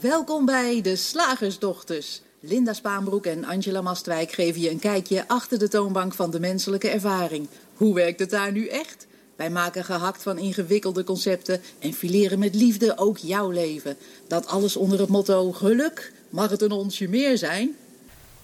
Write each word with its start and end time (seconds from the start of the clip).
Welkom 0.00 0.44
bij 0.44 0.80
de 0.82 0.96
Slagersdochters. 0.96 2.22
Linda 2.40 2.72
Spaanbroek 2.72 3.26
en 3.26 3.44
Angela 3.44 3.80
Mastwijk 3.80 4.32
geven 4.32 4.60
je 4.60 4.70
een 4.70 4.78
kijkje 4.78 5.28
achter 5.28 5.58
de 5.58 5.68
toonbank 5.68 6.14
van 6.14 6.30
de 6.30 6.40
menselijke 6.40 6.88
ervaring. 6.88 7.48
Hoe 7.74 7.94
werkt 7.94 8.20
het 8.20 8.30
daar 8.30 8.52
nu 8.52 8.66
echt? 8.66 9.06
Wij 9.36 9.50
maken 9.50 9.84
gehakt 9.84 10.22
van 10.22 10.38
ingewikkelde 10.38 11.04
concepten 11.04 11.60
en 11.78 11.92
fileren 11.92 12.38
met 12.38 12.54
liefde 12.54 12.98
ook 12.98 13.18
jouw 13.18 13.50
leven. 13.50 13.96
Dat 14.26 14.46
alles 14.46 14.76
onder 14.76 15.00
het 15.00 15.08
motto 15.08 15.52
geluk. 15.52 16.12
Mag 16.30 16.50
het 16.50 16.62
een 16.62 16.72
onsje 16.72 17.08
meer 17.08 17.38
zijn? 17.38 17.76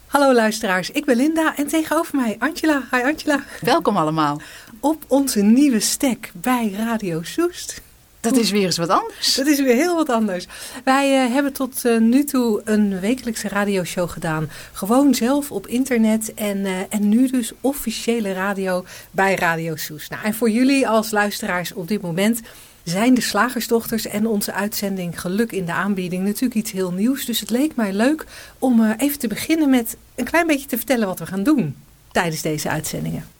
Hallo 0.06 0.34
luisteraars, 0.34 0.90
ik 0.90 1.04
ben 1.04 1.16
Linda 1.16 1.56
en 1.56 1.66
tegenover 1.66 2.16
mij 2.16 2.36
Angela. 2.38 2.88
Hi 2.90 3.02
Angela. 3.02 3.44
Welkom 3.60 3.96
allemaal. 3.96 4.40
Op 4.80 5.04
onze 5.08 5.40
nieuwe 5.40 5.80
stek 5.80 6.32
bij 6.34 6.70
Radio 6.70 7.22
Soest. 7.22 7.84
Dat 8.32 8.42
is 8.42 8.50
weer 8.50 8.64
eens 8.64 8.76
wat 8.76 8.88
anders. 8.88 9.34
Dat 9.34 9.46
is 9.46 9.60
weer 9.60 9.74
heel 9.74 9.94
wat 9.94 10.08
anders. 10.08 10.46
Wij 10.84 11.24
uh, 11.24 11.32
hebben 11.32 11.52
tot 11.52 11.84
uh, 11.84 11.98
nu 11.98 12.24
toe 12.24 12.60
een 12.64 13.00
wekelijkse 13.00 13.48
radioshow 13.48 14.10
gedaan. 14.10 14.50
Gewoon 14.72 15.14
zelf 15.14 15.50
op 15.50 15.66
internet 15.66 16.34
en, 16.34 16.56
uh, 16.56 16.70
en 16.88 17.08
nu 17.08 17.30
dus 17.30 17.52
officiële 17.60 18.32
radio 18.32 18.84
bij 19.10 19.34
Radio 19.34 19.76
Soes. 19.76 20.08
Nou, 20.08 20.24
en 20.24 20.34
voor 20.34 20.50
jullie 20.50 20.88
als 20.88 21.10
luisteraars 21.10 21.72
op 21.72 21.88
dit 21.88 22.00
moment 22.00 22.40
zijn 22.84 23.14
de 23.14 23.20
Slagersdochters 23.20 24.06
en 24.06 24.26
onze 24.26 24.52
uitzending 24.52 25.20
Geluk 25.20 25.52
in 25.52 25.64
de 25.64 25.72
aanbieding 25.72 26.24
natuurlijk 26.24 26.54
iets 26.54 26.72
heel 26.72 26.92
nieuws. 26.92 27.24
Dus 27.24 27.40
het 27.40 27.50
leek 27.50 27.76
mij 27.76 27.92
leuk 27.92 28.24
om 28.58 28.94
even 28.96 29.18
te 29.18 29.28
beginnen 29.28 29.70
met 29.70 29.96
een 30.14 30.24
klein 30.24 30.46
beetje 30.46 30.66
te 30.66 30.76
vertellen 30.76 31.06
wat 31.06 31.18
we 31.18 31.26
gaan 31.26 31.42
doen 31.42 31.76
tijdens 32.12 32.42
deze 32.42 32.68
uitzendingen. 32.68 33.35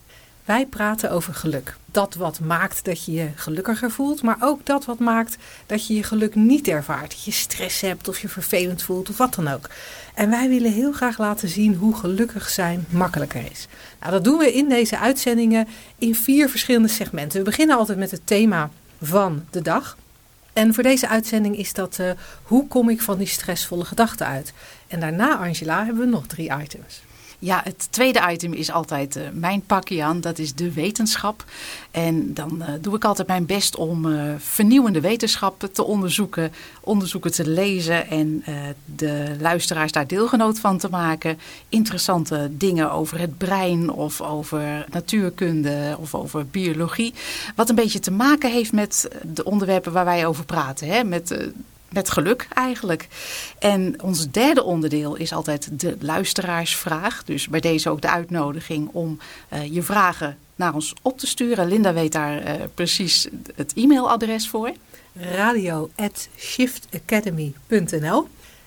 Wij 0.47 0.65
praten 0.65 1.11
over 1.11 1.33
geluk. 1.33 1.75
Dat 1.85 2.15
wat 2.15 2.39
maakt 2.39 2.85
dat 2.85 3.05
je 3.05 3.11
je 3.11 3.29
gelukkiger 3.35 3.91
voelt, 3.91 4.21
maar 4.21 4.37
ook 4.39 4.65
dat 4.65 4.85
wat 4.85 4.99
maakt 4.99 5.37
dat 5.65 5.87
je 5.87 5.95
je 5.95 6.03
geluk 6.03 6.35
niet 6.35 6.67
ervaart. 6.67 7.11
Dat 7.11 7.23
je 7.23 7.31
stress 7.31 7.81
hebt 7.81 8.07
of 8.07 8.19
je 8.19 8.27
vervelend 8.27 8.81
voelt 8.81 9.09
of 9.09 9.17
wat 9.17 9.33
dan 9.33 9.47
ook. 9.47 9.69
En 10.13 10.29
wij 10.29 10.49
willen 10.49 10.71
heel 10.71 10.91
graag 10.91 11.17
laten 11.17 11.49
zien 11.49 11.75
hoe 11.75 11.95
gelukkig 11.95 12.49
zijn 12.49 12.85
makkelijker 12.89 13.51
is. 13.51 13.67
Nou, 13.99 14.11
dat 14.11 14.23
doen 14.23 14.37
we 14.37 14.53
in 14.53 14.69
deze 14.69 14.99
uitzendingen 14.99 15.67
in 15.97 16.15
vier 16.15 16.49
verschillende 16.49 16.87
segmenten. 16.87 17.39
We 17.39 17.45
beginnen 17.45 17.77
altijd 17.77 17.97
met 17.97 18.11
het 18.11 18.27
thema 18.27 18.69
van 19.01 19.45
de 19.49 19.61
dag. 19.61 19.97
En 20.53 20.73
voor 20.73 20.83
deze 20.83 21.07
uitzending 21.07 21.57
is 21.57 21.73
dat 21.73 21.97
uh, 22.01 22.11
hoe 22.43 22.67
kom 22.67 22.89
ik 22.89 23.01
van 23.01 23.17
die 23.17 23.27
stressvolle 23.27 23.85
gedachten 23.85 24.25
uit? 24.25 24.53
En 24.87 24.99
daarna, 24.99 25.37
Angela, 25.37 25.85
hebben 25.85 26.03
we 26.05 26.11
nog 26.11 26.27
drie 26.27 26.51
items. 26.61 27.01
Ja, 27.39 27.61
het 27.63 27.87
tweede 27.89 28.31
item 28.31 28.53
is 28.53 28.71
altijd 28.71 29.15
uh, 29.15 29.23
mijn 29.33 29.61
pakje 29.61 30.03
aan. 30.03 30.21
Dat 30.21 30.39
is 30.39 30.53
de 30.53 30.73
wetenschap. 30.73 31.43
En 31.91 32.33
dan 32.33 32.55
uh, 32.59 32.65
doe 32.81 32.95
ik 32.95 33.05
altijd 33.05 33.27
mijn 33.27 33.45
best 33.45 33.75
om 33.75 34.05
uh, 34.05 34.33
vernieuwende 34.37 35.01
wetenschappen 35.01 35.71
te 35.71 35.83
onderzoeken. 35.83 36.51
Onderzoeken 36.81 37.31
te 37.31 37.47
lezen 37.49 38.09
en 38.09 38.43
de 38.85 39.35
luisteraars 39.39 39.91
daar 39.91 40.07
deelgenoot 40.07 40.59
van 40.59 40.77
te 40.77 40.89
maken. 40.89 41.39
Interessante 41.69 42.49
dingen 42.51 42.91
over 42.91 43.19
het 43.19 43.37
brein 43.37 43.89
of 43.91 44.21
over 44.21 44.85
natuurkunde 44.91 45.95
of 45.99 46.15
over 46.15 46.47
biologie. 46.47 47.13
Wat 47.55 47.69
een 47.69 47.75
beetje 47.75 47.99
te 47.99 48.11
maken 48.11 48.51
heeft 48.51 48.71
met 48.71 49.09
de 49.33 49.43
onderwerpen 49.43 49.91
waar 49.91 50.05
wij 50.05 50.25
over 50.25 50.45
praten. 50.45 50.87
Hè? 50.87 51.03
Met 51.03 51.37
met 51.89 52.09
geluk 52.09 52.47
eigenlijk. 52.53 53.07
En 53.59 54.01
ons 54.01 54.31
derde 54.31 54.63
onderdeel 54.63 55.15
is 55.15 55.33
altijd 55.33 55.79
de 55.79 55.97
luisteraarsvraag. 55.99 57.23
Dus 57.23 57.47
bij 57.47 57.59
deze 57.59 57.89
ook 57.89 58.01
de 58.01 58.09
uitnodiging 58.09 58.89
om 58.91 59.19
uh, 59.53 59.73
je 59.73 59.81
vragen 59.81 60.37
naar 60.55 60.73
ons 60.73 60.93
op 61.01 61.19
te 61.19 61.27
sturen. 61.27 61.67
Linda 61.67 61.93
weet 61.93 62.11
daar 62.11 62.43
uh, 62.43 62.51
precies 62.73 63.27
het 63.55 63.73
e-mailadres 63.73 64.47
voor. 64.47 64.71
Radio 65.19 65.89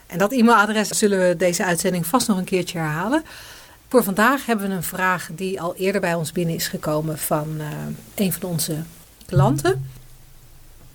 En 0.07 0.19
dat 0.19 0.33
e-mailadres 0.33 0.89
zullen 0.89 1.29
we 1.29 1.37
deze 1.37 1.65
uitzending 1.65 2.07
vast 2.07 2.29
nog 2.29 2.39
een 2.39 2.45
keertje 2.45 2.79
herhalen. 2.79 3.25
Voor 3.89 4.05
vandaag 4.05 4.47
hebben 4.47 4.69
we 4.69 4.75
een 4.75 4.83
vraag 4.83 5.29
die 5.33 5.61
al 5.61 5.75
eerder 5.77 6.01
bij 6.01 6.15
ons 6.15 6.33
binnen 6.33 6.55
is 6.55 6.69
gekomen 6.69 7.19
van 7.19 7.49
uh, 7.59 7.67
een 8.15 8.33
van 8.33 8.51
onze 8.51 8.83
klanten. 9.27 9.91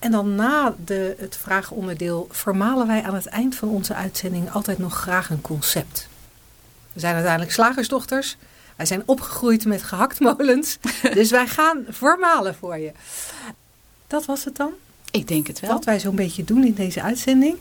En 0.05 0.11
dan 0.11 0.35
na 0.35 0.75
de, 0.85 1.15
het 1.19 1.37
vraagonderdeel 1.37 2.27
vermalen 2.31 2.87
wij 2.87 3.03
aan 3.03 3.15
het 3.15 3.25
eind 3.25 3.55
van 3.55 3.69
onze 3.69 3.93
uitzending 3.93 4.51
altijd 4.51 4.77
nog 4.77 4.93
graag 4.93 5.29
een 5.29 5.41
concept. 5.41 6.07
We 6.93 6.99
zijn 6.99 7.13
uiteindelijk 7.13 7.53
slagersdochters. 7.53 8.37
Wij 8.75 8.85
zijn 8.85 9.03
opgegroeid 9.05 9.65
met 9.65 9.83
gehaktmolens. 9.83 10.77
dus 11.13 11.31
wij 11.31 11.47
gaan 11.47 11.85
vermalen 11.89 12.55
voor 12.55 12.77
je. 12.77 12.91
Dat 14.07 14.25
was 14.25 14.45
het 14.45 14.55
dan? 14.55 14.71
Ik 15.11 15.27
denk 15.27 15.47
het 15.47 15.59
wel. 15.59 15.69
Wat 15.69 15.85
wij 15.85 15.99
zo'n 15.99 16.15
beetje 16.15 16.43
doen 16.43 16.65
in 16.65 16.73
deze 16.73 17.01
uitzending. 17.01 17.57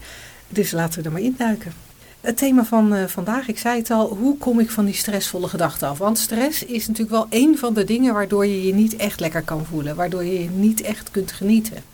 Dus 0.49 0.71
laten 0.71 0.99
we 0.99 1.06
er 1.06 1.12
maar 1.12 1.22
induiken. 1.22 1.72
Het 2.21 2.37
thema 2.37 2.65
van 2.65 2.94
uh, 2.94 3.05
vandaag, 3.05 3.49
ik 3.49 3.59
zei 3.59 3.78
het 3.78 3.91
al, 3.91 4.09
hoe 4.09 4.38
kom 4.38 4.61
ik 4.61 4.71
van 4.71 4.84
die 4.84 4.94
stressvolle 4.94 5.49
gedachten 5.49 5.88
af? 5.88 5.99
Want 5.99 6.19
stress 6.19 6.65
is 6.65 6.87
natuurlijk 6.87 7.16
wel 7.16 7.26
een 7.31 7.59
van 7.59 7.75
de 7.75 7.84
dingen 7.84 8.15
waardoor 8.15 8.47
je 8.47 8.66
je 8.66 8.75
niet 8.75 8.97
echt 8.97 9.21
lekker 9.21 9.43
kan 9.43 9.65
voelen. 9.65 9.97
Waardoor 9.97 10.25
je 10.25 10.43
je 10.43 10.50
niet 10.50 10.81
echt 10.81 11.11
kunt 11.11 11.32
genieten. 11.32 11.93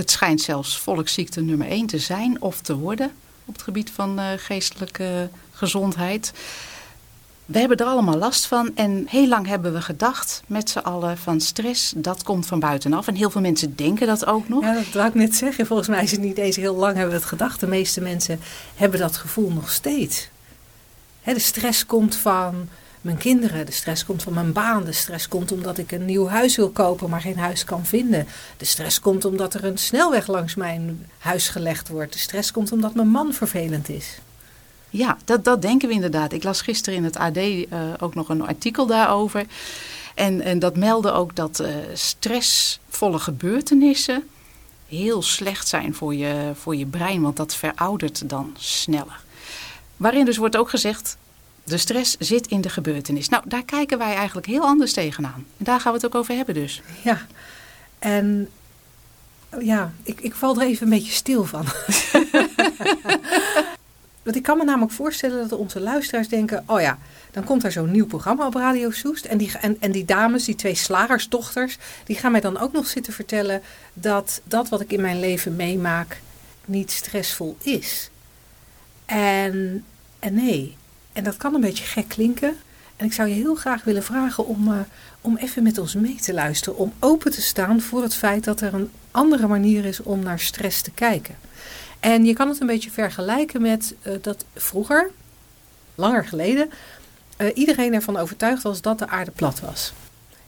Het 0.00 0.10
schijnt 0.10 0.40
zelfs 0.40 0.78
volksziekte 0.78 1.40
nummer 1.40 1.66
1 1.66 1.86
te 1.86 1.98
zijn 1.98 2.42
of 2.42 2.60
te 2.60 2.76
worden 2.76 3.12
op 3.44 3.54
het 3.54 3.62
gebied 3.62 3.90
van 3.90 4.18
uh, 4.18 4.26
geestelijke 4.36 5.28
gezondheid. 5.52 6.32
We 7.46 7.58
hebben 7.58 7.76
er 7.76 7.86
allemaal 7.86 8.16
last 8.16 8.46
van 8.46 8.76
en 8.76 9.04
heel 9.08 9.28
lang 9.28 9.46
hebben 9.46 9.72
we 9.72 9.80
gedacht 9.80 10.42
met 10.46 10.70
z'n 10.70 10.78
allen 10.78 11.18
van 11.18 11.40
stress, 11.40 11.92
dat 11.96 12.22
komt 12.22 12.46
van 12.46 12.60
buitenaf. 12.60 13.06
En 13.06 13.14
heel 13.14 13.30
veel 13.30 13.40
mensen 13.40 13.76
denken 13.76 14.06
dat 14.06 14.26
ook 14.26 14.48
nog. 14.48 14.62
Ja, 14.62 14.74
dat 14.74 14.92
wou 14.92 15.08
ik 15.08 15.14
net 15.14 15.34
zeggen. 15.34 15.66
Volgens 15.66 15.88
mij 15.88 16.02
is 16.02 16.10
het 16.10 16.20
niet 16.20 16.38
eens 16.38 16.56
heel 16.56 16.76
lang 16.76 16.94
hebben 16.94 17.12
we 17.12 17.20
het 17.20 17.28
gedacht. 17.28 17.60
De 17.60 17.66
meeste 17.66 18.00
mensen 18.00 18.40
hebben 18.74 19.00
dat 19.00 19.16
gevoel 19.16 19.50
nog 19.50 19.70
steeds. 19.70 20.28
de 21.24 21.38
stress 21.38 21.86
komt 21.86 22.16
van 22.16 22.68
mijn 23.00 23.16
kinderen. 23.16 23.66
De 23.66 23.72
stress 23.72 24.04
komt 24.04 24.22
van 24.22 24.34
mijn 24.34 24.52
baan. 24.52 24.84
De 24.84 24.92
stress 24.92 25.28
komt 25.28 25.52
omdat 25.52 25.78
ik 25.78 25.92
een 25.92 26.04
nieuw 26.04 26.26
huis 26.26 26.56
wil 26.56 26.70
kopen, 26.70 27.10
maar 27.10 27.20
geen 27.20 27.38
huis 27.38 27.64
kan 27.64 27.86
vinden. 27.86 28.26
De 28.56 28.64
stress 28.64 29.00
komt 29.00 29.24
omdat 29.24 29.54
er 29.54 29.64
een 29.64 29.78
snelweg 29.78 30.26
langs 30.26 30.54
mijn 30.54 31.06
huis 31.18 31.48
gelegd 31.48 31.88
wordt. 31.88 32.12
De 32.12 32.18
stress 32.18 32.50
komt 32.50 32.72
omdat 32.72 32.94
mijn 32.94 33.08
man 33.08 33.32
vervelend 33.32 33.88
is. 33.88 34.18
Ja, 34.90 35.18
dat, 35.24 35.44
dat 35.44 35.62
denken 35.62 35.88
we 35.88 35.94
inderdaad. 35.94 36.32
Ik 36.32 36.42
las 36.42 36.60
gisteren 36.60 36.98
in 36.98 37.04
het 37.04 37.16
AD 37.16 37.36
uh, 37.36 37.64
ook 37.98 38.14
nog 38.14 38.28
een 38.28 38.46
artikel 38.46 38.86
daarover. 38.86 39.46
En, 40.14 40.40
en 40.40 40.58
dat 40.58 40.76
meldde 40.76 41.12
ook 41.12 41.36
dat 41.36 41.60
uh, 41.60 41.68
stressvolle 41.94 43.18
gebeurtenissen 43.18 44.28
heel 44.88 45.22
slecht 45.22 45.68
zijn 45.68 45.94
voor 45.94 46.14
je, 46.14 46.52
voor 46.54 46.76
je 46.76 46.86
brein, 46.86 47.22
want 47.22 47.36
dat 47.36 47.54
veroudert 47.54 48.28
dan 48.28 48.54
sneller. 48.58 49.20
Waarin 49.96 50.24
dus 50.24 50.36
wordt 50.36 50.56
ook 50.56 50.70
gezegd, 50.70 51.16
de 51.70 51.78
stress 51.78 52.16
zit 52.18 52.46
in 52.46 52.60
de 52.60 52.68
gebeurtenis. 52.68 53.28
Nou, 53.28 53.42
daar 53.46 53.64
kijken 53.64 53.98
wij 53.98 54.14
eigenlijk 54.14 54.46
heel 54.46 54.62
anders 54.62 54.92
tegenaan. 54.92 55.46
En 55.56 55.64
daar 55.64 55.80
gaan 55.80 55.92
we 55.92 55.98
het 55.98 56.06
ook 56.06 56.14
over 56.14 56.34
hebben 56.34 56.54
dus. 56.54 56.82
Ja, 57.02 57.26
en 57.98 58.48
ja, 59.60 59.92
ik, 60.02 60.20
ik 60.20 60.34
val 60.34 60.60
er 60.60 60.66
even 60.66 60.82
een 60.82 60.92
beetje 60.92 61.12
stil 61.12 61.44
van. 61.44 61.64
Want 64.22 64.36
ik 64.36 64.42
kan 64.42 64.58
me 64.58 64.64
namelijk 64.64 64.92
voorstellen 64.92 65.48
dat 65.48 65.58
onze 65.58 65.80
luisteraars 65.80 66.28
denken... 66.28 66.64
oh 66.66 66.80
ja, 66.80 66.98
dan 67.30 67.44
komt 67.44 67.64
er 67.64 67.72
zo'n 67.72 67.90
nieuw 67.90 68.06
programma 68.06 68.46
op 68.46 68.54
Radio 68.54 68.90
Soest... 68.90 69.24
En 69.24 69.38
die, 69.38 69.52
en, 69.60 69.76
en 69.80 69.92
die 69.92 70.04
dames, 70.04 70.44
die 70.44 70.54
twee 70.54 70.74
slagersdochters... 70.74 71.78
die 72.04 72.16
gaan 72.16 72.32
mij 72.32 72.40
dan 72.40 72.58
ook 72.58 72.72
nog 72.72 72.86
zitten 72.86 73.12
vertellen... 73.12 73.62
dat 73.92 74.40
dat 74.44 74.68
wat 74.68 74.80
ik 74.80 74.92
in 74.92 75.00
mijn 75.00 75.20
leven 75.20 75.56
meemaak 75.56 76.20
niet 76.64 76.90
stressvol 76.90 77.56
is. 77.62 78.10
En, 79.06 79.84
en 80.18 80.34
nee, 80.34 80.76
en 81.12 81.24
dat 81.24 81.36
kan 81.36 81.54
een 81.54 81.60
beetje 81.60 81.84
gek 81.84 82.08
klinken. 82.08 82.56
En 82.96 83.06
ik 83.06 83.12
zou 83.12 83.28
je 83.28 83.34
heel 83.34 83.54
graag 83.54 83.84
willen 83.84 84.02
vragen 84.02 84.46
om, 84.46 84.68
uh, 84.68 84.78
om 85.20 85.36
even 85.36 85.62
met 85.62 85.78
ons 85.78 85.94
mee 85.94 86.14
te 86.14 86.34
luisteren. 86.34 86.78
Om 86.78 86.92
open 86.98 87.30
te 87.30 87.42
staan 87.42 87.80
voor 87.80 88.02
het 88.02 88.14
feit 88.14 88.44
dat 88.44 88.60
er 88.60 88.74
een 88.74 88.90
andere 89.10 89.46
manier 89.46 89.84
is 89.84 90.02
om 90.02 90.22
naar 90.22 90.40
stress 90.40 90.82
te 90.82 90.90
kijken. 90.90 91.36
En 92.00 92.24
je 92.24 92.32
kan 92.32 92.48
het 92.48 92.60
een 92.60 92.66
beetje 92.66 92.90
vergelijken 92.90 93.62
met 93.62 93.94
uh, 94.02 94.12
dat 94.20 94.44
vroeger, 94.54 95.10
langer 95.94 96.26
geleden, 96.26 96.70
uh, 97.38 97.48
iedereen 97.54 97.94
ervan 97.94 98.16
overtuigd 98.16 98.62
was 98.62 98.80
dat 98.80 98.98
de 98.98 99.08
aarde 99.08 99.30
plat 99.30 99.60
was. 99.60 99.92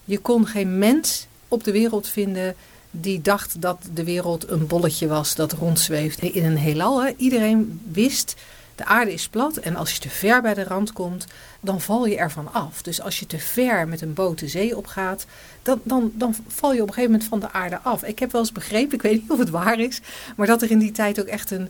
Je 0.04 0.18
kon 0.18 0.46
geen 0.46 0.78
mens 0.78 1.26
op 1.48 1.64
de 1.64 1.72
wereld 1.72 2.08
vinden 2.08 2.54
die 2.90 3.20
dacht 3.20 3.60
dat 3.60 3.78
de 3.94 4.04
wereld 4.04 4.50
een 4.50 4.66
bolletje 4.66 5.06
was 5.06 5.34
dat 5.34 5.52
rondzweeft 5.52 6.22
in 6.22 6.44
een 6.44 6.56
heelal. 6.56 7.08
Iedereen 7.16 7.80
wist 7.92 8.34
de 8.74 8.84
aarde 8.84 9.12
is 9.12 9.28
plat 9.28 9.56
en 9.56 9.76
als 9.76 9.92
je 9.92 9.98
te 9.98 10.08
ver 10.08 10.42
bij 10.42 10.54
de 10.54 10.64
rand 10.64 10.92
komt, 10.92 11.26
dan 11.60 11.80
val 11.80 12.06
je 12.06 12.16
ervan 12.16 12.52
af. 12.52 12.82
Dus 12.82 13.00
als 13.00 13.18
je 13.18 13.26
te 13.26 13.38
ver 13.38 13.88
met 13.88 14.00
een 14.00 14.14
boot 14.14 14.38
de 14.38 14.48
zee 14.48 14.76
opgaat, 14.76 15.26
dan, 15.62 15.80
dan, 15.82 16.12
dan 16.14 16.34
val 16.46 16.72
je 16.72 16.82
op 16.82 16.88
een 16.88 16.94
gegeven 16.94 17.12
moment 17.12 17.28
van 17.28 17.40
de 17.40 17.52
aarde 17.52 17.78
af. 17.82 18.04
Ik 18.04 18.18
heb 18.18 18.32
wel 18.32 18.40
eens 18.40 18.52
begrepen, 18.52 18.94
ik 18.94 19.02
weet 19.02 19.20
niet 19.20 19.30
of 19.30 19.38
het 19.38 19.50
waar 19.50 19.78
is, 19.78 20.00
maar 20.36 20.46
dat 20.46 20.62
er 20.62 20.70
in 20.70 20.78
die 20.78 20.92
tijd 20.92 21.20
ook 21.20 21.26
echt 21.26 21.50
een, 21.50 21.68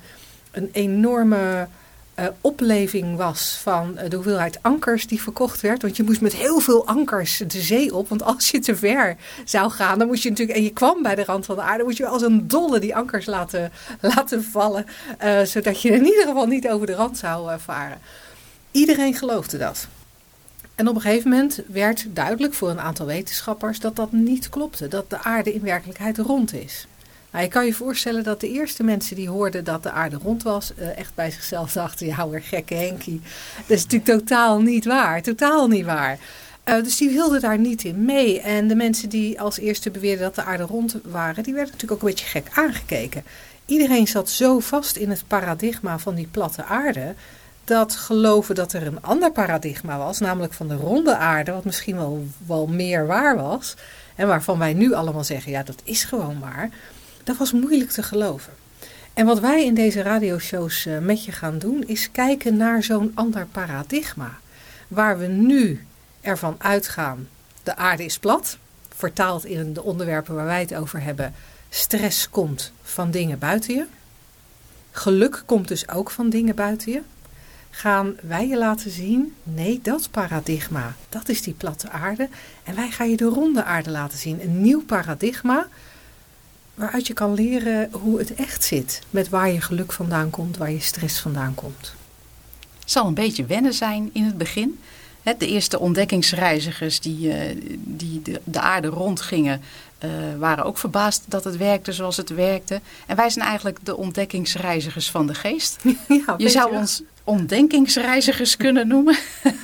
een 0.51 0.69
enorme 0.73 1.69
uh, 2.19 2.27
opleving 2.41 3.17
was 3.17 3.59
van 3.63 3.95
uh, 3.95 4.09
de 4.09 4.17
hoeveelheid 4.17 4.59
ankers 4.63 5.07
die 5.07 5.23
verkocht 5.23 5.61
werd. 5.61 5.83
Want 5.83 5.97
je 5.97 6.03
moest 6.03 6.21
met 6.21 6.35
heel 6.35 6.61
veel 6.61 6.87
ankers 6.87 7.43
de 7.47 7.61
zee 7.61 7.95
op. 7.95 8.09
Want 8.09 8.23
als 8.23 8.51
je 8.51 8.59
te 8.59 8.77
ver 8.77 9.17
zou 9.45 9.71
gaan, 9.71 9.99
dan 9.99 10.07
moest 10.07 10.23
je 10.23 10.29
natuurlijk. 10.29 10.59
En 10.59 10.65
je 10.65 10.73
kwam 10.73 11.03
bij 11.03 11.15
de 11.15 11.25
rand 11.25 11.47
van 11.47 11.57
de 11.57 11.63
aarde, 11.63 11.85
moest 11.85 11.99
je 11.99 12.07
als 12.07 12.23
een 12.23 12.49
dolle 12.49 12.79
die 12.79 12.97
ankers 12.97 13.27
laten, 13.27 13.73
laten 14.15 14.45
vallen. 14.45 14.87
Uh, 15.25 15.43
zodat 15.43 15.83
je 15.83 15.91
in 15.91 16.05
ieder 16.05 16.27
geval 16.27 16.47
niet 16.47 16.69
over 16.69 16.87
de 16.87 16.95
rand 16.95 17.19
zou 17.19 17.61
varen. 17.61 17.99
Iedereen 18.71 19.15
geloofde 19.15 19.59
dat. 19.59 19.89
En 20.75 20.89
op 20.89 20.95
een 20.95 21.01
gegeven 21.01 21.31
moment 21.31 21.63
werd 21.67 22.07
duidelijk 22.09 22.55
voor 22.55 22.71
een 22.71 22.81
aantal 22.81 23.07
wetenschappers 23.07 23.81
dat 23.81 23.97
dat 23.97 24.13
niet 24.13 24.49
klopte. 24.49 24.89
Dat 24.89 25.11
de 25.11 25.23
aarde 25.23 25.55
in 25.55 25.63
werkelijkheid 25.63 26.19
rond 26.19 26.55
is. 26.55 26.87
Nou, 27.33 27.45
je 27.45 27.51
kan 27.51 27.67
je 27.67 27.75
voorstellen 27.75 28.25
dat 28.25 28.41
de 28.41 28.51
eerste 28.51 28.83
mensen 28.83 29.17
die 29.17 29.29
hoorden 29.29 29.65
dat 29.65 29.83
de 29.83 29.91
aarde 29.91 30.19
rond 30.23 30.43
was, 30.43 30.73
uh, 30.79 30.99
echt 30.99 31.15
bij 31.15 31.31
zichzelf 31.31 31.73
dachten: 31.83 32.07
ja, 32.07 32.29
weer 32.29 32.43
gekke 32.43 32.75
Henkie. 32.75 33.21
Dat 33.67 33.77
is 33.77 33.83
natuurlijk 33.83 34.19
totaal 34.19 34.61
niet 34.61 34.85
waar. 34.85 35.23
Totaal 35.23 35.69
niet 35.69 35.85
waar. 35.85 36.19
Uh, 36.65 36.83
dus 36.83 36.97
die 36.97 37.11
wilden 37.11 37.41
daar 37.41 37.59
niet 37.59 37.85
in 37.85 38.05
mee. 38.05 38.41
En 38.41 38.69
de 38.69 38.75
mensen 38.75 39.09
die 39.09 39.41
als 39.41 39.59
eerste 39.59 39.91
beweerden 39.91 40.25
dat 40.25 40.35
de 40.35 40.43
aarde 40.43 40.63
rond 40.63 40.97
waren, 41.05 41.43
die 41.43 41.55
werden 41.55 41.73
natuurlijk 41.73 42.03
ook 42.03 42.09
een 42.09 42.15
beetje 42.15 42.41
gek 42.41 42.47
aangekeken. 42.55 43.25
Iedereen 43.67 44.07
zat 44.07 44.31
zo 44.31 44.59
vast 44.59 44.97
in 44.97 45.11
het 45.11 45.25
paradigma 45.27 45.99
van 45.99 46.15
die 46.15 46.29
platte 46.31 46.65
aarde. 46.65 47.15
Dat 47.65 47.97
geloven 47.97 48.55
dat 48.55 48.73
er 48.73 48.87
een 48.87 49.03
ander 49.03 49.33
paradigma 49.33 49.99
was, 49.99 50.19
namelijk 50.19 50.53
van 50.53 50.69
de 50.69 50.75
ronde 50.75 51.17
aarde, 51.17 51.53
wat 51.53 51.65
misschien 51.65 51.97
wel, 51.97 52.27
wel 52.47 52.67
meer 52.67 53.07
waar 53.07 53.37
was. 53.37 53.75
En 54.15 54.27
waarvan 54.27 54.59
wij 54.59 54.73
nu 54.73 54.93
allemaal 54.93 55.25
zeggen: 55.25 55.53
ja, 55.53 55.63
dat 55.63 55.81
is 55.85 56.05
gewoon 56.05 56.41
waar 56.41 56.71
dat 57.25 57.37
was 57.37 57.53
moeilijk 57.53 57.91
te 57.91 58.03
geloven. 58.03 58.53
En 59.15 59.27
wat 59.27 59.41
wij 59.41 59.65
in 59.65 59.75
deze 59.75 60.03
radioshows 60.03 60.87
uh, 60.87 60.99
met 60.99 61.25
je 61.25 61.33
gaan 61.33 61.59
doen, 61.59 61.85
is 61.87 62.11
kijken 62.11 62.57
naar 62.57 62.83
zo'n 62.83 63.13
ander 63.15 63.47
paradigma. 63.47 64.39
Waar 64.89 65.19
we 65.19 65.27
nu 65.27 65.87
ervan 66.21 66.55
uitgaan, 66.59 67.29
de 67.63 67.77
aarde 67.77 68.05
is 68.05 68.19
plat, 68.19 68.59
vertaald 68.95 69.45
in 69.45 69.73
de 69.73 69.83
onderwerpen 69.83 70.35
waar 70.35 70.45
wij 70.45 70.61
het 70.61 70.75
over 70.75 71.03
hebben. 71.03 71.35
Stress 71.69 72.31
komt 72.31 72.73
van 72.83 73.11
dingen 73.11 73.39
buiten 73.39 73.75
je. 73.75 73.87
Geluk 74.91 75.43
komt 75.47 75.69
dus 75.69 75.89
ook 75.89 76.11
van 76.11 76.31
dingen 76.31 76.55
buiten 76.55 76.93
je. 76.93 77.03
Gaan 77.71 78.17
wij 78.23 78.49
je 78.49 78.59
laten 78.59 78.91
zien, 78.91 79.35
nee, 79.43 79.81
dat 79.83 80.11
paradigma, 80.11 80.95
dat 81.09 81.29
is 81.29 81.43
die 81.43 81.55
platte 81.55 81.91
aarde. 81.91 82.29
En 82.63 82.75
wij 82.75 82.91
gaan 82.91 83.11
je 83.11 83.17
de 83.17 83.25
ronde 83.25 83.65
aarde 83.65 83.91
laten 83.91 84.19
zien. 84.19 84.43
Een 84.43 84.63
nieuw 84.63 84.83
paradigma 84.85 85.67
waaruit 86.75 87.07
je 87.07 87.13
kan 87.13 87.35
leren 87.35 87.89
hoe 87.93 88.19
het 88.19 88.35
echt 88.35 88.65
zit. 88.65 89.01
Met 89.11 89.29
waar 89.29 89.51
je 89.51 89.61
geluk 89.61 89.93
vandaan 89.93 90.31
komt, 90.31 90.57
waar 90.57 90.71
je 90.71 90.81
stress 90.81 91.21
vandaan 91.21 91.55
komt. 91.55 91.95
Het 92.81 92.91
zal 92.91 93.07
een 93.07 93.15
beetje 93.15 93.45
wennen 93.45 93.75
zijn 93.75 94.11
in 94.13 94.25
het 94.25 94.39
begin. 94.39 94.81
De 95.23 95.47
eerste 95.47 95.79
ontdekkingsreizigers 95.79 97.01
die, 97.01 97.33
eh, 97.33 97.57
die 97.79 98.23
de 98.45 98.61
aarde 98.61 98.89
rondgingen, 98.89 99.61
uh, 100.05 100.11
waren 100.39 100.65
ook 100.65 100.79
verbaasd 100.79 101.23
dat 101.27 101.45
het 101.45 101.57
werkte 101.57 101.93
zoals 101.93 102.17
het 102.17 102.29
werkte. 102.31 102.81
En 103.07 103.17
wij 103.17 103.31
zijn 103.31 103.47
eigenlijk 103.47 103.79
de 103.83 103.97
ontdekkingsreizigers 103.97 105.11
van 105.11 105.27
de 105.27 105.35
geest. 105.35 105.77
Ja, 106.09 106.35
je 106.37 106.49
zou 106.49 106.77
ons 106.77 107.03
ontdekkingsreizigers 107.25 108.57
kunnen 108.57 108.89
noemen, 108.89 109.17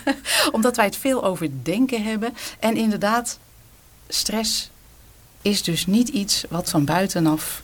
omdat 0.52 0.76
wij 0.76 0.84
het 0.84 0.96
veel 0.96 1.24
over 1.24 1.48
denken 1.62 2.02
hebben. 2.02 2.34
En 2.58 2.76
inderdaad, 2.76 3.38
stress 4.08 4.70
is 5.42 5.62
dus 5.62 5.86
niet 5.86 6.08
iets 6.08 6.44
wat 6.48 6.70
van 6.70 6.84
buitenaf 6.84 7.62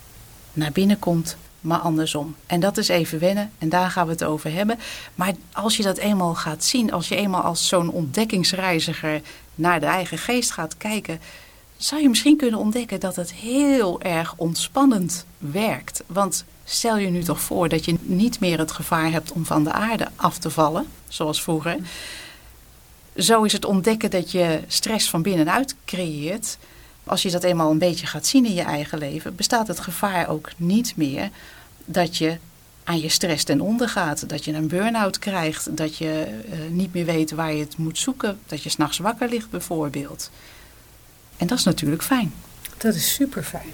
naar 0.52 0.72
binnen 0.72 0.98
komt, 0.98 1.36
maar 1.60 1.78
andersom. 1.78 2.36
En 2.46 2.60
dat 2.60 2.76
is 2.76 2.88
even 2.88 3.18
wennen 3.18 3.50
en 3.58 3.68
daar 3.68 3.90
gaan 3.90 4.06
we 4.06 4.12
het 4.12 4.24
over 4.24 4.52
hebben. 4.52 4.78
Maar 5.14 5.32
als 5.52 5.76
je 5.76 5.82
dat 5.82 5.96
eenmaal 5.96 6.34
gaat 6.34 6.64
zien, 6.64 6.92
als 6.92 7.08
je 7.08 7.16
eenmaal 7.16 7.42
als 7.42 7.68
zo'n 7.68 7.90
ontdekkingsreiziger 7.90 9.20
naar 9.54 9.80
de 9.80 9.86
eigen 9.86 10.18
geest 10.18 10.50
gaat 10.50 10.76
kijken, 10.76 11.20
zou 11.76 12.02
je 12.02 12.08
misschien 12.08 12.36
kunnen 12.36 12.60
ontdekken 12.60 13.00
dat 13.00 13.16
het 13.16 13.32
heel 13.32 14.00
erg 14.00 14.34
ontspannend 14.36 15.24
werkt. 15.38 16.02
Want 16.06 16.44
stel 16.64 16.96
je 16.96 17.10
nu 17.10 17.22
toch 17.22 17.40
voor 17.40 17.68
dat 17.68 17.84
je 17.84 17.96
niet 18.00 18.40
meer 18.40 18.58
het 18.58 18.72
gevaar 18.72 19.10
hebt 19.10 19.32
om 19.32 19.44
van 19.44 19.64
de 19.64 19.72
aarde 19.72 20.08
af 20.16 20.38
te 20.38 20.50
vallen, 20.50 20.86
zoals 21.08 21.42
vroeger. 21.42 21.76
Zo 23.16 23.42
is 23.42 23.52
het 23.52 23.64
ontdekken 23.64 24.10
dat 24.10 24.30
je 24.30 24.60
stress 24.66 25.10
van 25.10 25.22
binnenuit 25.22 25.74
creëert 25.84 26.58
als 27.04 27.22
je 27.22 27.30
dat 27.30 27.42
eenmaal 27.42 27.70
een 27.70 27.78
beetje 27.78 28.06
gaat 28.06 28.26
zien 28.26 28.46
in 28.46 28.54
je 28.54 28.62
eigen 28.62 28.98
leven, 28.98 29.34
bestaat 29.34 29.68
het 29.68 29.80
gevaar 29.80 30.28
ook 30.28 30.50
niet 30.56 30.96
meer 30.96 31.30
dat 31.84 32.16
je 32.16 32.38
aan 32.84 33.00
je 33.00 33.08
stress 33.08 33.44
ten 33.44 33.60
onder 33.60 33.88
gaat. 33.88 34.28
Dat 34.28 34.44
je 34.44 34.52
een 34.52 34.68
burn-out 34.68 35.18
krijgt, 35.18 35.76
dat 35.76 35.96
je 35.96 36.26
uh, 36.48 36.58
niet 36.70 36.94
meer 36.94 37.04
weet 37.04 37.30
waar 37.30 37.52
je 37.52 37.64
het 37.64 37.76
moet 37.76 37.98
zoeken, 37.98 38.38
dat 38.46 38.62
je 38.62 38.68
s'nachts 38.68 38.98
wakker 38.98 39.28
ligt 39.28 39.50
bijvoorbeeld. 39.50 40.30
En 41.36 41.46
dat 41.46 41.58
is 41.58 41.64
natuurlijk 41.64 42.02
fijn. 42.02 42.32
Dat 42.76 42.94
is 42.94 43.14
super 43.14 43.42
fijn. 43.42 43.72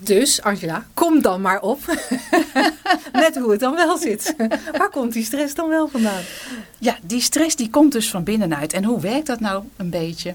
Dus, 0.00 0.42
Angela, 0.42 0.86
kom 0.94 1.22
dan 1.22 1.40
maar 1.40 1.60
op. 1.60 1.80
Net 3.12 3.36
hoe 3.36 3.50
het 3.50 3.60
dan 3.60 3.74
wel 3.74 3.98
zit. 3.98 4.34
Waar 4.78 4.90
komt 4.90 5.12
die 5.12 5.24
stress 5.24 5.54
dan 5.54 5.68
wel 5.68 5.88
vandaan? 5.88 6.22
Ja, 6.78 6.98
die 7.02 7.20
stress 7.20 7.56
die 7.56 7.70
komt 7.70 7.92
dus 7.92 8.10
van 8.10 8.24
binnenuit. 8.24 8.72
En 8.72 8.84
hoe 8.84 9.00
werkt 9.00 9.26
dat 9.26 9.40
nou 9.40 9.64
een 9.76 9.90
beetje? 9.90 10.34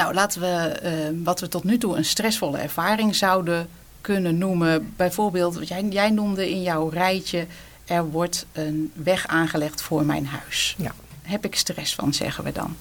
Nou, 0.00 0.14
laten 0.14 0.40
we 0.40 0.80
uh, 0.84 1.24
wat 1.24 1.40
we 1.40 1.48
tot 1.48 1.64
nu 1.64 1.78
toe 1.78 1.96
een 1.96 2.04
stressvolle 2.04 2.58
ervaring 2.58 3.14
zouden 3.14 3.68
kunnen 4.00 4.38
noemen. 4.38 4.92
Bijvoorbeeld, 4.96 5.68
jij, 5.68 5.82
jij 5.82 6.10
noemde 6.10 6.50
in 6.50 6.62
jouw 6.62 6.88
rijtje, 6.88 7.46
er 7.84 8.10
wordt 8.10 8.46
een 8.52 8.92
weg 8.94 9.26
aangelegd 9.26 9.82
voor 9.82 10.04
mijn 10.04 10.26
huis. 10.26 10.74
Ja. 10.78 10.94
Heb 11.22 11.44
ik 11.44 11.54
stress 11.54 11.94
van, 11.94 12.14
zeggen 12.14 12.44
we 12.44 12.52
dan. 12.52 12.76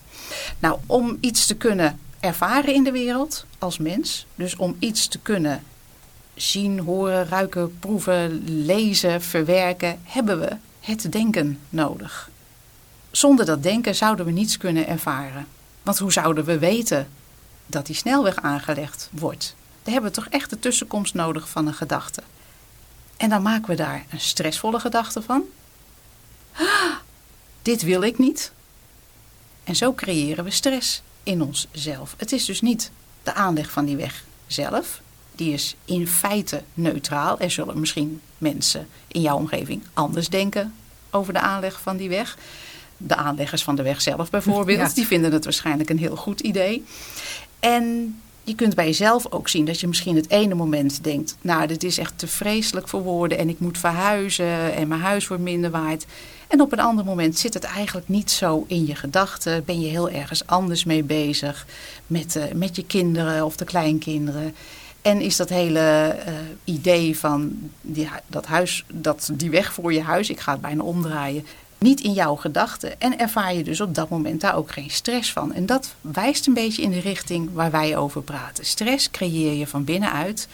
Nou, 0.59 0.79
om 0.85 1.17
iets 1.19 1.45
te 1.45 1.55
kunnen 1.55 1.99
ervaren 2.19 2.73
in 2.73 2.83
de 2.83 2.91
wereld 2.91 3.45
als 3.57 3.77
mens, 3.77 4.25
dus 4.35 4.55
om 4.55 4.75
iets 4.79 5.07
te 5.07 5.19
kunnen 5.19 5.63
zien, 6.33 6.79
horen, 6.79 7.27
ruiken, 7.27 7.79
proeven, 7.79 8.43
lezen, 8.45 9.21
verwerken, 9.21 9.99
hebben 10.03 10.39
we 10.39 10.55
het 10.79 11.11
denken 11.11 11.59
nodig. 11.69 12.29
Zonder 13.11 13.45
dat 13.45 13.63
denken 13.63 13.95
zouden 13.95 14.25
we 14.25 14.31
niets 14.31 14.57
kunnen 14.57 14.87
ervaren. 14.87 15.47
Want 15.89 16.01
hoe 16.01 16.11
zouden 16.11 16.45
we 16.45 16.59
weten 16.59 17.09
dat 17.65 17.85
die 17.85 17.95
snelweg 17.95 18.35
aangelegd 18.35 19.09
wordt? 19.11 19.55
Dan 19.83 19.93
hebben 19.93 20.11
we 20.11 20.17
toch 20.17 20.27
echt 20.29 20.49
de 20.49 20.59
tussenkomst 20.59 21.13
nodig 21.13 21.49
van 21.49 21.67
een 21.67 21.73
gedachte. 21.73 22.21
En 23.17 23.29
dan 23.29 23.41
maken 23.41 23.69
we 23.69 23.75
daar 23.75 24.05
een 24.09 24.19
stressvolle 24.19 24.79
gedachte 24.79 25.21
van. 25.21 25.43
Ah, 26.53 26.95
dit 27.61 27.81
wil 27.81 28.01
ik 28.01 28.17
niet. 28.17 28.51
En 29.63 29.75
zo 29.75 29.93
creëren 29.93 30.43
we 30.43 30.51
stress 30.51 31.01
in 31.23 31.41
onszelf. 31.41 32.13
Het 32.17 32.31
is 32.31 32.45
dus 32.45 32.61
niet 32.61 32.91
de 33.23 33.33
aanleg 33.33 33.71
van 33.71 33.85
die 33.85 33.97
weg 33.97 34.23
zelf. 34.47 35.01
Die 35.31 35.53
is 35.53 35.75
in 35.85 36.07
feite 36.07 36.63
neutraal. 36.73 37.39
Er 37.39 37.51
zullen 37.51 37.79
misschien 37.79 38.21
mensen 38.37 38.87
in 39.07 39.21
jouw 39.21 39.37
omgeving 39.37 39.83
anders 39.93 40.29
denken 40.29 40.73
over 41.09 41.33
de 41.33 41.39
aanleg 41.39 41.81
van 41.81 41.97
die 41.97 42.09
weg 42.09 42.37
de 43.01 43.15
aanleggers 43.15 43.63
van 43.63 43.75
de 43.75 43.83
weg 43.83 44.01
zelf 44.01 44.29
bijvoorbeeld. 44.29 44.95
Die 44.95 45.07
vinden 45.07 45.31
het 45.31 45.43
waarschijnlijk 45.43 45.89
een 45.89 45.99
heel 45.99 46.15
goed 46.15 46.39
idee. 46.39 46.85
En 47.59 48.15
je 48.43 48.55
kunt 48.55 48.75
bij 48.75 48.85
jezelf 48.85 49.31
ook 49.31 49.47
zien 49.47 49.65
dat 49.65 49.79
je 49.79 49.87
misschien 49.87 50.15
het 50.15 50.29
ene 50.29 50.55
moment 50.55 51.03
denkt... 51.03 51.35
nou, 51.41 51.67
dit 51.67 51.83
is 51.83 51.97
echt 51.97 52.13
te 52.15 52.27
vreselijk 52.27 52.87
voor 52.87 53.01
woorden 53.01 53.37
en 53.37 53.49
ik 53.49 53.59
moet 53.59 53.77
verhuizen 53.77 54.73
en 54.75 54.87
mijn 54.87 55.01
huis 55.01 55.27
wordt 55.27 55.43
minder 55.43 55.71
waard. 55.71 56.05
En 56.47 56.61
op 56.61 56.71
een 56.71 56.79
ander 56.79 57.05
moment 57.05 57.37
zit 57.37 57.53
het 57.53 57.63
eigenlijk 57.63 58.07
niet 58.07 58.31
zo 58.31 58.65
in 58.67 58.85
je 58.85 58.95
gedachten. 58.95 59.65
Ben 59.65 59.81
je 59.81 59.87
heel 59.87 60.09
ergens 60.09 60.47
anders 60.47 60.83
mee 60.83 61.03
bezig 61.03 61.65
met, 62.07 62.35
uh, 62.35 62.43
met 62.53 62.75
je 62.75 62.85
kinderen 62.85 63.45
of 63.45 63.55
de 63.55 63.65
kleinkinderen. 63.65 64.55
En 65.01 65.21
is 65.21 65.35
dat 65.35 65.49
hele 65.49 66.15
uh, 66.27 66.33
idee 66.63 67.17
van 67.17 67.69
die, 67.81 68.09
dat 68.27 68.45
huis, 68.45 68.85
dat, 68.93 69.29
die 69.33 69.49
weg 69.49 69.73
voor 69.73 69.93
je 69.93 70.01
huis, 70.01 70.29
ik 70.29 70.39
ga 70.39 70.51
het 70.51 70.61
bijna 70.61 70.83
omdraaien, 70.83 71.45
niet 71.79 72.01
in 72.01 72.13
jouw 72.13 72.35
gedachten. 72.35 73.01
En 73.01 73.19
ervaar 73.19 73.53
je 73.53 73.63
dus 73.63 73.81
op 73.81 73.95
dat 73.95 74.09
moment 74.09 74.41
daar 74.41 74.55
ook 74.55 74.71
geen 74.71 74.89
stress 74.89 75.31
van. 75.31 75.53
En 75.53 75.65
dat 75.65 75.95
wijst 76.01 76.47
een 76.47 76.53
beetje 76.53 76.81
in 76.81 76.91
de 76.91 76.99
richting 76.99 77.49
waar 77.53 77.71
wij 77.71 77.97
over 77.97 78.21
praten. 78.21 78.65
Stress 78.65 79.11
creëer 79.11 79.53
je 79.53 79.67
van 79.67 79.83
binnenuit 79.83 80.47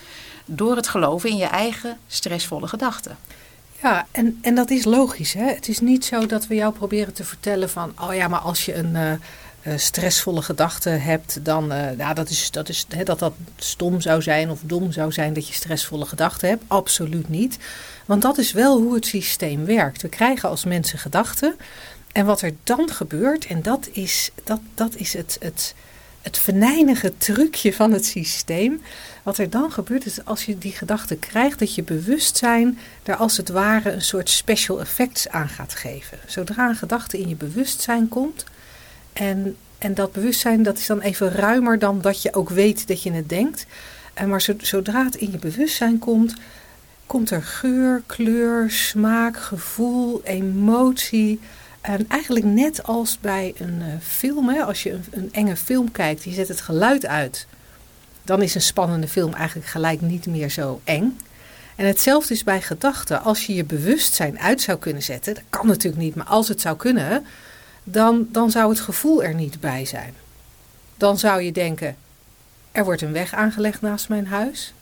door 0.45 0.75
het 0.75 0.87
geloven 0.87 1.29
in 1.29 1.37
je 1.37 1.45
eigen 1.45 1.97
stressvolle 2.07 2.67
gedachten. 2.67 3.17
Ja, 3.81 4.07
en, 4.11 4.39
en 4.41 4.55
dat 4.55 4.69
is 4.69 4.85
logisch. 4.85 5.33
Hè? 5.33 5.45
Het 5.45 5.67
is 5.67 5.79
niet 5.79 6.05
zo 6.05 6.25
dat 6.25 6.47
we 6.47 6.55
jou 6.55 6.73
proberen 6.73 7.13
te 7.13 7.23
vertellen 7.23 7.69
van... 7.69 7.93
oh 8.01 8.15
ja, 8.15 8.27
maar 8.27 8.39
als 8.39 8.65
je 8.65 8.75
een 8.75 8.95
uh, 8.95 9.77
stressvolle 9.77 10.41
gedachte 10.41 10.89
hebt... 10.89 11.45
dan 11.45 11.73
ja, 11.97 12.13
dat, 12.13 12.29
is, 12.29 12.51
dat, 12.51 12.69
is, 12.69 12.85
hè, 12.89 13.03
dat 13.03 13.19
dat 13.19 13.33
stom 13.55 14.01
zou 14.01 14.21
zijn 14.21 14.49
of 14.49 14.59
dom 14.63 14.91
zou 14.91 15.11
zijn 15.11 15.33
dat 15.33 15.47
je 15.47 15.53
stressvolle 15.53 16.05
gedachten 16.05 16.49
hebt. 16.49 16.63
Absoluut 16.67 17.29
niet. 17.29 17.57
Want 18.05 18.21
dat 18.21 18.37
is 18.37 18.51
wel 18.51 18.81
hoe 18.81 18.93
het 18.93 19.05
systeem 19.05 19.65
werkt. 19.65 20.01
We 20.01 20.09
krijgen 20.09 20.49
als 20.49 20.65
mensen 20.65 20.99
gedachten. 20.99 21.55
En 22.11 22.25
wat 22.25 22.41
er 22.41 22.53
dan 22.63 22.89
gebeurt, 22.89 23.45
en 23.45 23.61
dat 23.61 23.89
is, 23.91 24.31
dat, 24.43 24.59
dat 24.73 24.95
is 24.95 25.13
het, 25.13 25.37
het, 25.39 25.75
het 26.21 26.37
venijnige 26.37 27.13
trucje 27.17 27.73
van 27.73 27.91
het 27.91 28.05
systeem. 28.05 28.81
Wat 29.23 29.37
er 29.37 29.49
dan 29.49 29.71
gebeurt 29.71 30.05
is 30.05 30.25
als 30.25 30.45
je 30.45 30.57
die 30.57 30.71
gedachte 30.71 31.15
krijgt, 31.15 31.59
dat 31.59 31.75
je 31.75 31.83
bewustzijn 31.83 32.79
er 33.03 33.15
als 33.15 33.37
het 33.37 33.49
ware 33.49 33.91
een 33.91 34.01
soort 34.01 34.29
special 34.29 34.79
effects 34.79 35.29
aan 35.29 35.49
gaat 35.49 35.73
geven. 35.73 36.17
Zodra 36.25 36.69
een 36.69 36.75
gedachte 36.75 37.19
in 37.19 37.29
je 37.29 37.35
bewustzijn 37.35 38.07
komt, 38.07 38.43
en, 39.13 39.55
en 39.77 39.93
dat 39.93 40.11
bewustzijn 40.11 40.63
dat 40.63 40.77
is 40.77 40.85
dan 40.85 40.99
even 41.01 41.31
ruimer 41.31 41.79
dan 41.79 42.01
dat 42.01 42.21
je 42.21 42.33
ook 42.33 42.49
weet 42.49 42.87
dat 42.87 43.03
je 43.03 43.11
het 43.11 43.29
denkt. 43.29 43.65
En 44.13 44.29
maar 44.29 44.45
zodra 44.57 45.03
het 45.03 45.15
in 45.15 45.31
je 45.31 45.37
bewustzijn 45.37 45.99
komt, 45.99 46.33
komt 47.05 47.31
er 47.31 47.43
geur, 47.43 48.01
kleur, 48.05 48.71
smaak, 48.71 49.37
gevoel, 49.37 50.21
emotie. 50.23 51.39
En 51.81 52.09
eigenlijk 52.09 52.45
net 52.45 52.83
als 52.83 53.19
bij 53.19 53.53
een 53.57 53.79
uh, 53.79 53.85
film, 54.01 54.49
als 54.49 54.83
je 54.83 54.91
een, 54.91 55.05
een, 55.11 55.29
enge 55.31 55.55
film 55.55 55.91
kijkt, 55.91 56.23
je 56.23 56.31
zet 56.31 56.47
het 56.47 56.61
geluid 56.61 57.05
uit. 57.05 57.47
Dan 58.23 58.41
is 58.41 58.55
een 58.55 58.61
spannende 58.61 59.07
film 59.07 59.33
eigenlijk 59.33 59.67
gelijk 59.67 60.01
niet 60.01 60.25
meer 60.25 60.49
zo 60.49 60.81
eng. 60.83 61.17
En 61.75 61.85
hetzelfde 61.85 62.33
is 62.33 62.43
bij 62.43 62.61
gedachten. 62.61 63.21
Als 63.21 63.45
je 63.45 63.55
je 63.55 63.63
bewustzijn 63.63 64.39
uit 64.39 64.61
zou 64.61 64.77
kunnen 64.77 65.03
zetten, 65.03 65.33
dat 65.33 65.43
kan 65.49 65.67
natuurlijk 65.67 66.03
niet, 66.03 66.15
maar 66.15 66.25
als 66.25 66.47
het 66.47 66.61
zou 66.61 66.77
kunnen, 66.77 67.25
dan, 67.83 68.27
dan 68.31 68.51
zou 68.51 68.69
het 68.69 68.79
gevoel 68.79 69.23
er 69.23 69.33
niet 69.33 69.59
bij 69.59 69.85
zijn. 69.85 70.13
Dan 70.97 71.19
zou 71.19 71.41
je 71.41 71.51
denken, 71.51 71.95
er 72.71 72.83
wordt 72.83 73.01
een 73.01 73.11
weg 73.11 73.33
aangelegd 73.33 73.81
naast 73.81 74.09
mijn 74.09 74.27
huis. 74.27 74.73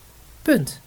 Punt. 0.42 0.82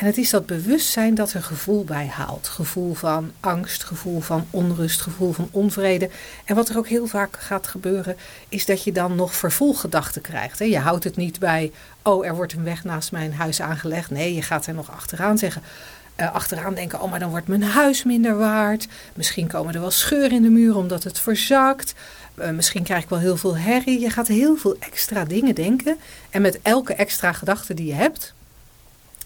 En 0.00 0.06
het 0.06 0.18
is 0.18 0.30
dat 0.30 0.46
bewustzijn 0.46 1.14
dat 1.14 1.32
er 1.32 1.42
gevoel 1.42 1.84
bij 1.84 2.06
haalt. 2.06 2.48
Gevoel 2.48 2.94
van 2.94 3.32
angst, 3.40 3.84
gevoel 3.84 4.20
van 4.20 4.46
onrust, 4.50 5.00
gevoel 5.00 5.32
van 5.32 5.48
onvrede. 5.50 6.10
En 6.44 6.54
wat 6.54 6.68
er 6.68 6.76
ook 6.76 6.88
heel 6.88 7.06
vaak 7.06 7.36
gaat 7.38 7.66
gebeuren, 7.66 8.16
is 8.48 8.66
dat 8.66 8.84
je 8.84 8.92
dan 8.92 9.14
nog 9.14 9.34
vervolggedachten 9.34 10.22
krijgt. 10.22 10.58
Je 10.58 10.78
houdt 10.78 11.04
het 11.04 11.16
niet 11.16 11.38
bij, 11.38 11.72
oh, 12.02 12.26
er 12.26 12.34
wordt 12.34 12.52
een 12.52 12.64
weg 12.64 12.84
naast 12.84 13.12
mijn 13.12 13.32
huis 13.32 13.60
aangelegd. 13.62 14.10
Nee, 14.10 14.34
je 14.34 14.42
gaat 14.42 14.66
er 14.66 14.74
nog 14.74 14.90
achteraan 14.90 15.38
zeggen. 15.38 15.62
Uh, 16.16 16.34
achteraan 16.34 16.74
denken, 16.74 17.00
oh, 17.00 17.10
maar 17.10 17.20
dan 17.20 17.30
wordt 17.30 17.48
mijn 17.48 17.62
huis 17.62 18.04
minder 18.04 18.36
waard. 18.36 18.88
Misschien 19.14 19.46
komen 19.46 19.74
er 19.74 19.80
wel 19.80 19.90
scheuren 19.90 20.32
in 20.32 20.42
de 20.42 20.50
muur 20.50 20.76
omdat 20.76 21.04
het 21.04 21.18
verzakt. 21.18 21.94
Uh, 22.38 22.50
misschien 22.50 22.82
krijg 22.82 23.02
ik 23.02 23.08
wel 23.08 23.18
heel 23.18 23.36
veel 23.36 23.56
herrie. 23.56 24.00
Je 24.00 24.10
gaat 24.10 24.28
heel 24.28 24.56
veel 24.56 24.76
extra 24.78 25.24
dingen 25.24 25.54
denken. 25.54 25.98
En 26.30 26.42
met 26.42 26.58
elke 26.62 26.94
extra 26.94 27.32
gedachte 27.32 27.74
die 27.74 27.86
je 27.86 27.94
hebt, 27.94 28.34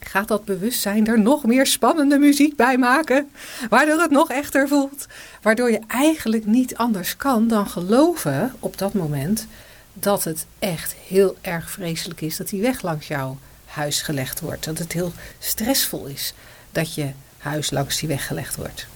gaat 0.07 0.29
dat 0.29 0.45
bewustzijn 0.45 1.07
er 1.07 1.21
nog 1.21 1.45
meer 1.45 1.67
spannende 1.67 2.19
muziek 2.19 2.57
bij 2.57 2.79
maken, 2.79 3.31
waardoor 3.69 4.01
het 4.01 4.11
nog 4.11 4.31
echter 4.31 4.69
voelt. 4.69 5.07
Waardoor 5.43 5.71
je 5.71 5.81
eigenlijk 5.87 6.47
niet 6.47 6.77
anders 6.77 7.17
kan 7.17 7.49
dan 7.49 7.69
geloven 7.69 8.55
op 8.59 8.79
dat 8.79 8.95
moment 8.95 9.47
dat 9.93 10.25
het 10.25 10.47
echt 10.59 10.95
heel 11.07 11.37
erg 11.41 11.71
vreselijk 11.71 12.21
is 12.21 12.37
dat 12.37 12.49
die 12.49 12.63
weg 12.63 12.83
langs 12.83 13.07
jouw 13.07 13.39
huis 13.65 14.03
gelegd 14.03 14.41
wordt. 14.41 14.65
Dat 14.65 14.79
het 14.79 14.93
heel 14.93 15.13
stressvol 15.39 16.07
is 16.07 16.35
dat 16.73 16.95
je 16.95 17.11
huis 17.39 17.71
langs 17.71 17.99
die 17.99 18.09
weg 18.09 18.27
gelegd 18.27 18.57
wordt. 18.57 18.87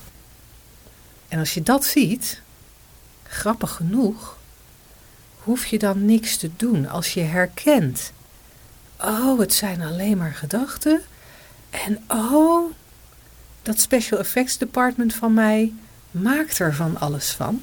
En 1.29 1.39
als 1.39 1.55
je 1.55 1.63
dat 1.63 1.85
ziet, 1.85 2.41
grappig 3.23 3.71
genoeg, 3.71 4.39
hoef 5.39 5.67
je 5.67 5.79
dan 5.79 6.05
niks 6.05 6.37
te 6.37 6.51
doen 6.57 6.89
als 6.89 7.15
je 7.15 7.21
herkent 7.21 8.13
oh, 9.01 9.39
het 9.39 9.55
zijn 9.55 9.83
alleen 9.83 10.19
maar 10.19 10.35
gedachten. 10.35 11.01
En 11.71 12.05
oh, 12.09 12.73
dat 13.63 13.81
special 13.81 14.19
effects 14.19 14.59
department 14.59 15.15
van 15.15 15.35
mij 15.35 15.73
maakt 16.11 16.59
er 16.59 16.75
van 16.75 17.01
alles 17.01 17.31
van. 17.31 17.63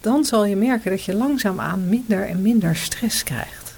Dan 0.00 0.24
zal 0.24 0.44
je 0.44 0.56
merken 0.56 0.90
dat 0.90 1.04
je 1.04 1.14
langzaamaan 1.14 1.88
minder 1.88 2.28
en 2.28 2.42
minder 2.42 2.76
stress 2.76 3.22
krijgt. 3.22 3.74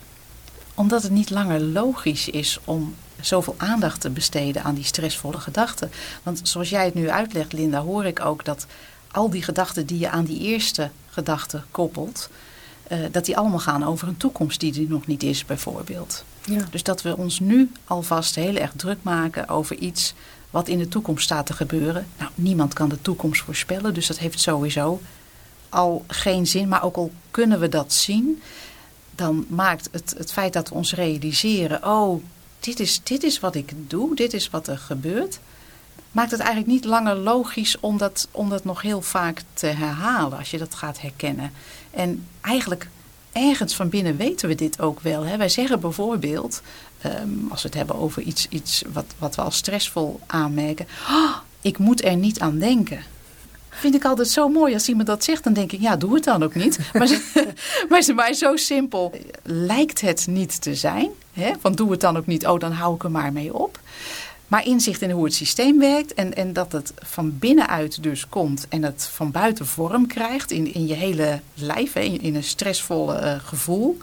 Omdat 0.75 1.02
het 1.02 1.12
niet 1.12 1.30
langer 1.30 1.61
logisch 1.61 2.28
is 2.28 2.58
om 2.64 2.94
zoveel 3.20 3.54
aandacht 3.58 4.00
te 4.00 4.11
besteden 4.11 4.62
aan 4.62 4.75
die 4.75 4.84
stressvolle 4.84 5.38
gedachten. 5.38 5.90
Want 6.23 6.40
zoals 6.42 6.70
jij 6.70 6.84
het 6.84 6.94
nu 6.94 7.11
uitlegt, 7.11 7.52
Linda, 7.52 7.80
hoor 7.80 8.04
ik 8.04 8.20
ook 8.20 8.44
dat 8.44 8.66
al 9.11 9.30
die 9.30 9.42
gedachten 9.42 9.87
die 9.87 9.99
je 9.99 10.11
aan 10.11 10.25
die 10.25 10.40
eerste 10.40 10.90
gedachte 11.11 11.62
koppelt, 11.70 12.28
uh, 12.88 12.99
dat 13.11 13.25
die 13.25 13.37
allemaal 13.37 13.59
gaan 13.59 13.85
over 13.85 14.09
een 14.09 14.17
toekomst 14.17 14.61
die 14.61 14.81
er 14.83 14.88
nog 14.88 15.07
niet 15.07 15.23
is, 15.23 15.45
bijvoorbeeld. 15.45 16.25
Ja. 16.45 16.64
Dus 16.71 16.83
dat 16.83 17.03
we 17.03 17.17
ons 17.17 17.41
nu 17.41 17.71
alvast 17.85 18.35
heel 18.35 18.57
erg 18.57 18.73
druk 18.76 18.99
maken 19.03 19.49
over 19.49 19.76
iets 19.76 20.14
wat 20.50 20.69
in 20.69 20.79
de 20.79 20.88
toekomst 20.88 21.25
staat 21.25 21.47
te 21.47 21.53
gebeuren. 21.53 22.07
Nou, 22.19 22.31
niemand 22.35 22.73
kan 22.73 22.88
de 22.88 23.03
toekomst 23.03 23.43
voorspellen, 23.43 23.95
dus 23.95 24.07
dat 24.07 24.19
heeft 24.19 24.41
sowieso 24.41 25.00
al 25.69 26.05
geen 26.07 26.47
zin. 26.47 26.69
Maar 26.69 26.83
ook 26.85 26.97
al 26.97 27.12
kunnen 27.31 27.61
we 27.61 27.69
dat 27.69 27.93
zien, 27.93 28.43
dan 29.14 29.47
maakt 29.49 29.88
het, 29.93 30.14
het 30.19 30.33
feit 30.33 30.53
dat 30.53 30.69
we 30.69 30.75
ons 30.75 30.95
realiseren: 30.95 31.85
oh, 31.85 32.23
dit 32.61 32.81
is, 32.81 33.00
dit 33.03 33.23
is 33.23 33.41
wat 33.41 33.55
ik 33.55 33.73
doe, 33.76 34.14
dit 34.14 34.33
is 34.33 34.50
wat 34.50 34.69
er 34.69 34.79
gebeurt. 34.79 35.38
Maakt 36.12 36.31
het 36.31 36.41
eigenlijk 36.41 36.71
niet 36.71 36.85
langer 36.85 37.17
logisch 37.17 37.81
om 37.81 37.99
dat, 37.99 38.29
om 38.31 38.49
dat 38.49 38.64
nog 38.64 38.83
heel 38.83 39.03
vaak 39.03 39.43
te 39.53 39.67
herhalen 39.67 40.38
als 40.38 40.50
je 40.50 40.59
dat 40.59 40.75
gaat 40.75 41.00
herkennen. 41.00 41.53
En 41.96 42.26
eigenlijk 42.40 42.88
ergens 43.32 43.74
van 43.74 43.88
binnen 43.88 44.16
weten 44.16 44.48
we 44.48 44.54
dit 44.54 44.80
ook 44.80 45.00
wel. 45.00 45.22
Hè? 45.22 45.36
Wij 45.36 45.48
zeggen 45.48 45.80
bijvoorbeeld, 45.80 46.62
ehm, 47.00 47.28
als 47.50 47.62
we 47.62 47.68
het 47.68 47.76
hebben 47.76 47.96
over 47.96 48.22
iets, 48.22 48.46
iets 48.48 48.82
wat, 48.92 49.04
wat 49.18 49.34
we 49.34 49.42
als 49.42 49.56
stressvol 49.56 50.20
aanmerken. 50.26 50.86
Oh, 51.08 51.36
ik 51.60 51.78
moet 51.78 52.04
er 52.04 52.16
niet 52.16 52.40
aan 52.40 52.58
denken. 52.58 53.02
Vind 53.70 53.94
ik 53.94 54.04
altijd 54.04 54.28
zo 54.28 54.48
mooi 54.48 54.74
als 54.74 54.88
iemand 54.88 55.06
dat 55.06 55.24
zegt. 55.24 55.44
Dan 55.44 55.52
denk 55.52 55.72
ik, 55.72 55.80
ja, 55.80 55.96
doe 55.96 56.14
het 56.14 56.24
dan 56.24 56.42
ook 56.42 56.54
niet. 56.54 56.78
Maar, 56.92 57.20
maar, 57.88 58.14
maar 58.14 58.32
zo 58.32 58.56
simpel 58.56 59.12
lijkt 59.42 60.00
het 60.00 60.26
niet 60.26 60.60
te 60.62 60.74
zijn. 60.74 61.10
Hè? 61.32 61.52
Van 61.60 61.74
doe 61.74 61.90
het 61.90 62.00
dan 62.00 62.16
ook 62.16 62.26
niet. 62.26 62.46
Oh, 62.46 62.58
dan 62.58 62.72
hou 62.72 62.94
ik 62.94 63.04
er 63.04 63.10
maar 63.10 63.32
mee 63.32 63.54
op. 63.54 63.78
Maar 64.54 64.66
inzicht 64.66 65.02
in 65.02 65.11
hoe 65.11 65.25
het 65.25 65.34
systeem 65.34 65.78
werkt 65.78 66.14
en, 66.14 66.34
en 66.34 66.52
dat 66.52 66.73
het 66.73 66.92
van 66.96 67.38
binnenuit 67.38 68.02
dus 68.02 68.28
komt 68.28 68.66
en 68.68 68.82
het 68.82 69.04
van 69.04 69.30
buiten 69.30 69.66
vorm 69.66 70.06
krijgt 70.06 70.50
in, 70.50 70.75
in 70.75 70.87
je 70.87 70.94
hele 70.94 71.40
lijf, 71.54 71.94
in, 71.94 72.34
een 72.34 72.42
stressvolle 72.42 73.20
uh, 73.20 73.34
gevoel. 73.44 73.99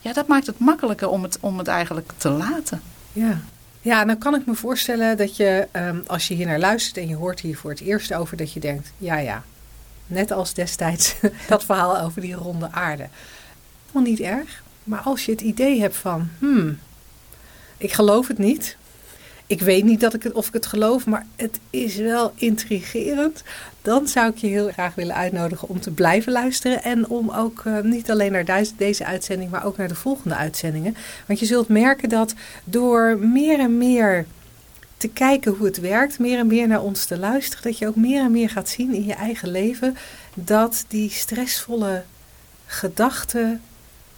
Ja, 0.00 0.12
dat 0.12 0.26
maakt 0.26 0.46
het 0.46 0.58
makkelijker 0.58 1.08
om 1.08 1.22
het, 1.22 1.38
om 1.40 1.58
het 1.58 1.66
eigenlijk 1.68 2.12
te 2.16 2.28
laten. 2.28 2.82
Ja. 3.12 3.40
Ja, 3.80 4.04
nou 4.04 4.18
kan 4.18 4.34
ik 4.34 4.46
me 4.46 4.54
voorstellen 4.54 5.16
dat 5.16 5.36
je, 5.36 5.68
um, 5.72 6.02
als 6.06 6.28
je 6.28 6.34
hier 6.34 6.46
naar 6.46 6.58
luistert 6.58 6.96
en 6.96 7.08
je 7.08 7.16
hoort 7.16 7.40
hier 7.40 7.56
voor 7.56 7.70
het 7.70 7.80
eerst 7.80 8.14
over, 8.14 8.36
dat 8.36 8.52
je 8.52 8.60
denkt, 8.60 8.92
ja 8.98 9.18
ja, 9.18 9.42
net 10.06 10.30
als 10.30 10.54
destijds 10.54 11.14
dat 11.48 11.64
verhaal 11.64 12.00
over 12.00 12.20
die 12.20 12.34
ronde 12.34 12.68
aarde. 12.72 13.08
Helemaal 13.86 14.10
niet 14.10 14.20
erg, 14.20 14.62
maar 14.84 15.00
als 15.00 15.24
je 15.24 15.32
het 15.32 15.40
idee 15.40 15.80
hebt 15.80 15.96
van, 15.96 16.28
hmm, 16.38 16.78
ik 17.76 17.92
geloof 17.92 18.28
het 18.28 18.38
niet, 18.38 18.76
ik 19.46 19.60
weet 19.60 19.84
niet 19.84 20.00
dat 20.00 20.14
ik 20.14 20.22
het, 20.22 20.32
of 20.32 20.46
ik 20.46 20.52
het 20.52 20.66
geloof, 20.66 21.06
maar 21.06 21.26
het 21.36 21.58
is 21.70 21.96
wel 21.96 22.32
intrigerend. 22.34 23.42
Dan 23.82 24.08
zou 24.08 24.30
ik 24.30 24.36
je 24.36 24.46
heel 24.46 24.68
graag 24.68 24.94
willen 24.94 25.14
uitnodigen 25.14 25.68
om 25.68 25.80
te 25.80 25.90
blijven 25.90 26.32
luisteren. 26.32 26.82
En 26.82 27.08
om 27.08 27.30
ook 27.30 27.62
uh, 27.66 27.80
niet 27.80 28.10
alleen 28.10 28.32
naar 28.32 28.64
deze 28.76 29.04
uitzending, 29.04 29.50
maar 29.50 29.64
ook 29.64 29.76
naar 29.76 29.88
de 29.88 29.94
volgende 29.94 30.34
uitzendingen. 30.34 30.96
Want 31.26 31.38
je 31.38 31.46
zult 31.46 31.68
merken 31.68 32.08
dat 32.08 32.34
door 32.64 33.18
meer 33.18 33.58
en 33.58 33.78
meer 33.78 34.26
te 34.96 35.08
kijken 35.08 35.52
hoe 35.52 35.66
het 35.66 35.80
werkt, 35.80 36.18
meer 36.18 36.38
en 36.38 36.46
meer 36.46 36.68
naar 36.68 36.82
ons 36.82 37.04
te 37.04 37.18
luisteren, 37.18 37.64
dat 37.64 37.78
je 37.78 37.86
ook 37.86 37.96
meer 37.96 38.20
en 38.20 38.30
meer 38.30 38.50
gaat 38.50 38.68
zien 38.68 38.94
in 38.94 39.04
je 39.04 39.14
eigen 39.14 39.50
leven 39.50 39.96
dat 40.34 40.84
die 40.88 41.10
stressvolle 41.10 42.04
gedachten 42.66 43.60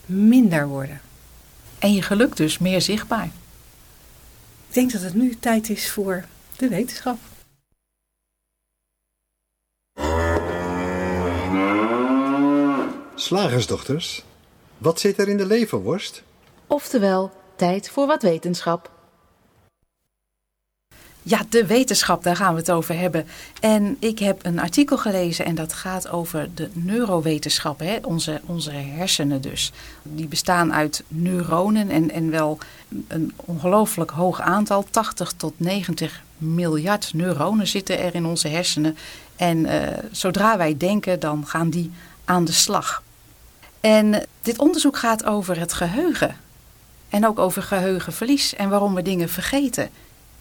minder 0.07 0.69
worden. 0.69 1.01
En 1.79 1.93
je 1.93 2.03
geluk 2.03 2.37
dus 2.37 2.59
meer 2.59 2.81
zichtbaar. 2.81 3.31
Ik 4.69 4.75
denk 4.75 4.93
dat 4.93 5.03
het 5.03 5.15
nu 5.15 5.37
tijd 5.39 5.69
is 5.69 5.91
voor 5.91 6.25
de 6.57 6.69
wetenschap. 6.69 7.19
Slagersdochters, 13.15 14.25
wat 14.79 15.01
zit 15.01 15.19
er 15.19 15.29
in 15.29 15.37
de 15.37 15.47
leverworst? 15.47 16.23
Oftewel, 16.67 17.33
tijd 17.57 17.91
voor 17.91 18.07
wat 18.07 18.23
wetenschap. 18.23 18.98
Ja, 21.29 21.41
de 21.49 21.67
wetenschap, 21.67 22.23
daar 22.23 22.37
gaan 22.37 22.55
we 22.55 22.61
het 22.61 22.71
over 22.71 22.99
hebben. 22.99 23.27
En 23.61 23.97
ik 24.01 24.19
heb 24.19 24.45
een 24.45 24.59
artikel 24.59 24.99
gelezen 24.99 25.45
en 25.45 25.55
dat 25.55 25.73
gaat 25.73 26.09
over 26.09 26.49
de 26.55 26.69
neurowetenschap. 26.73 27.79
Hè? 27.79 27.99
Onze, 28.03 28.41
onze 28.47 28.71
hersenen 28.71 29.41
dus. 29.41 29.73
Die 30.03 30.27
bestaan 30.27 30.73
uit 30.73 31.03
neuronen 31.09 31.91
en, 31.91 32.11
en 32.11 32.31
wel 32.31 32.59
een 33.09 33.33
ongelooflijk 33.37 34.11
hoog 34.11 34.41
aantal. 34.41 34.87
80 34.91 35.33
tot 35.33 35.53
90 35.57 36.23
miljard 36.39 37.11
neuronen 37.15 37.67
zitten 37.67 37.99
er 37.99 38.15
in 38.15 38.27
onze 38.27 38.49
hersenen. 38.49 38.97
En 39.37 39.59
uh, 39.59 39.73
zodra 40.11 40.57
wij 40.57 40.77
denken, 40.77 41.21
dan 41.21 41.47
gaan 41.47 41.71
die 41.71 41.93
aan 42.25 42.45
de 42.45 42.53
slag. 42.53 43.03
En 43.81 44.27
dit 44.43 44.59
onderzoek 44.59 44.97
gaat 44.97 45.25
over 45.25 45.59
het 45.59 45.73
geheugen. 45.73 46.37
En 47.09 47.27
ook 47.27 47.39
over 47.39 47.63
geheugenverlies 47.63 48.55
en 48.55 48.69
waarom 48.69 48.95
we 48.95 49.03
dingen 49.03 49.29
vergeten. 49.29 49.91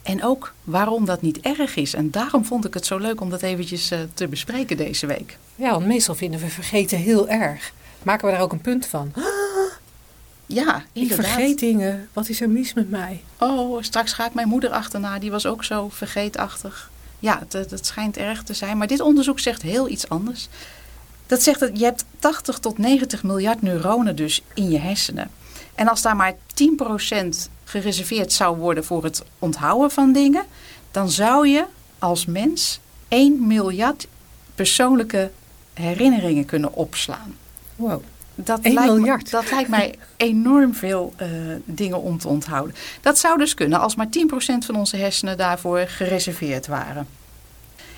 En 0.07 0.23
ook 0.23 0.53
waarom 0.63 1.05
dat 1.05 1.21
niet 1.21 1.39
erg 1.39 1.75
is. 1.75 1.93
En 1.93 2.11
daarom 2.11 2.45
vond 2.45 2.65
ik 2.65 2.73
het 2.73 2.85
zo 2.85 2.97
leuk 2.97 3.21
om 3.21 3.29
dat 3.29 3.41
eventjes 3.41 3.91
uh, 3.91 3.99
te 4.13 4.27
bespreken 4.27 4.77
deze 4.77 5.05
week. 5.05 5.37
Ja, 5.55 5.71
want 5.71 5.85
meestal 5.85 6.15
vinden 6.15 6.39
we 6.39 6.47
vergeten 6.47 6.97
heel 6.97 7.29
erg. 7.29 7.73
maken 8.03 8.25
we 8.25 8.31
daar 8.33 8.41
ook 8.41 8.51
een 8.51 8.61
punt 8.61 8.85
van. 8.85 9.13
Ja, 10.45 10.77
Ik 10.77 11.01
inderdaad. 11.01 11.25
vergeet 11.25 11.59
dingen. 11.59 12.09
Wat 12.13 12.29
is 12.29 12.41
er 12.41 12.49
mis 12.49 12.73
met 12.73 12.89
mij? 12.89 13.23
Oh, 13.37 13.81
straks 13.81 14.13
ga 14.13 14.25
ik 14.25 14.33
mijn 14.33 14.47
moeder 14.47 14.69
achterna. 14.69 15.19
Die 15.19 15.31
was 15.31 15.45
ook 15.45 15.63
zo 15.63 15.89
vergeetachtig. 15.89 16.91
Ja, 17.19 17.43
het 17.49 17.85
schijnt 17.85 18.17
erg 18.17 18.43
te 18.43 18.53
zijn. 18.53 18.77
Maar 18.77 18.87
dit 18.87 18.99
onderzoek 18.99 19.39
zegt 19.39 19.61
heel 19.61 19.89
iets 19.89 20.09
anders. 20.09 20.47
Dat 21.25 21.43
zegt 21.43 21.59
dat 21.59 21.79
je 21.79 21.83
hebt 21.85 22.05
80 22.19 22.57
tot 22.59 22.77
90 22.77 23.23
miljard 23.23 23.61
neuronen 23.61 24.15
dus 24.15 24.41
in 24.53 24.69
je 24.69 24.79
hersenen. 24.79 25.29
En 25.75 25.87
als 25.87 26.01
daar 26.01 26.15
maar 26.15 26.33
10% 26.33 27.49
gereserveerd 27.67 28.33
zou 28.33 28.57
worden 28.57 28.86
voor 28.86 29.03
het 29.03 29.24
onthouden 29.39 29.91
van 29.91 30.12
dingen... 30.13 30.45
dan 30.91 31.09
zou 31.09 31.47
je 31.47 31.65
als 32.00 32.25
mens 32.25 32.79
1 33.07 33.47
miljard 33.47 34.07
persoonlijke 34.55 35.31
herinneringen 35.74 36.45
kunnen 36.45 36.74
opslaan. 36.74 37.36
Wow. 37.75 38.01
Dat 38.36 38.59
1 38.62 38.74
lijkt 38.74 38.93
miljard. 38.93 39.24
Me, 39.24 39.29
dat 39.29 39.51
lijkt 39.51 39.69
mij 39.69 39.95
enorm 40.17 40.74
veel 40.74 41.13
eh, 41.15 41.29
dingen 41.65 42.01
om 42.01 42.17
te 42.17 42.27
onthouden. 42.27 42.75
Dat 43.01 43.17
zou 43.17 43.38
dus 43.38 43.53
kunnen 43.53 43.79
als 43.79 43.95
maar 43.95 44.07
10% 44.07 44.09
van 44.65 44.75
onze 44.75 44.97
hersenen 44.97 45.38
daarvoor 45.38 45.79
gereserveerd 45.79 46.67
waren. 46.67 47.07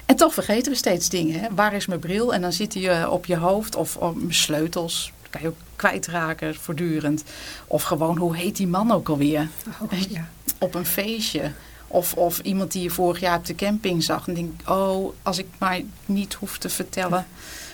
En 0.05 0.15
toch 0.15 0.33
vergeten 0.33 0.71
we 0.71 0.77
steeds 0.77 1.09
dingen. 1.09 1.39
Hè? 1.39 1.47
Waar 1.55 1.73
is 1.73 1.85
mijn 1.85 1.99
bril? 1.99 2.33
En 2.33 2.41
dan 2.41 2.53
zit 2.53 2.73
hij 2.73 3.01
eh, 3.01 3.11
op 3.11 3.25
je 3.25 3.38
hoofd 3.38 3.75
of 3.75 3.97
op 3.97 4.15
mijn 4.15 4.33
sleutels. 4.33 5.11
Kan 5.29 5.41
je 5.41 5.48
ook 5.48 5.57
kwijtraken 5.75 6.55
voortdurend. 6.55 7.24
Of 7.67 7.83
gewoon, 7.83 8.17
hoe 8.17 8.36
heet 8.36 8.55
die 8.55 8.67
man 8.67 8.91
ook 8.91 9.09
alweer? 9.09 9.48
Oh, 9.81 10.00
ja. 10.09 10.29
Op 10.57 10.75
een 10.75 10.86
feestje. 10.86 11.51
Of, 11.88 12.13
of 12.13 12.39
iemand 12.39 12.71
die 12.71 12.83
je 12.83 12.89
vorig 12.89 13.19
jaar 13.19 13.38
op 13.38 13.45
de 13.45 13.55
camping 13.55 14.03
zag. 14.03 14.27
En 14.27 14.33
denk, 14.33 14.69
oh, 14.69 15.13
als 15.24 15.38
ik 15.38 15.48
maar 15.57 15.81
niet 16.05 16.33
hoef 16.33 16.57
te 16.57 16.69
vertellen. 16.69 17.27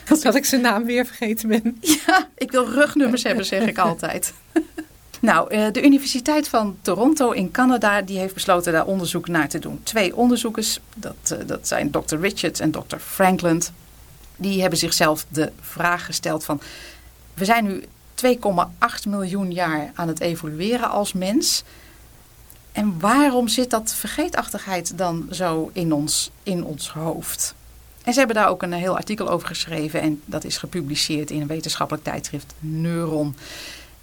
Dat 0.22 0.34
ik 0.34 0.44
zijn 0.44 0.60
naam 0.60 0.84
weer 0.84 1.06
vergeten 1.06 1.48
ben. 1.48 1.76
Ja, 2.06 2.28
ik 2.34 2.50
wil 2.50 2.70
rugnummers 2.70 3.22
hebben, 3.22 3.44
zeg 3.44 3.66
ik 3.66 3.78
altijd. 3.78 4.32
Nou, 5.20 5.50
eh, 5.50 5.72
de 5.72 5.82
Universiteit 5.82 6.48
van 6.48 6.76
Toronto 6.82 7.30
in 7.30 7.50
Canada 7.50 8.02
die 8.02 8.18
heeft 8.18 8.34
besloten 8.34 8.72
daar 8.72 8.86
onderzoek 8.86 9.28
naar 9.28 9.48
te 9.48 9.58
doen. 9.58 9.80
Twee 9.82 10.16
onderzoekers, 10.16 10.80
dat, 10.94 11.14
eh, 11.30 11.46
dat 11.46 11.68
zijn 11.68 11.90
Dr. 11.90 12.16
Richards 12.16 12.60
en 12.60 12.70
Dr. 12.70 12.96
Franklin. 12.98 13.62
Die 14.36 14.60
hebben 14.60 14.78
zichzelf 14.78 15.26
de 15.28 15.52
vraag 15.60 16.04
gesteld 16.04 16.44
van... 16.44 16.60
We 17.36 17.44
zijn 17.44 17.64
nu 17.64 17.84
2,8 18.24 19.08
miljoen 19.08 19.52
jaar 19.52 19.90
aan 19.94 20.08
het 20.08 20.20
evolueren 20.20 20.90
als 20.90 21.12
mens. 21.12 21.62
En 22.72 23.00
waarom 23.00 23.48
zit 23.48 23.70
dat 23.70 23.94
vergeetachtigheid 23.94 24.98
dan 24.98 25.28
zo 25.30 25.70
in 25.72 25.92
ons, 25.92 26.30
in 26.42 26.64
ons 26.64 26.90
hoofd? 26.90 27.54
En 28.02 28.12
ze 28.12 28.18
hebben 28.18 28.36
daar 28.36 28.48
ook 28.48 28.62
een 28.62 28.72
heel 28.72 28.96
artikel 28.96 29.28
over 29.28 29.48
geschreven. 29.48 30.00
En 30.00 30.22
dat 30.24 30.44
is 30.44 30.56
gepubliceerd 30.56 31.30
in 31.30 31.40
een 31.40 31.46
wetenschappelijk 31.46 32.04
tijdschrift 32.04 32.54
Neuron. 32.58 33.36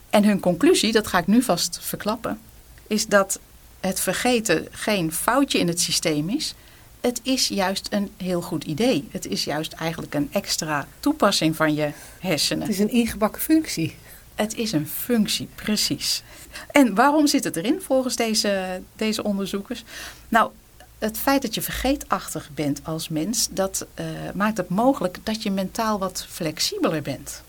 En 0.09 0.23
hun 0.23 0.39
conclusie, 0.39 0.91
dat 0.91 1.07
ga 1.07 1.17
ik 1.17 1.27
nu 1.27 1.41
vast 1.41 1.79
verklappen, 1.81 2.39
is 2.87 3.07
dat 3.07 3.39
het 3.79 3.99
vergeten 3.99 4.67
geen 4.71 5.11
foutje 5.11 5.59
in 5.59 5.67
het 5.67 5.79
systeem 5.79 6.29
is. 6.29 6.55
Het 7.03 7.19
is 7.23 7.47
juist 7.47 7.87
een 7.89 8.11
heel 8.17 8.41
goed 8.41 8.63
idee. 8.63 9.07
Het 9.11 9.27
is 9.27 9.43
juist 9.43 9.73
eigenlijk 9.73 10.13
een 10.13 10.29
extra 10.31 10.87
toepassing 10.99 11.55
van 11.55 11.75
je 11.75 11.91
hersenen. 12.19 12.61
Het 12.61 12.71
is 12.71 12.79
een 12.79 12.89
ingebakken 12.89 13.41
functie. 13.41 13.95
Het 14.35 14.55
is 14.55 14.71
een 14.71 14.87
functie, 14.87 15.47
precies. 15.55 16.23
En 16.71 16.95
waarom 16.95 17.27
zit 17.27 17.43
het 17.43 17.55
erin 17.55 17.81
volgens 17.81 18.15
deze, 18.15 18.81
deze 18.95 19.23
onderzoekers? 19.23 19.83
Nou, 20.29 20.51
het 20.97 21.17
feit 21.17 21.41
dat 21.41 21.53
je 21.53 21.61
vergeetachtig 21.61 22.49
bent 22.53 22.79
als 22.83 23.09
mens, 23.09 23.47
dat 23.51 23.85
eh, 23.93 24.05
maakt 24.33 24.57
het 24.57 24.69
mogelijk 24.69 25.17
dat 25.23 25.43
je 25.43 25.51
mentaal 25.51 25.99
wat 25.99 26.25
flexibeler 26.29 27.01
bent. 27.01 27.41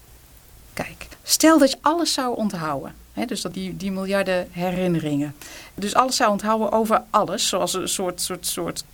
Kijk, 0.73 1.06
stel 1.23 1.58
dat 1.58 1.70
je 1.70 1.78
alles 1.80 2.12
zou 2.12 2.37
onthouden. 2.37 2.94
Dus 3.26 3.40
dat 3.40 3.54
die, 3.54 3.76
die 3.76 3.92
miljarden 3.92 4.49
herinneringen. 4.50 5.34
Dus 5.75 5.94
alles 5.94 6.16
zou 6.16 6.30
onthouden 6.30 6.73
over 6.73 7.02
alles, 7.11 7.49
zoals 7.49 7.75
een 7.75 7.88
soort, 7.88 8.20
soort, 8.20 8.46
soort 8.46 8.84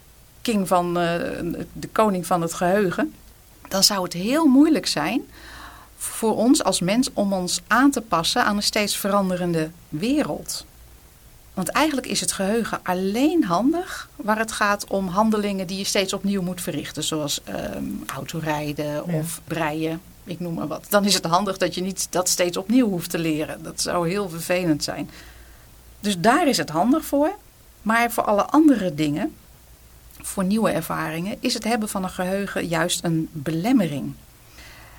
king 0.43 0.69
van 0.69 0.99
eh, 0.99 1.15
de 1.73 1.89
koning 1.93 2.27
van 2.27 2.41
het 2.43 2.55
geheugen. 2.55 3.15
Dan 3.69 3.83
zou 3.83 4.03
het 4.03 4.13
heel 4.13 4.47
moeilijk 4.47 4.87
zijn 4.87 5.23
voor 5.97 6.37
ons 6.37 6.65
als 6.65 6.81
mens 6.81 7.11
om 7.13 7.33
ons 7.33 7.61
aan 7.67 7.91
te 7.91 8.01
passen 8.01 8.45
aan 8.45 8.57
een 8.57 8.63
steeds 8.63 8.97
veranderende 8.97 9.71
wereld. 9.89 10.65
Want 11.55 11.69
eigenlijk 11.69 12.07
is 12.07 12.21
het 12.21 12.33
geheugen 12.33 12.81
alleen 12.83 13.45
handig 13.45 14.09
waar 14.17 14.39
het 14.39 14.53
gaat 14.53 14.87
om 14.87 15.09
handelingen 15.09 15.67
die 15.67 15.79
je 15.79 15.85
steeds 15.85 16.13
opnieuw 16.13 16.43
moet 16.43 16.61
verrichten. 16.61 17.05
Zoals 17.05 17.41
ehm, 17.45 17.85
autorijden 18.15 19.05
of 19.05 19.41
breien, 19.45 20.01
ik 20.25 20.41
noem 20.41 20.55
maar 20.55 20.67
wat. 20.67 20.87
Dan 20.89 21.05
is 21.05 21.15
het 21.15 21.25
handig 21.25 21.57
dat 21.57 21.75
je 21.75 21.83
niet 21.83 22.07
dat 22.11 22.29
steeds 22.29 22.57
opnieuw 22.57 22.89
hoeft 22.89 23.11
te 23.11 23.19
leren. 23.19 23.63
Dat 23.63 23.81
zou 23.81 24.09
heel 24.09 24.29
vervelend 24.29 24.85
zijn. 24.85 25.11
Dus 26.01 26.19
daar 26.19 26.49
is 26.49 26.57
het 26.57 26.71
handig 26.71 27.05
voor. 27.05 27.31
Maar 27.83 28.11
voor 28.11 28.25
alle 28.25 28.45
andere 28.45 28.95
dingen, 28.95 29.35
voor 30.23 30.45
nieuwe 30.45 30.71
ervaringen, 30.71 31.37
is 31.41 31.55
het 31.55 31.65
hebben 31.65 31.89
van 31.89 32.03
een 32.03 32.11
geheugen 32.11 32.67
juist 32.67 33.05
een 33.05 33.29
belemmering. 33.33 34.13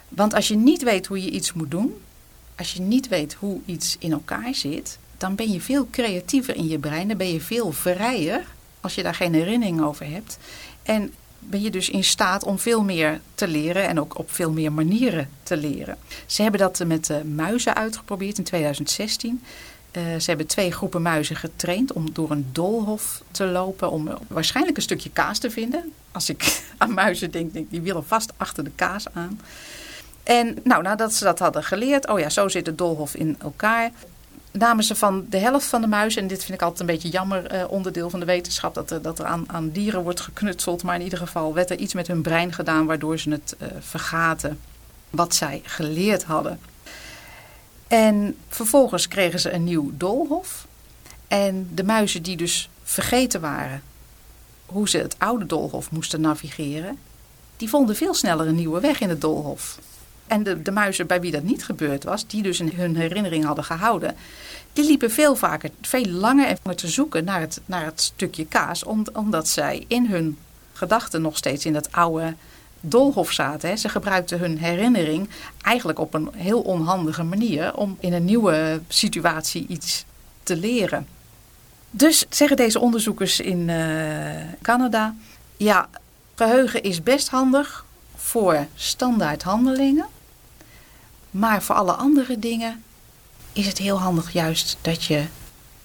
Want 0.10 0.34
als 0.34 0.48
je 0.48 0.56
niet 0.56 0.84
weet 0.84 1.08
hoe 1.08 1.24
je 1.24 1.30
iets 1.30 1.54
moet 1.54 1.72
doen, 1.72 1.94
als 2.58 2.74
je 2.74 2.82
niet 2.82 3.08
weet 3.08 3.34
hoe 3.34 3.60
iets 3.66 3.96
in 4.00 4.12
elkaar 4.12 4.56
zit, 4.56 4.98
dan 5.18 5.36
ben 5.36 5.52
je 5.52 5.62
veel 5.62 5.88
creatiever 5.92 6.56
in 6.56 6.68
je 6.68 6.80
brein. 6.80 7.08
Dan 7.08 7.18
ben 7.18 7.32
je 7.32 7.42
veel 7.42 7.72
vrijer 7.72 8.46
als 8.82 8.96
je 8.96 9.04
daar 9.04 9.16
geen 9.16 9.34
herinnering 9.34 9.82
over 9.82 10.10
hebt. 10.10 10.38
En 10.84 11.14
ben 11.40 11.62
je 11.62 11.72
dus 11.72 11.90
in 11.90 12.04
staat 12.04 12.44
om 12.44 12.60
veel 12.60 12.84
meer 12.84 13.22
te 13.36 13.48
leren 13.48 13.88
en 13.88 14.00
ook 14.00 14.18
op 14.18 14.32
veel 14.32 14.52
meer 14.52 14.72
manieren 14.72 15.30
te 15.44 15.58
leren. 15.58 15.98
Ze 16.26 16.42
hebben 16.42 16.60
dat 16.60 16.84
met 16.86 17.12
muizen 17.36 17.76
uitgeprobeerd 17.76 18.38
in 18.38 18.44
2016. 18.44 19.44
Uh, 19.98 20.04
ze 20.04 20.30
hebben 20.30 20.48
twee 20.48 20.72
groepen 20.72 21.02
muizen 21.02 21.36
getraind 21.36 21.94
om 21.94 22.14
door 22.14 22.32
een 22.32 22.50
doolhof 22.52 23.24
te 23.32 23.46
lopen. 23.46 23.92
Om 23.92 24.10
waarschijnlijk 24.28 24.78
een 24.78 24.84
stukje 24.84 25.10
kaas 25.10 25.40
te 25.40 25.52
vinden. 25.52 25.92
Als 26.12 26.30
ik 26.30 26.62
aan 26.78 26.94
muizen 26.94 27.32
denk, 27.32 27.54
denk 27.54 27.72
die 27.72 27.82
willen 27.82 28.06
vast 28.06 28.34
achter 28.38 28.64
de 28.64 28.72
kaas 28.76 29.06
aan. 29.14 29.40
En 30.24 30.58
nou, 30.64 30.84
nadat 30.84 31.14
ze 31.14 31.24
dat 31.24 31.40
hadden 31.40 31.64
geleerd, 31.64 32.08
oh 32.08 32.20
ja, 32.20 32.30
zo 32.30 32.48
zit 32.48 32.66
de 32.66 32.76
doolhof 32.76 33.16
in 33.16 33.36
elkaar. 33.40 33.92
Namen 34.52 34.84
ze 34.84 34.96
van 34.96 35.26
de 35.30 35.38
helft 35.38 35.66
van 35.66 35.82
de 35.82 35.88
muizen, 35.88 36.22
en 36.22 36.28
dit 36.28 36.44
vind 36.44 36.54
ik 36.54 36.62
altijd 36.62 36.80
een 36.80 36.96
beetje 36.96 37.10
jammer 37.10 37.54
uh, 37.54 37.72
onderdeel 37.72 38.10
van 38.10 38.20
de 38.20 38.26
wetenschap, 38.26 38.74
dat 38.74 38.92
er, 38.92 39.02
dat 39.02 39.20
er 39.20 39.26
aan, 39.26 39.44
aan, 39.48 39.70
dieren 39.70 40.04
wordt 40.04 40.20
geknutseld. 40.20 40.84
Maar 40.84 40.96
in 40.96 41.04
ieder 41.04 41.20
geval 41.20 41.54
werd 41.54 41.70
er 41.70 41.78
iets 41.78 41.94
met 41.94 42.08
hun 42.08 42.22
brein 42.22 42.54
gedaan 42.54 42.86
waardoor 42.86 43.18
ze 43.20 43.30
het 43.30 43.56
uh, 43.60 43.68
vergaten 43.80 44.60
wat 45.10 45.36
zij 45.36 45.62
geleerd 45.64 46.24
hadden. 46.24 46.60
En 47.92 48.38
vervolgens 48.48 49.08
kregen 49.08 49.40
ze 49.40 49.52
een 49.52 49.64
nieuw 49.64 49.92
doolhof. 49.94 50.68
En 51.28 51.70
de 51.74 51.84
muizen 51.84 52.24
die 52.24 52.38
dus 52.38 52.70
vergeten 52.84 53.42
waren 53.42 53.84
hoe 54.66 54.90
ze 54.90 54.98
het 54.98 55.16
oude 55.18 55.46
doolhof 55.46 55.92
moesten 55.92 56.22
navigeren, 56.22 56.98
die 57.58 57.70
vonden 57.70 57.96
veel 57.96 58.14
sneller 58.14 58.48
een 58.48 58.56
nieuwe 58.56 58.80
weg 58.80 59.00
in 59.00 59.10
het 59.10 59.22
doolhof. 59.22 59.80
En 60.28 60.44
de, 60.44 60.62
de 60.62 60.72
muizen 60.72 61.08
bij 61.08 61.22
wie 61.22 61.32
dat 61.32 61.44
niet 61.44 61.66
gebeurd 61.66 62.04
was, 62.04 62.28
die 62.28 62.42
dus 62.42 62.60
hun 62.60 62.96
herinnering 62.96 63.46
hadden 63.46 63.64
gehouden, 63.64 64.16
die 64.74 64.86
liepen 64.86 65.12
veel 65.12 65.36
vaker, 65.36 65.70
veel 65.82 66.06
langer 66.06 66.48
en 66.64 66.76
te 66.76 66.88
zoeken 66.88 67.24
naar 67.24 67.40
het, 67.40 67.62
naar 67.66 67.86
het 67.86 68.02
stukje 68.02 68.46
kaas, 68.46 68.84
om, 68.84 69.06
omdat 69.14 69.48
zij 69.48 69.86
in 69.88 70.06
hun 70.06 70.38
gedachten 70.74 71.22
nog 71.22 71.38
steeds 71.38 71.66
in 71.66 71.74
dat 71.74 71.92
oude 71.92 72.36
doolhof 72.82 73.32
zaten. 73.32 73.70
Hè. 73.70 73.76
Ze 73.76 73.90
gebruikten 73.90 74.40
hun 74.40 74.58
herinnering 74.58 75.30
eigenlijk 75.62 76.00
op 76.00 76.14
een 76.14 76.30
heel 76.36 76.62
onhandige 76.62 77.24
manier 77.24 77.76
om 77.76 77.98
in 78.00 78.14
een 78.14 78.26
nieuwe 78.26 78.82
situatie 78.88 79.66
iets 79.68 80.06
te 80.44 80.56
leren. 80.56 81.08
Dus 81.92 82.26
zeggen 82.30 82.58
deze 82.58 82.80
onderzoekers 82.80 83.40
in 83.40 83.68
uh, 83.68 83.76
Canada, 84.62 85.16
ja, 85.58 85.90
geheugen 86.36 86.84
is 86.84 87.04
best 87.04 87.30
handig 87.30 87.86
voor 88.16 88.66
standaard 88.76 89.44
handelingen. 89.44 90.06
Maar 91.32 91.64
voor 91.64 91.76
alle 91.76 91.92
andere 91.92 92.40
dingen 92.40 92.84
is 93.54 93.68
het 93.68 93.78
heel 93.78 94.00
handig 94.00 94.34
juist 94.34 94.78
dat 94.82 95.04
je 95.04 95.26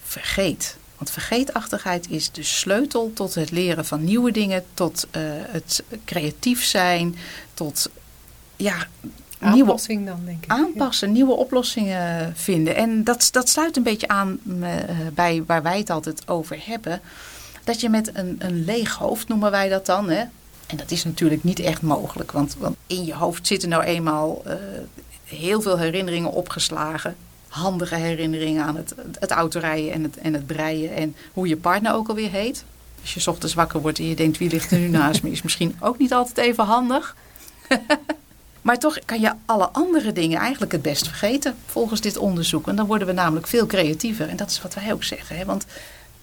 vergeet. 0.03 0.77
Want 0.97 1.11
vergeetachtigheid 1.11 2.11
is 2.11 2.31
de 2.31 2.43
sleutel 2.43 3.11
tot 3.15 3.35
het 3.35 3.51
leren 3.51 3.85
van 3.85 4.05
nieuwe 4.05 4.31
dingen, 4.31 4.65
tot 4.75 5.07
uh, 5.17 5.23
het 5.29 5.83
creatief 6.05 6.65
zijn, 6.65 7.17
tot 7.55 7.91
ja, 8.57 8.87
aanpassing 9.39 10.01
nieuwe, 10.01 10.17
dan 10.17 10.27
denk 10.27 10.45
ik. 10.45 10.51
Aanpassen, 10.51 11.09
ja. 11.09 11.15
nieuwe 11.15 11.33
oplossingen 11.33 12.33
vinden. 12.37 12.77
En 12.77 13.05
dat, 13.05 13.29
dat 13.33 13.49
sluit 13.49 13.77
een 13.77 13.83
beetje 13.83 14.09
aan 14.09 14.39
uh, 14.47 14.69
bij 15.15 15.43
waar 15.47 15.63
wij 15.63 15.79
het 15.79 15.91
altijd 15.91 16.29
over 16.29 16.59
hebben. 16.61 17.01
Dat 17.65 17.81
je 17.81 17.89
met 17.89 18.11
een, 18.13 18.37
een 18.39 18.65
leeg 18.65 18.95
hoofd, 18.95 19.29
noemen 19.29 19.51
wij 19.51 19.69
dat 19.69 19.87
dan. 19.87 20.09
Hè? 20.11 20.25
En 20.67 20.77
dat 20.77 20.91
is 20.91 21.05
natuurlijk 21.05 21.45
niet 21.45 21.59
echt 21.59 21.83
mogelijk. 21.83 22.33
Want, 22.33 22.57
want 22.59 22.77
in 22.87 23.05
je 23.05 23.15
hoofd 23.15 23.47
zitten 23.47 23.69
nou 23.69 23.83
eenmaal 23.83 24.43
uh, 24.47 24.53
heel 25.25 25.61
veel 25.61 25.79
herinneringen 25.79 26.33
opgeslagen. 26.33 27.17
Handige 27.57 27.95
herinneringen 27.95 28.65
aan 28.65 28.77
het, 28.77 28.95
het 29.19 29.31
autorijden 29.31 29.93
en 29.93 30.03
het, 30.03 30.17
en 30.17 30.35
het 30.35 30.47
breien. 30.47 30.95
En 30.95 31.15
hoe 31.33 31.49
je 31.49 31.57
partner 31.57 31.95
ook 31.95 32.09
alweer 32.09 32.31
heet. 32.31 32.65
Als 33.01 33.15
je 33.15 33.31
ochtends 33.31 33.55
wakker 33.55 33.81
wordt 33.81 33.99
en 33.99 34.09
je 34.09 34.17
denkt 34.17 34.39
wie 34.39 34.51
ligt 34.51 34.71
er 34.71 34.79
nu 34.79 34.89
naast 34.89 35.23
me. 35.23 35.31
Is 35.31 35.43
misschien 35.43 35.77
ook 35.81 35.99
niet 35.99 36.13
altijd 36.13 36.47
even 36.47 36.65
handig. 36.65 37.17
Maar 38.67 38.79
toch 38.79 38.99
kan 39.05 39.21
je 39.21 39.33
alle 39.45 39.69
andere 39.69 40.13
dingen 40.13 40.39
eigenlijk 40.39 40.73
het 40.73 40.83
best 40.83 41.07
vergeten 41.07 41.57
volgens 41.67 42.01
dit 42.01 42.17
onderzoek. 42.17 42.69
En 42.69 42.77
dan 42.77 42.87
worden 42.87 43.07
we 43.07 43.13
namelijk 43.13 43.47
veel 43.47 43.67
creatiever. 43.67 44.29
En 44.29 44.37
dat 44.37 44.51
is 44.51 44.63
wat 44.63 44.75
wij 44.75 44.93
ook 44.93 45.05
zeggen. 45.05 45.37
Hè? 45.37 45.45
Want 45.45 45.67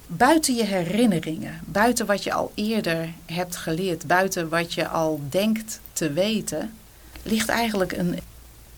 buiten 0.08 0.56
je 0.56 0.64
herinneringen, 0.64 1.62
buiten 1.66 2.06
wat 2.06 2.24
je 2.24 2.34
al 2.34 2.52
eerder 2.56 3.10
hebt 3.26 3.56
geleerd, 3.56 4.08
buiten 4.08 4.50
wat 4.50 4.74
je 4.74 4.88
al 4.88 5.22
denkt 5.30 5.80
te 5.94 6.12
weten, 6.12 6.74
ligt 7.22 7.50
eigenlijk 7.50 7.92
een 7.92 8.20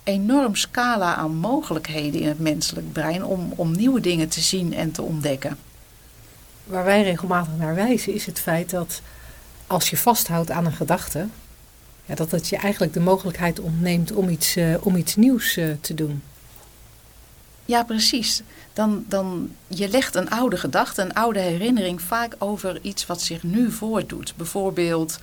enorm 0.06 0.56
scala 0.56 1.16
aan 1.16 1.36
mogelijkheden 1.36 2.22
in 2.22 2.28
het 2.28 2.40
menselijk 2.40 2.92
brein 2.92 3.26
om, 3.26 3.54
om 3.56 3.72
nieuwe 3.72 4.00
dingen 4.00 4.30
te 4.30 4.42
zien 4.42 4.74
en 4.74 4.92
te 4.92 5.02
ontdekken. 5.02 5.58
Waar 6.64 6.84
wij 6.84 7.04
regelmatig 7.04 7.54
naar 7.58 7.76
wijzen 7.76 8.14
is 8.14 8.26
het 8.26 8.40
feit 8.40 8.70
dat 8.70 9.02
als 9.68 9.90
je 9.90 9.98
vasthoudt 9.98 10.52
aan 10.52 10.66
een 10.66 10.72
gedachte, 10.72 11.28
ja, 12.06 12.16
dat 12.16 12.32
het 12.32 12.50
je 12.50 12.58
eigenlijk 12.58 12.94
de 12.94 13.00
mogelijkheid 13.00 13.60
ontneemt 13.60 14.12
om 14.12 14.30
iets, 14.30 14.58
uh, 14.58 14.76
om 14.80 14.96
iets 14.96 15.16
nieuws 15.16 15.58
uh, 15.58 15.70
te 15.82 15.94
doen. 15.94 16.22
Ja, 17.66 17.84
precies. 17.84 18.42
Dan, 18.74 19.06
dan, 19.08 19.52
je 19.68 19.90
legt 19.90 20.16
een 20.16 20.30
oude 20.30 20.58
gedachte, 20.58 21.02
een 21.02 21.14
oude 21.14 21.40
herinnering 21.40 22.02
vaak 22.02 22.36
over 22.38 22.80
iets 22.82 23.06
wat 23.06 23.22
zich 23.22 23.44
nu 23.44 23.72
voordoet. 23.72 24.34
Bijvoorbeeld 24.36 25.20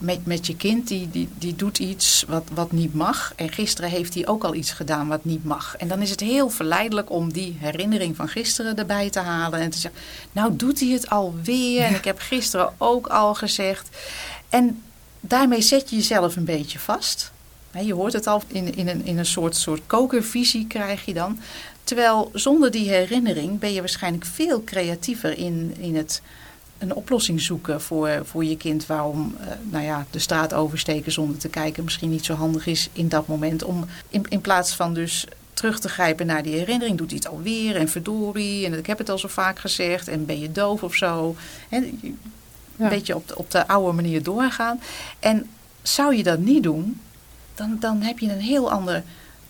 met, 0.00 0.26
met 0.26 0.46
je 0.46 0.56
kind, 0.56 0.88
die, 0.88 1.10
die, 1.10 1.28
die 1.38 1.56
doet 1.56 1.78
iets 1.78 2.24
wat, 2.28 2.44
wat 2.52 2.72
niet 2.72 2.94
mag. 2.94 3.32
En 3.36 3.52
gisteren 3.52 3.90
heeft 3.90 4.14
hij 4.14 4.26
ook 4.26 4.44
al 4.44 4.54
iets 4.54 4.70
gedaan 4.70 5.08
wat 5.08 5.24
niet 5.24 5.44
mag. 5.44 5.76
En 5.76 5.88
dan 5.88 6.02
is 6.02 6.10
het 6.10 6.20
heel 6.20 6.50
verleidelijk 6.50 7.10
om 7.10 7.32
die 7.32 7.56
herinnering 7.58 8.16
van 8.16 8.28
gisteren 8.28 8.76
erbij 8.76 9.10
te 9.10 9.18
halen. 9.20 9.60
En 9.60 9.70
te 9.70 9.78
zeggen, 9.78 10.00
nou 10.32 10.56
doet 10.56 10.80
hij 10.80 10.88
het 10.88 11.10
alweer. 11.10 11.82
En 11.82 11.94
ik 11.94 12.04
heb 12.04 12.18
gisteren 12.18 12.72
ook 12.78 13.06
al 13.06 13.34
gezegd. 13.34 13.88
En 14.48 14.82
daarmee 15.20 15.60
zet 15.60 15.90
je 15.90 15.96
jezelf 15.96 16.36
een 16.36 16.44
beetje 16.44 16.78
vast. 16.78 17.32
Je 17.82 17.94
hoort 17.94 18.12
het 18.12 18.26
al, 18.26 18.42
in, 18.46 18.74
in, 18.76 18.88
een, 18.88 19.04
in 19.04 19.18
een 19.18 19.26
soort, 19.26 19.56
soort 19.56 19.80
kokervisie 19.86 20.66
krijg 20.66 21.04
je 21.04 21.14
dan. 21.14 21.38
Terwijl 21.84 22.30
zonder 22.34 22.70
die 22.70 22.88
herinnering 22.88 23.58
ben 23.58 23.72
je 23.72 23.80
waarschijnlijk 23.80 24.24
veel 24.24 24.64
creatiever 24.64 25.38
in, 25.38 25.74
in 25.78 25.96
het 25.96 26.22
een 26.80 26.94
oplossing 26.94 27.40
zoeken 27.40 27.80
voor, 27.80 28.20
voor 28.22 28.44
je 28.44 28.56
kind. 28.56 28.86
Waarom 28.86 29.36
uh, 29.40 29.46
nou 29.62 29.84
ja, 29.84 30.06
de 30.10 30.18
straat 30.18 30.54
oversteken 30.54 31.12
zonder 31.12 31.38
te 31.38 31.48
kijken 31.48 31.84
misschien 31.84 32.10
niet 32.10 32.24
zo 32.24 32.34
handig 32.34 32.66
is 32.66 32.88
in 32.92 33.08
dat 33.08 33.26
moment. 33.26 33.64
Om 33.64 33.86
in, 34.08 34.24
in 34.28 34.40
plaats 34.40 34.74
van 34.74 34.94
dus 34.94 35.26
terug 35.52 35.80
te 35.80 35.88
grijpen 35.88 36.26
naar 36.26 36.42
die 36.42 36.54
herinnering. 36.54 36.98
Doet 36.98 37.10
hij 37.10 37.18
het 37.22 37.28
alweer 37.28 37.76
en 37.76 37.88
verdorie 37.88 38.66
en 38.66 38.78
ik 38.78 38.86
heb 38.86 38.98
het 38.98 39.08
al 39.08 39.18
zo 39.18 39.28
vaak 39.28 39.58
gezegd 39.58 40.08
en 40.08 40.26
ben 40.26 40.40
je 40.40 40.52
doof 40.52 40.82
of 40.82 40.94
zo. 40.94 41.36
Een 41.68 42.18
ja. 42.76 42.88
beetje 42.88 43.14
op 43.14 43.28
de, 43.28 43.36
op 43.36 43.50
de 43.50 43.66
oude 43.66 43.92
manier 43.92 44.22
doorgaan. 44.22 44.80
En 45.18 45.46
zou 45.82 46.16
je 46.16 46.22
dat 46.22 46.38
niet 46.38 46.62
doen, 46.62 47.00
dan, 47.54 47.76
dan 47.80 48.02
heb 48.02 48.18
je 48.18 48.32
een 48.32 48.40
heel 48.40 48.70
ander 48.70 49.02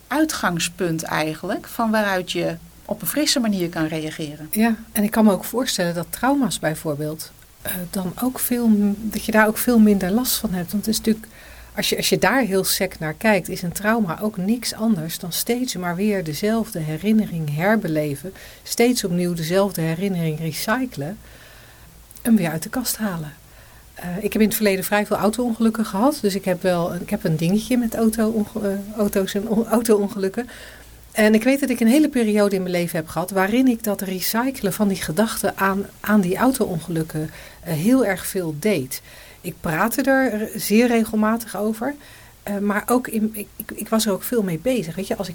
uitgangspunt 0.07 1.03
eigenlijk 1.03 1.66
van 1.69 1.90
waaruit 1.90 2.33
je 2.33 2.57
op 2.90 3.03
een 3.03 3.09
frisse 3.09 3.40
manier 3.40 3.68
kan 3.68 3.87
reageren. 3.87 4.48
Ja, 4.50 4.76
en 4.92 5.03
ik 5.03 5.11
kan 5.11 5.24
me 5.24 5.33
ook 5.33 5.44
voorstellen 5.44 5.94
dat 5.94 6.07
trauma's 6.11 6.59
bijvoorbeeld 6.59 7.33
uh, 7.66 7.72
dan 7.90 8.12
ook 8.22 8.38
veel, 8.38 8.68
dat 8.96 9.24
je 9.24 9.33
daar 9.33 9.46
ook 9.46 9.59
veel 9.59 9.79
minder 9.79 10.11
last 10.11 10.37
van 10.37 10.53
hebt. 10.53 10.72
Want 10.72 10.87
het 10.87 10.94
is 10.94 11.00
natuurlijk, 11.00 11.26
als 11.76 11.88
je, 11.88 11.96
als 11.96 12.09
je 12.09 12.18
daar 12.18 12.40
heel 12.42 12.64
sec 12.64 12.98
naar 12.98 13.14
kijkt, 13.14 13.48
is 13.48 13.62
een 13.62 13.72
trauma 13.72 14.20
ook 14.20 14.37
niks 14.37 14.74
anders 14.74 15.18
dan 15.18 15.33
steeds 15.33 15.76
maar 15.76 15.96
weer 15.96 16.24
dezelfde 16.24 16.79
herinnering 16.79 17.55
herbeleven, 17.55 18.33
steeds 18.62 19.05
opnieuw 19.05 19.35
dezelfde 19.35 19.81
herinnering 19.81 20.38
recyclen 20.38 21.18
en 22.22 22.37
weer 22.37 22.50
uit 22.50 22.62
de 22.62 22.68
kast 22.68 22.96
halen. 22.96 23.33
Uh, 23.98 24.24
ik 24.24 24.33
heb 24.33 24.42
in 24.42 24.48
het 24.48 24.57
verleden 24.57 24.85
vrij 24.85 25.07
veel 25.07 25.16
auto-ongelukken 25.16 25.85
gehad. 25.85 26.18
Dus 26.20 26.35
ik 26.35 26.44
heb 26.44 26.62
wel 26.62 26.94
ik 26.94 27.11
heb 27.11 27.24
een 27.24 27.37
dingetje 27.37 27.76
met 27.76 27.94
auto 27.94 28.46
uh, 28.57 28.96
auto's 28.96 29.35
en 29.35 29.66
auto-ongelukken. 29.66 30.48
En 31.12 31.35
ik 31.35 31.44
weet 31.44 31.61
dat 31.61 31.70
ik 31.70 31.81
een 31.81 31.87
hele 31.87 32.09
periode 32.09 32.57
in 32.57 32.62
mijn 32.62 32.75
leven 32.75 32.96
heb 32.96 33.09
gehad 33.09 33.31
waarin 33.31 33.68
ik 33.68 33.85
dat 33.85 34.01
recyclen 34.01 34.73
van 34.73 34.88
die 34.88 35.03
gedachten 35.03 35.59
aan, 35.59 35.87
aan 36.01 36.20
die 36.20 36.37
auto-ongelukken 36.37 37.20
uh, 37.20 37.73
heel 37.73 38.05
erg 38.05 38.27
veel 38.27 38.55
deed. 38.59 39.03
Ik 39.40 39.55
praatte 39.61 40.03
er 40.03 40.51
zeer 40.57 40.87
regelmatig 40.87 41.57
over. 41.57 41.94
Uh, 42.49 42.59
maar 42.59 42.83
ook 42.87 43.09
in, 43.09 43.31
ik, 43.35 43.70
ik, 43.75 43.88
was 43.88 44.07
er 44.07 44.12
ook 44.12 44.23
veel 44.23 44.42
mee 44.42 44.59
bezig. 44.59 44.94
Weet 44.94 45.07
je, 45.07 45.16
als 45.16 45.29
ik 45.29 45.35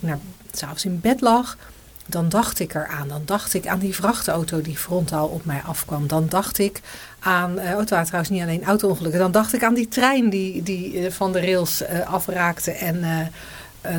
s'avonds 0.52 0.86
in 0.86 1.00
bed 1.00 1.22
lag, 1.22 1.58
dan 2.06 2.30
dacht 2.30 2.60
ik 2.60 2.74
eraan. 2.74 3.08
Dan 3.08 3.22
dacht 3.26 3.54
ik 3.54 3.68
aan 3.68 3.80
die 3.80 3.96
vrachtauto 3.96 4.62
die 4.62 4.78
frontaal 4.78 5.28
op 5.28 5.46
mij 5.46 5.62
afkwam. 5.66 6.08
Dan 6.08 6.26
dacht 6.30 6.58
ik 6.58 6.82
aan, 7.20 7.60
uh, 7.60 7.78
het 7.78 7.90
waren 7.90 8.06
trouwens 8.06 8.30
niet 8.30 8.42
alleen 8.42 8.64
auto-ongelukken. 8.64 9.20
Dan 9.20 9.32
dacht 9.32 9.54
ik 9.54 9.64
aan 9.64 9.74
die 9.74 9.88
trein 9.88 10.30
die, 10.30 10.64
die 10.64 11.12
van 11.12 11.32
de 11.32 11.40
rails 11.40 11.84
afraakte 12.06 12.72
en 12.72 13.32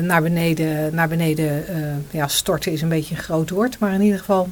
naar 0.01 0.21
beneden, 0.21 0.95
naar 0.95 1.07
beneden 1.07 1.65
ja, 2.11 2.27
storten 2.27 2.71
is 2.71 2.81
een 2.81 2.89
beetje 2.89 3.15
een 3.15 3.21
groot 3.21 3.49
woord. 3.49 3.79
Maar 3.79 3.93
in 3.93 4.01
ieder 4.01 4.19
geval 4.19 4.49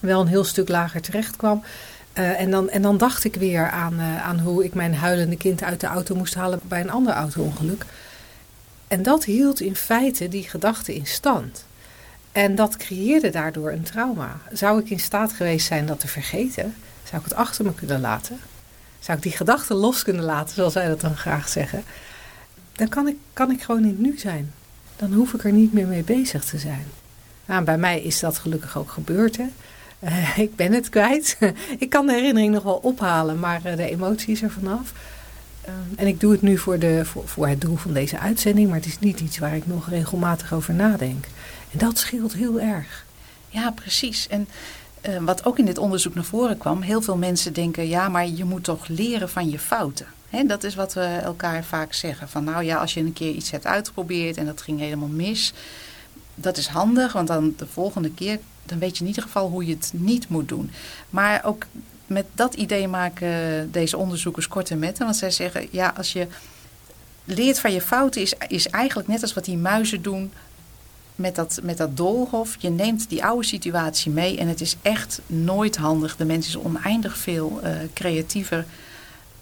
wel 0.00 0.20
een 0.20 0.26
heel 0.26 0.44
stuk 0.44 0.68
lager 0.68 1.00
terecht 1.00 1.36
kwam. 1.36 1.62
en, 2.12 2.50
dan, 2.50 2.70
en 2.70 2.82
dan 2.82 2.98
dacht 2.98 3.24
ik 3.24 3.34
weer 3.34 3.70
aan, 3.70 4.00
aan 4.00 4.38
hoe 4.38 4.64
ik 4.64 4.74
mijn 4.74 4.94
huilende 4.94 5.36
kind 5.36 5.62
uit 5.62 5.80
de 5.80 5.86
auto 5.86 6.14
moest 6.14 6.34
halen 6.34 6.60
bij 6.62 6.80
een 6.80 6.90
ander 6.90 7.12
auto-ongeluk. 7.12 7.84
En 8.88 9.02
dat 9.02 9.24
hield 9.24 9.60
in 9.60 9.76
feite 9.76 10.28
die 10.28 10.48
gedachte 10.48 10.94
in 10.94 11.06
stand. 11.06 11.64
En 12.32 12.54
dat 12.54 12.76
creëerde 12.76 13.30
daardoor 13.30 13.70
een 13.70 13.82
trauma. 13.82 14.40
Zou 14.52 14.80
ik 14.80 14.90
in 14.90 15.00
staat 15.00 15.32
geweest 15.32 15.66
zijn 15.66 15.86
dat 15.86 16.00
te 16.00 16.08
vergeten? 16.08 16.74
Zou 17.04 17.22
ik 17.22 17.28
het 17.28 17.34
achter 17.34 17.64
me 17.64 17.74
kunnen 17.74 18.00
laten? 18.00 18.38
Zou 18.98 19.16
ik 19.16 19.22
die 19.22 19.32
gedachten 19.32 19.76
los 19.76 20.02
kunnen 20.02 20.24
laten, 20.24 20.54
zoals 20.54 20.72
zij 20.72 20.88
dat 20.88 21.00
dan 21.00 21.16
graag 21.16 21.48
zeggen? 21.48 21.84
Dan 22.72 22.88
kan 22.88 23.08
ik, 23.08 23.16
kan 23.32 23.50
ik 23.50 23.62
gewoon 23.62 23.84
in 23.84 23.96
nu 23.98 24.18
zijn. 24.18 24.52
Dan 24.96 25.12
hoef 25.12 25.32
ik 25.32 25.44
er 25.44 25.52
niet 25.52 25.72
meer 25.72 25.86
mee 25.86 26.02
bezig 26.02 26.44
te 26.44 26.58
zijn. 26.58 26.84
Nou, 27.44 27.64
bij 27.64 27.78
mij 27.78 28.00
is 28.02 28.20
dat 28.20 28.38
gelukkig 28.38 28.78
ook 28.78 28.90
gebeurd. 28.90 29.36
Hè? 29.36 29.46
Uh, 30.00 30.38
ik 30.46 30.56
ben 30.56 30.72
het 30.72 30.88
kwijt. 30.88 31.38
ik 31.78 31.90
kan 31.90 32.06
de 32.06 32.12
herinnering 32.12 32.54
nog 32.54 32.62
wel 32.62 32.80
ophalen, 32.82 33.38
maar 33.38 33.60
uh, 33.66 33.76
de 33.76 33.90
emotie 33.90 34.32
is 34.32 34.42
er 34.42 34.50
vanaf. 34.50 34.92
Uh, 35.68 35.72
en 35.96 36.06
ik 36.06 36.20
doe 36.20 36.32
het 36.32 36.42
nu 36.42 36.58
voor, 36.58 36.78
de, 36.78 37.04
voor, 37.04 37.28
voor 37.28 37.48
het 37.48 37.60
doel 37.60 37.76
van 37.76 37.92
deze 37.92 38.18
uitzending, 38.18 38.68
maar 38.68 38.76
het 38.76 38.86
is 38.86 38.98
niet 38.98 39.20
iets 39.20 39.38
waar 39.38 39.56
ik 39.56 39.66
nog 39.66 39.88
regelmatig 39.88 40.52
over 40.52 40.74
nadenk. 40.74 41.24
En 41.72 41.78
dat 41.78 41.98
scheelt 41.98 42.32
heel 42.32 42.60
erg. 42.60 43.04
Ja, 43.48 43.70
precies. 43.70 44.28
En 44.28 44.48
uh, 45.08 45.18
wat 45.18 45.44
ook 45.44 45.58
in 45.58 45.64
dit 45.64 45.78
onderzoek 45.78 46.14
naar 46.14 46.24
voren 46.24 46.58
kwam, 46.58 46.82
heel 46.82 47.02
veel 47.02 47.16
mensen 47.16 47.52
denken, 47.52 47.88
ja, 47.88 48.08
maar 48.08 48.28
je 48.28 48.44
moet 48.44 48.64
toch 48.64 48.88
leren 48.88 49.28
van 49.28 49.50
je 49.50 49.58
fouten. 49.58 50.06
Dat 50.46 50.64
is 50.64 50.74
wat 50.74 50.94
we 50.94 51.00
elkaar 51.00 51.64
vaak 51.64 51.92
zeggen. 51.92 52.28
Van 52.28 52.44
nou 52.44 52.64
ja, 52.64 52.76
als 52.76 52.94
je 52.94 53.00
een 53.00 53.12
keer 53.12 53.32
iets 53.32 53.50
hebt 53.50 53.66
uitgeprobeerd 53.66 54.36
en 54.36 54.46
dat 54.46 54.62
ging 54.62 54.78
helemaal 54.78 55.08
mis, 55.08 55.52
dat 56.34 56.56
is 56.56 56.66
handig, 56.66 57.12
want 57.12 57.28
dan 57.28 57.54
de 57.56 57.66
volgende 57.66 58.10
keer, 58.10 58.38
dan 58.64 58.78
weet 58.78 58.96
je 58.96 59.02
in 59.02 59.08
ieder 59.08 59.22
geval 59.22 59.48
hoe 59.48 59.66
je 59.66 59.74
het 59.74 59.92
niet 59.94 60.28
moet 60.28 60.48
doen. 60.48 60.70
Maar 61.10 61.44
ook 61.44 61.66
met 62.06 62.26
dat 62.34 62.54
idee 62.54 62.88
maken 62.88 63.68
deze 63.72 63.96
onderzoekers 63.96 64.48
korte 64.48 64.74
metten, 64.74 65.04
want 65.04 65.16
zij 65.16 65.30
zeggen, 65.30 65.68
ja, 65.70 65.92
als 65.96 66.12
je 66.12 66.26
leert 67.24 67.58
van 67.58 67.72
je 67.72 67.80
fouten, 67.80 68.22
is, 68.22 68.34
is 68.48 68.68
eigenlijk 68.68 69.08
net 69.08 69.22
als 69.22 69.34
wat 69.34 69.44
die 69.44 69.56
muizen 69.56 70.02
doen 70.02 70.32
met 71.14 71.34
dat, 71.34 71.60
met 71.62 71.76
dat 71.76 71.96
doolhof. 71.96 72.56
Je 72.58 72.70
neemt 72.70 73.08
die 73.08 73.24
oude 73.24 73.46
situatie 73.46 74.12
mee 74.12 74.38
en 74.38 74.48
het 74.48 74.60
is 74.60 74.76
echt 74.82 75.20
nooit 75.26 75.76
handig. 75.76 76.16
De 76.16 76.24
mens 76.24 76.46
is 76.46 76.58
oneindig 76.58 77.16
veel 77.16 77.60
uh, 77.64 77.70
creatiever 77.94 78.66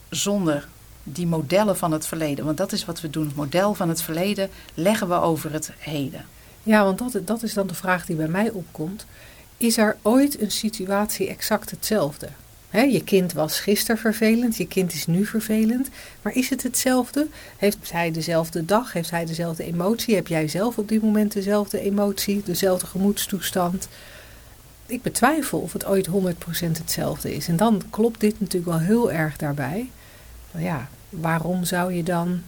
zonder 0.08 0.68
die 1.04 1.26
modellen 1.26 1.76
van 1.76 1.92
het 1.92 2.06
verleden. 2.06 2.44
Want 2.44 2.56
dat 2.56 2.72
is 2.72 2.84
wat 2.84 3.00
we 3.00 3.10
doen. 3.10 3.26
Het 3.26 3.36
model 3.36 3.74
van 3.74 3.88
het 3.88 4.02
verleden 4.02 4.50
leggen 4.74 5.08
we 5.08 5.14
over 5.14 5.52
het 5.52 5.72
heden. 5.78 6.24
Ja, 6.62 6.84
want 6.84 6.98
dat, 6.98 7.26
dat 7.26 7.42
is 7.42 7.54
dan 7.54 7.66
de 7.66 7.74
vraag 7.74 8.06
die 8.06 8.16
bij 8.16 8.28
mij 8.28 8.50
opkomt. 8.50 9.06
Is 9.56 9.76
er 9.76 9.96
ooit 10.02 10.40
een 10.40 10.50
situatie 10.50 11.28
exact 11.28 11.70
hetzelfde? 11.70 12.28
He, 12.68 12.82
je 12.82 13.04
kind 13.04 13.32
was 13.32 13.60
gisteren 13.60 14.00
vervelend, 14.00 14.56
je 14.56 14.66
kind 14.66 14.92
is 14.92 15.06
nu 15.06 15.26
vervelend. 15.26 15.88
Maar 16.22 16.34
is 16.34 16.50
het 16.50 16.62
hetzelfde? 16.62 17.26
Heeft 17.56 17.92
hij 17.92 18.10
dezelfde 18.10 18.64
dag? 18.64 18.92
Heeft 18.92 19.10
hij 19.10 19.24
dezelfde 19.24 19.64
emotie? 19.64 20.14
Heb 20.14 20.26
jij 20.26 20.48
zelf 20.48 20.78
op 20.78 20.88
dit 20.88 21.02
moment 21.02 21.32
dezelfde 21.32 21.80
emotie, 21.80 22.42
dezelfde 22.44 22.86
gemoedstoestand? 22.86 23.88
Ik 24.86 25.02
betwijfel 25.02 25.58
of 25.58 25.72
het 25.72 25.84
ooit 25.86 26.08
100% 26.08 26.10
hetzelfde 26.58 27.34
is. 27.34 27.48
En 27.48 27.56
dan 27.56 27.82
klopt 27.90 28.20
dit 28.20 28.40
natuurlijk 28.40 28.70
wel 28.70 28.86
heel 28.86 29.12
erg 29.12 29.36
daarbij. 29.36 29.90
Nou 30.52 30.64
ja, 30.64 30.88
waarom 31.20 31.64
zou 31.64 31.92
je 31.92 32.02
dan 32.02 32.42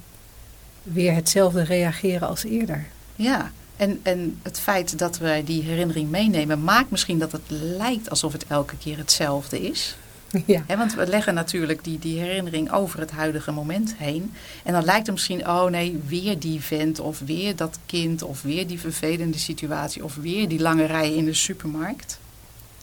weer 0.82 1.14
hetzelfde 1.14 1.62
reageren 1.62 2.28
als 2.28 2.44
eerder? 2.44 2.86
Ja, 3.16 3.50
en, 3.76 4.00
en 4.02 4.38
het 4.42 4.60
feit 4.60 4.98
dat 4.98 5.18
we 5.18 5.42
die 5.44 5.62
herinnering 5.62 6.10
meenemen, 6.10 6.64
maakt 6.64 6.90
misschien 6.90 7.18
dat 7.18 7.32
het 7.32 7.42
lijkt 7.48 8.10
alsof 8.10 8.32
het 8.32 8.46
elke 8.46 8.76
keer 8.76 8.96
hetzelfde 8.96 9.60
is. 9.60 9.96
Ja. 10.46 10.64
want 10.66 10.94
we 10.94 11.06
leggen 11.06 11.34
natuurlijk 11.34 11.84
die, 11.84 11.98
die 11.98 12.18
herinnering 12.18 12.72
over 12.72 13.00
het 13.00 13.10
huidige 13.10 13.52
moment 13.52 13.94
heen. 13.96 14.32
En 14.62 14.72
dan 14.72 14.84
lijkt 14.84 15.06
het 15.06 15.14
misschien, 15.14 15.48
oh 15.48 15.64
nee, 15.64 16.00
weer 16.06 16.38
die 16.38 16.60
vent 16.60 17.00
of 17.00 17.18
weer 17.18 17.56
dat 17.56 17.78
kind 17.86 18.22
of 18.22 18.42
weer 18.42 18.66
die 18.66 18.80
vervelende 18.80 19.38
situatie 19.38 20.04
of 20.04 20.14
weer 20.14 20.48
die 20.48 20.60
lange 20.60 20.84
rij 20.84 21.14
in 21.14 21.24
de 21.24 21.34
supermarkt. 21.34 22.18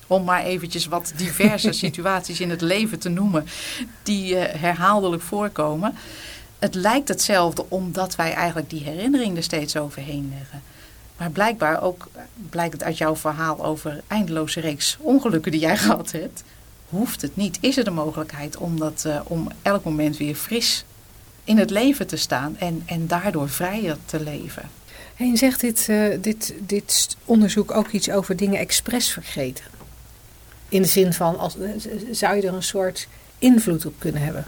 Om 0.07 0.23
maar 0.23 0.43
eventjes 0.43 0.85
wat 0.85 1.13
diverse 1.15 1.71
situaties 1.85 2.39
in 2.39 2.49
het 2.49 2.61
leven 2.61 2.99
te 2.99 3.09
noemen 3.09 3.45
die 4.03 4.33
uh, 4.33 4.43
herhaaldelijk 4.43 5.21
voorkomen. 5.21 5.95
het 6.59 6.75
lijkt 6.75 7.07
hetzelfde 7.07 7.65
omdat 7.67 8.15
wij 8.15 8.33
eigenlijk 8.33 8.69
die 8.69 8.83
herinnering 8.83 9.37
er 9.37 9.43
steeds 9.43 9.77
overheen 9.77 10.33
leggen. 10.37 10.61
Maar 11.17 11.29
blijkbaar 11.31 11.81
ook 11.81 12.07
blijkt 12.49 12.73
het 12.73 12.83
uit 12.83 12.97
jouw 12.97 13.15
verhaal 13.15 13.65
over 13.65 14.01
eindeloze 14.07 14.59
reeks 14.59 14.97
ongelukken 14.99 15.51
die 15.51 15.61
jij 15.61 15.77
gehad 15.87 16.11
hebt. 16.11 16.43
Hoeft 16.89 17.21
het 17.21 17.35
niet? 17.35 17.57
Is 17.61 17.77
er 17.77 17.83
de 17.83 17.91
mogelijkheid 17.91 18.57
om, 18.57 18.79
dat, 18.79 19.03
uh, 19.07 19.19
om 19.23 19.47
elk 19.61 19.83
moment 19.83 20.17
weer 20.17 20.35
fris 20.35 20.85
in 21.43 21.57
het 21.57 21.69
leven 21.69 22.07
te 22.07 22.15
staan 22.15 22.57
en, 22.57 22.83
en 22.85 23.07
daardoor 23.07 23.49
vrijer 23.49 23.97
te 24.05 24.23
leven? 24.23 24.69
En 25.17 25.37
zegt 25.37 25.59
dit, 25.59 25.87
uh, 25.89 26.17
dit, 26.21 26.53
dit 26.59 27.17
onderzoek 27.25 27.71
ook 27.71 27.87
iets 27.87 28.09
over 28.09 28.35
dingen 28.35 28.59
expres 28.59 29.09
vergeten? 29.09 29.65
In 30.73 30.81
de 30.81 30.87
zin 30.87 31.13
van, 31.13 31.39
als, 31.39 31.55
zou 32.11 32.35
je 32.35 32.47
er 32.47 32.53
een 32.53 32.63
soort 32.63 33.07
invloed 33.37 33.85
op 33.85 33.93
kunnen 33.97 34.21
hebben? 34.21 34.45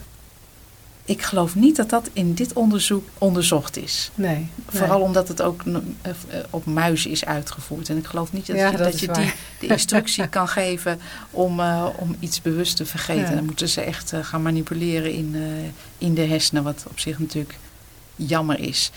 Ik 1.06 1.22
geloof 1.22 1.56
niet 1.56 1.76
dat 1.76 1.90
dat 1.90 2.10
in 2.14 2.34
dit 2.34 2.54
onderzoek 2.54 3.08
onderzocht 3.18 3.78
is. 3.78 4.12
Nee. 4.16 4.48
Vooral 4.68 5.02
omdat 5.02 5.28
het 5.28 5.42
ook 5.42 5.64
eh, 6.02 6.12
op 6.50 6.66
muizen 6.66 7.12
is 7.12 7.26
uitgevoerd. 7.26 7.90
En 7.90 7.98
ik 7.98 8.06
geloof 8.06 8.34
niet 8.34 8.48
dat, 8.48 8.56
ja, 8.56 8.70
je, 8.70 8.78
dat, 8.78 8.92
dat 8.92 9.00
je 9.00 9.12
die 9.12 9.34
de 9.60 9.68
instructie 9.68 10.28
kan 10.28 10.48
geven 10.48 11.00
om, 11.32 11.60
uh, 11.60 11.88
om 11.98 12.16
iets 12.20 12.42
bewust 12.42 12.78
te 12.78 12.86
vergeten. 12.86 13.30
Ja. 13.30 13.36
Dan 13.36 13.46
moeten 13.46 13.70
ze 13.70 13.82
echt 13.82 14.14
uh, 14.14 14.24
gaan 14.24 14.42
manipuleren 14.42 15.12
in, 15.12 15.32
uh, 15.36 15.44
in 15.98 16.14
de 16.14 16.22
hersenen, 16.22 16.64
wat 16.64 16.86
op 16.90 17.00
zich 17.00 17.20
natuurlijk 17.20 17.58
jammer 18.16 18.60
is. 18.60 18.92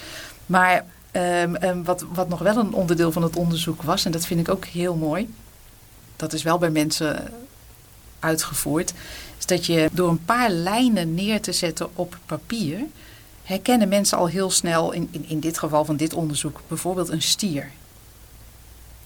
Maar 0.47 0.85
um, 1.12 1.57
um, 1.62 1.85
wat, 1.85 2.05
wat 2.12 2.29
nog 2.29 2.38
wel 2.38 2.57
een 2.57 2.73
onderdeel 2.73 3.12
van 3.12 3.23
het 3.23 3.37
onderzoek 3.37 3.83
was, 3.83 4.05
en 4.05 4.12
dat 4.12 4.27
vind 4.27 4.41
ik 4.41 4.49
ook 4.49 4.64
heel 4.64 4.95
mooi. 4.95 5.29
Dat 6.18 6.33
is 6.33 6.42
wel 6.42 6.59
bij 6.59 6.70
mensen 6.70 7.33
uitgevoerd 8.18 8.92
is 9.38 9.46
dat 9.46 9.66
je 9.66 9.88
door 9.92 10.09
een 10.09 10.24
paar 10.24 10.50
lijnen 10.50 11.14
neer 11.14 11.40
te 11.40 11.52
zetten 11.52 11.96
op 11.96 12.18
papier, 12.26 12.81
herkennen 13.42 13.88
mensen 13.88 14.18
al 14.18 14.26
heel 14.26 14.50
snel, 14.50 14.92
in, 14.92 15.09
in, 15.11 15.24
in 15.28 15.40
dit 15.40 15.59
geval 15.59 15.85
van 15.85 15.96
dit 15.96 16.14
onderzoek, 16.14 16.61
bijvoorbeeld 16.68 17.09
een 17.09 17.22
stier. 17.22 17.70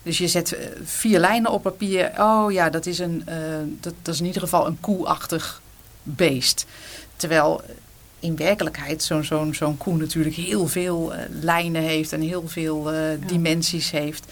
Dus 0.03 0.19
je 0.19 0.29
zet 0.29 0.57
vier 0.85 1.19
lijnen 1.19 1.51
op 1.51 1.63
papier. 1.63 2.13
Oh 2.19 2.53
ja, 2.53 2.71
dat 2.71 2.87
is, 2.87 2.99
een, 2.99 3.25
uh, 3.29 3.35
dat, 3.81 3.95
dat 4.03 4.15
is 4.15 4.21
in 4.21 4.27
ieder 4.27 4.43
geval 4.43 4.67
een 4.67 4.81
koeachtig 4.81 5.63
beest. 6.03 6.67
Terwijl 7.17 7.63
in 8.19 8.37
werkelijkheid 8.37 9.03
zo'n 9.03 9.25
zo'n 9.25 9.55
zo'n 9.55 9.77
koe 9.77 9.97
natuurlijk 9.97 10.37
heel 10.37 10.67
veel 10.67 11.13
uh, 11.13 11.19
lijnen 11.29 11.83
heeft 11.83 12.13
en 12.13 12.21
heel 12.21 12.49
veel 12.49 12.93
uh, 12.93 13.21
ja. 13.21 13.27
dimensies 13.27 13.91
heeft. 13.91 14.25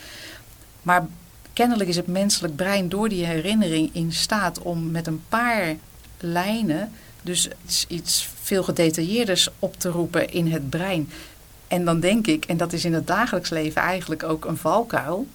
Maar 0.82 1.06
kennelijk 1.61 1.88
is 1.88 1.96
het 1.96 2.07
menselijk 2.07 2.57
brein 2.57 2.88
door 2.88 3.09
die 3.09 3.25
herinnering 3.25 3.90
in 3.92 4.12
staat 4.12 4.59
om 4.59 4.90
met 4.90 5.07
een 5.07 5.23
paar 5.29 5.77
lijnen 6.18 6.92
dus 7.23 7.49
iets, 7.88 8.29
veel 8.42 8.62
gedetailleerders 8.62 9.49
op 9.59 9.77
te 9.77 9.88
roepen 9.88 10.31
in 10.33 10.53
het 10.53 10.70
brein. 10.70 11.11
En 11.68 11.85
dan 11.85 12.01
denk 12.01 12.27
ik, 12.27 12.44
en 12.44 12.57
dat 12.57 12.73
is 12.73 12.85
in 12.85 12.94
het 12.94 13.07
dagelijks 13.07 13.51
leven 13.51 13.83
eigenlijk 13.83 14.23
ook 14.23 14.44
een 14.44 14.57
valkuil. 14.57 15.27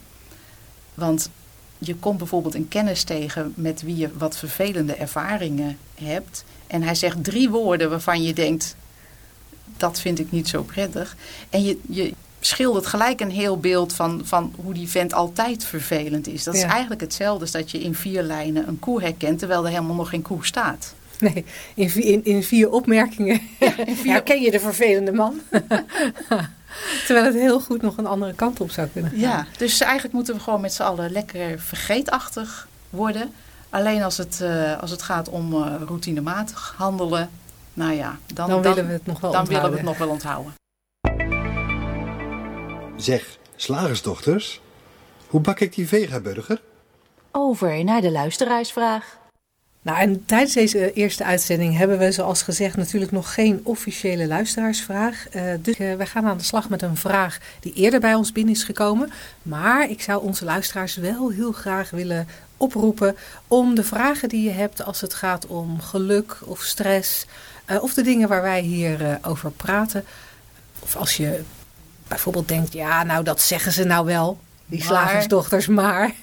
Want 0.94 1.30
je 1.78 1.96
komt 1.96 2.18
bijvoorbeeld 2.18 2.56
een 2.56 2.68
kennis 2.68 3.04
tegen 3.04 3.54
met 3.56 3.82
wie 3.82 3.98
je 3.98 4.10
wat 4.18 4.38
vervelende 4.38 4.96
ervaringen 4.96 5.78
hebt. 5.96 6.44
En 6.68 6.84
hij 6.84 6.96
zegt 6.96 7.24
drie 7.24 7.50
woorden 7.50 7.90
waarvan 7.90 8.24
je 8.24 8.34
denkt, 8.34 8.76
dat 9.78 10.00
vind 10.00 10.20
ik 10.20 10.32
niet 10.32 10.48
zo 10.48 10.64
prettig. 10.64 11.16
En 11.50 11.64
je, 11.64 11.80
je 11.90 12.14
schildert 12.46 12.86
gelijk 12.86 13.22
een 13.22 13.32
heel 13.32 13.58
beeld 13.58 13.94
van, 13.94 14.22
van 14.24 14.54
hoe 14.64 14.74
die 14.74 14.90
vent 14.90 15.14
altijd 15.14 15.64
vervelend 15.64 16.28
is. 16.28 16.44
Dat 16.44 16.56
ja. 16.56 16.66
is 16.66 16.72
eigenlijk 16.72 17.02
hetzelfde 17.02 17.42
als 17.42 17.52
dat 17.52 17.72
je 17.72 17.80
in 17.80 17.96
vier 17.96 18.24
lijnen 18.24 18.68
een 18.68 18.80
koe 18.80 19.02
herkent, 19.02 19.40
terwijl 19.40 19.64
er 19.64 19.70
helemaal 19.70 19.96
nog 19.96 20.10
geen 20.10 20.22
koe 20.22 20.46
staat. 20.46 20.94
Nee, 21.20 21.46
in, 21.74 21.96
in, 21.96 22.26
in 22.26 22.44
vier 22.44 22.70
opmerkingen 22.70 23.42
ja, 23.60 23.78
in 23.86 23.96
vier... 23.96 24.12
herken 24.12 24.42
je 24.42 24.52
de 24.52 24.60
vervelende 24.60 25.12
man. 25.12 25.42
Terwijl 27.06 27.26
het 27.26 27.36
heel 27.36 27.60
goed 27.60 27.82
nog 27.82 27.98
een 27.98 28.06
andere 28.06 28.34
kant 28.34 28.60
op 28.60 28.72
zou 28.72 28.88
kunnen 28.88 29.12
gaan. 29.12 29.20
Ja, 29.20 29.46
dus 29.58 29.82
eigenlijk 29.82 30.14
moeten 30.14 30.36
we 30.36 30.40
gewoon 30.40 30.62
met 30.62 30.74
z'n 30.74 30.82
allen 30.82 31.12
lekker 31.12 31.60
vergeetachtig 31.60 32.68
worden. 32.90 33.34
Alleen 33.70 34.04
als 34.04 34.18
het, 34.18 34.40
uh, 34.42 34.82
als 34.82 34.92
het 34.92 35.02
gaat 35.02 35.30
om 35.30 35.54
uh, 35.54 35.66
routinematig 35.88 36.74
handelen, 36.78 37.30
nou 37.74 37.94
ja, 37.94 38.18
dan, 38.34 38.50
dan, 38.50 38.62
willen 38.62 38.88
we 38.88 38.94
het 38.94 39.06
nog 39.06 39.20
wel 39.20 39.32
dan 39.32 39.42
onthouden. 39.42 39.54
willen 39.54 39.70
we 39.70 39.78
het 39.78 39.86
nog 39.86 39.98
wel 39.98 40.10
onthouden. 40.10 40.54
Zeg, 42.98 43.38
slagersdochters, 43.56 44.62
hoe 45.28 45.42
bak 45.42 45.60
ik 45.60 45.76
die 45.76 45.88
vegaburger? 45.88 46.62
Over 47.32 47.84
naar 47.84 48.02
de 48.02 48.12
luisteraarsvraag. 48.12 49.18
Nou, 49.82 50.00
en 50.00 50.26
tijdens 50.26 50.54
deze 50.54 50.94
eerste 50.94 51.24
uitzending 51.24 51.78
hebben 51.78 51.98
we, 51.98 52.12
zoals 52.12 52.42
gezegd, 52.42 52.76
natuurlijk 52.78 53.12
nog 53.12 53.34
geen 53.34 53.62
officiële 53.64 54.28
luisteraarsvraag. 54.28 55.26
Uh, 55.36 55.54
dus 55.60 55.80
uh, 55.80 55.96
wij 55.96 56.06
gaan 56.06 56.26
aan 56.26 56.38
de 56.38 56.44
slag 56.44 56.70
met 56.70 56.82
een 56.82 56.98
vraag 56.98 57.38
die 57.60 57.74
eerder 57.74 58.00
bij 58.00 58.14
ons 58.14 58.32
binnen 58.32 58.54
is 58.54 58.64
gekomen. 58.64 59.12
Maar 59.42 59.90
ik 59.90 60.02
zou 60.02 60.24
onze 60.24 60.46
luisteraars 60.46 60.96
wel 60.96 61.30
heel 61.30 61.52
graag 61.52 61.90
willen 61.90 62.28
oproepen 62.58 63.16
om 63.48 63.76
de 63.76 63.84
vragen 63.84 64.30
die 64.30 64.44
je 64.44 64.52
hebt 64.52 64.84
als 64.84 65.02
het 65.02 65.14
gaat 65.14 65.48
om 65.48 65.80
geluk 65.82 66.38
of 66.44 66.62
stress, 66.62 67.26
uh, 67.70 67.84
of 67.84 67.94
de 67.94 68.02
dingen 68.02 68.28
waar 68.28 68.42
wij 68.42 68.62
hier 68.62 69.20
over 69.22 69.52
praten. 69.52 70.06
Of 70.80 70.96
als 70.96 71.18
je 71.18 71.44
bijvoorbeeld 72.08 72.48
denkt, 72.48 72.74
ja, 72.74 73.04
nou 73.04 73.24
dat 73.24 73.42
zeggen 73.42 73.72
ze 73.72 73.84
nou 73.84 74.06
wel. 74.06 74.40
Die 74.68 74.80
maar. 74.80 74.88
slagersdochters, 74.88 75.68
maar 75.68 76.14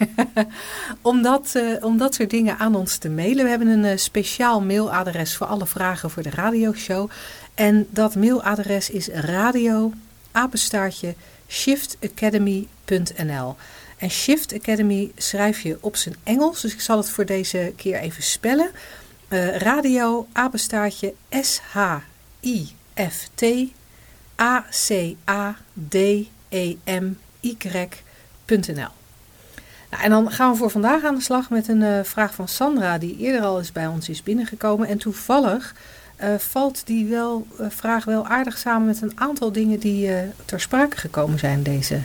om, 1.03 1.23
dat, 1.23 1.53
uh, 1.57 1.85
om 1.85 1.99
dat 1.99 2.15
soort 2.15 2.31
dingen 2.31 2.59
aan 2.59 2.75
ons 2.75 2.97
te 2.97 3.09
mailen. 3.09 3.45
We 3.45 3.51
hebben 3.51 3.69
een 3.69 3.85
uh, 3.85 3.97
speciaal 3.97 4.61
mailadres 4.61 5.37
voor 5.37 5.47
alle 5.47 5.67
vragen 5.67 6.11
voor 6.11 6.23
de 6.23 6.31
radioshow. 6.31 7.11
En 7.55 7.87
dat 7.91 8.15
mailadres 8.15 8.91
is 8.91 9.09
radio 9.09 9.93
apenstaartje 10.33 11.15
shiftacademy.nl. 11.49 13.57
En 13.97 14.11
Shift 14.11 14.55
Academy 14.55 15.13
schrijf 15.17 15.61
je 15.61 15.79
op 15.81 15.97
zijn 15.97 16.15
Engels, 16.23 16.61
dus 16.61 16.73
ik 16.73 16.81
zal 16.81 16.97
het 16.97 17.11
voor 17.11 17.27
deze 17.27 17.73
keer 17.77 17.99
even 17.99 18.23
spellen. 18.23 18.71
Uh, 19.29 19.57
radio 19.57 20.27
apenstaartje 20.33 21.15
S-H-I-F-T 21.31 23.45
A-C-A-D-E-M-Y.nl. 25.79 26.31
Nou, 29.91 30.03
en 30.03 30.11
dan 30.11 30.31
gaan 30.31 30.51
we 30.51 30.57
voor 30.57 30.71
vandaag 30.71 31.05
aan 31.05 31.15
de 31.15 31.21
slag 31.21 31.51
met 31.51 31.69
een 31.69 31.81
uh, 31.81 32.01
vraag 32.03 32.35
van 32.35 32.49
Sandra, 32.49 32.99
die 32.99 33.17
eerder 33.17 33.41
al 33.41 33.59
eens 33.59 33.73
bij 33.73 33.87
ons 33.87 34.09
is 34.09 34.23
binnengekomen. 34.23 34.89
En 34.89 34.99
toevallig 34.99 35.75
uh, 36.21 36.35
valt 36.39 36.87
die 36.87 37.07
wel, 37.07 37.47
uh, 37.61 37.67
vraag 37.71 38.05
wel 38.05 38.27
aardig 38.27 38.59
samen 38.59 38.87
met 38.87 39.03
een 39.03 39.13
aantal 39.15 39.53
dingen 39.53 39.79
die 39.79 40.11
ter 40.45 40.61
sprake 40.61 40.97
gekomen 40.97 41.39
zijn 41.39 41.63
deze 41.63 42.01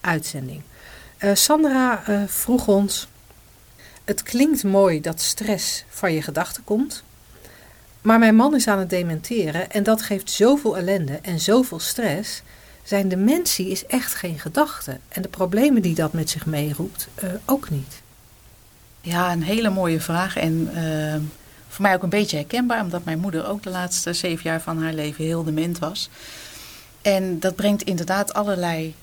uitzending. 0.00 0.62
Sandra 1.32 2.02
vroeg 2.26 2.68
ons: 2.68 3.08
Het 4.04 4.22
klinkt 4.22 4.64
mooi 4.64 5.00
dat 5.00 5.20
stress 5.20 5.84
van 5.88 6.12
je 6.12 6.22
gedachten 6.22 6.64
komt. 6.64 7.04
Maar 8.00 8.18
mijn 8.18 8.36
man 8.36 8.54
is 8.54 8.68
aan 8.68 8.78
het 8.78 8.90
dementeren 8.90 9.70
en 9.70 9.82
dat 9.82 10.02
geeft 10.02 10.30
zoveel 10.30 10.76
ellende 10.76 11.18
en 11.22 11.40
zoveel 11.40 11.78
stress. 11.78 12.42
Zijn 12.82 13.08
dementie 13.08 13.68
is 13.68 13.86
echt 13.86 14.14
geen 14.14 14.38
gedachte. 14.38 14.98
En 15.08 15.22
de 15.22 15.28
problemen 15.28 15.82
die 15.82 15.94
dat 15.94 16.12
met 16.12 16.30
zich 16.30 16.46
meeroept, 16.46 17.08
uh, 17.24 17.30
ook 17.44 17.70
niet. 17.70 18.02
Ja, 19.00 19.32
een 19.32 19.42
hele 19.42 19.70
mooie 19.70 20.00
vraag. 20.00 20.36
En 20.36 20.70
uh, 20.74 21.14
voor 21.68 21.82
mij 21.82 21.94
ook 21.94 22.02
een 22.02 22.08
beetje 22.08 22.36
herkenbaar, 22.36 22.82
omdat 22.82 23.04
mijn 23.04 23.18
moeder 23.18 23.48
ook 23.48 23.62
de 23.62 23.70
laatste 23.70 24.12
zeven 24.12 24.50
jaar 24.50 24.60
van 24.60 24.82
haar 24.82 24.92
leven 24.92 25.24
heel 25.24 25.44
dement 25.44 25.78
was. 25.78 26.10
En 27.02 27.40
dat 27.40 27.56
brengt 27.56 27.82
inderdaad 27.82 28.34
allerlei 28.34 28.94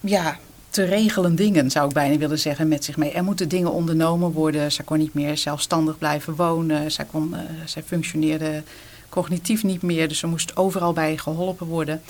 ja, 0.00 0.38
te 0.70 0.84
regelen 0.84 1.36
dingen, 1.36 1.70
zou 1.70 1.88
ik 1.88 1.94
bijna 1.94 2.16
willen 2.16 2.38
zeggen, 2.38 2.68
met 2.68 2.84
zich 2.84 2.96
mee. 2.96 3.12
Er 3.12 3.24
moeten 3.24 3.48
dingen 3.48 3.72
ondernomen 3.72 4.32
worden. 4.32 4.72
Zij 4.72 4.84
kon 4.84 4.98
niet 4.98 5.14
meer 5.14 5.36
zelfstandig 5.36 5.98
blijven 5.98 6.34
wonen. 6.34 6.92
Zij, 6.92 7.04
kon, 7.04 7.30
uh, 7.32 7.40
zij 7.64 7.82
functioneerde 7.82 8.62
cognitief 9.08 9.62
niet 9.62 9.82
meer, 9.82 10.08
dus 10.08 10.18
ze 10.18 10.26
moest 10.26 10.56
overal 10.56 10.92
bij 10.92 11.16
geholpen 11.16 11.66
worden. 11.66 12.02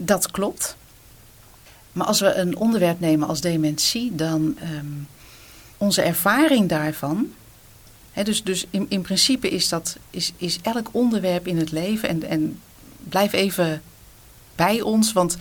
Dat 0.00 0.30
klopt. 0.30 0.76
Maar 1.92 2.06
als 2.06 2.20
we 2.20 2.34
een 2.34 2.56
onderwerp 2.56 3.00
nemen 3.00 3.28
als 3.28 3.40
dementie, 3.40 4.14
dan 4.14 4.56
um, 4.62 5.08
onze 5.76 6.02
ervaring 6.02 6.68
daarvan. 6.68 7.32
Dus 8.22 8.44
dus 8.44 8.66
in, 8.70 8.86
in 8.88 9.02
principe 9.02 9.50
is, 9.50 9.68
dat, 9.68 9.96
is, 10.10 10.32
is 10.36 10.58
elk 10.62 10.88
onderwerp 10.92 11.46
in 11.46 11.58
het 11.58 11.70
leven, 11.70 12.08
en, 12.08 12.22
en 12.22 12.60
blijf 12.98 13.32
even 13.32 13.82
bij 14.54 14.80
ons, 14.80 15.12
want 15.12 15.36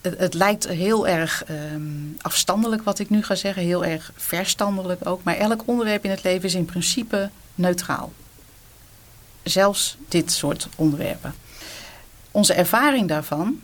het, 0.00 0.18
het, 0.18 0.34
lijkt 0.34 0.68
heel 0.68 1.08
erg 1.08 1.44
um, 1.50 2.16
afstandelijk 2.20 2.82
wat 2.82 2.98
ik 2.98 3.10
nu 3.10 3.22
ga 3.22 3.34
zeggen, 3.34 3.62
heel 3.62 3.84
erg 3.84 4.12
verstandelijk 4.16 5.06
ook. 5.06 5.22
Maar 5.22 5.36
elk 5.36 5.62
onderwerp 5.64 6.04
in 6.04 6.10
het 6.10 6.22
leven 6.22 6.44
is 6.44 6.54
in 6.54 6.64
principe 6.64 7.30
neutraal. 7.54 8.12
Zelfs 9.42 9.96
dit 10.08 10.32
soort 10.32 10.68
onderwerpen. 10.76 11.34
Onze 12.30 12.54
ervaring 12.54 13.08
daarvan, 13.08 13.60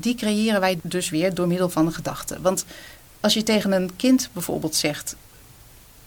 die 0.00 0.14
creëren 0.14 0.60
wij 0.60 0.78
dus 0.82 1.10
weer 1.10 1.34
door 1.34 1.46
middel 1.46 1.68
van 1.68 1.86
de 1.86 1.92
gedachten. 1.92 2.42
Want 2.42 2.64
als 3.20 3.34
je 3.34 3.42
tegen 3.42 3.72
een 3.72 3.96
kind 3.96 4.28
bijvoorbeeld 4.32 4.74
zegt: 4.74 5.16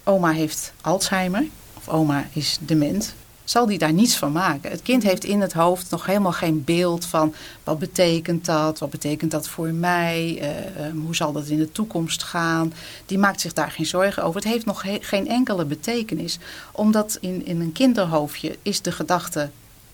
Oma 0.03 0.31
heeft 0.31 0.73
Alzheimer, 0.81 1.43
of 1.77 1.89
oma 1.89 2.27
is 2.33 2.57
dement, 2.59 3.13
zal 3.43 3.65
die 3.65 3.77
daar 3.77 3.93
niets 3.93 4.15
van 4.15 4.31
maken. 4.31 4.71
Het 4.71 4.81
kind 4.81 5.03
heeft 5.03 5.23
in 5.23 5.41
het 5.41 5.53
hoofd 5.53 5.89
nog 5.89 6.05
helemaal 6.05 6.31
geen 6.31 6.63
beeld 6.63 7.05
van 7.05 7.33
wat 7.63 7.79
betekent 7.79 8.45
dat, 8.45 8.79
wat 8.79 8.89
betekent 8.89 9.31
dat 9.31 9.47
voor 9.47 9.67
mij, 9.67 10.39
uh, 10.77 10.85
um, 10.85 11.01
hoe 11.01 11.15
zal 11.15 11.31
dat 11.31 11.47
in 11.47 11.57
de 11.57 11.71
toekomst 11.71 12.23
gaan. 12.23 12.73
Die 13.05 13.17
maakt 13.17 13.41
zich 13.41 13.53
daar 13.53 13.71
geen 13.71 13.85
zorgen 13.85 14.23
over. 14.23 14.41
Het 14.41 14.51
heeft 14.51 14.65
nog 14.65 14.83
geen 14.99 15.27
enkele 15.27 15.65
betekenis, 15.65 16.39
omdat 16.71 17.17
in, 17.21 17.45
in 17.45 17.61
een 17.61 17.71
kinderhoofdje 17.71 18.57
is 18.61 18.81
de 18.81 18.91
gedachte 18.91 19.49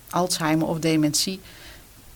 Alzheimer 0.10 0.68
of 0.68 0.80
dementie 0.80 1.40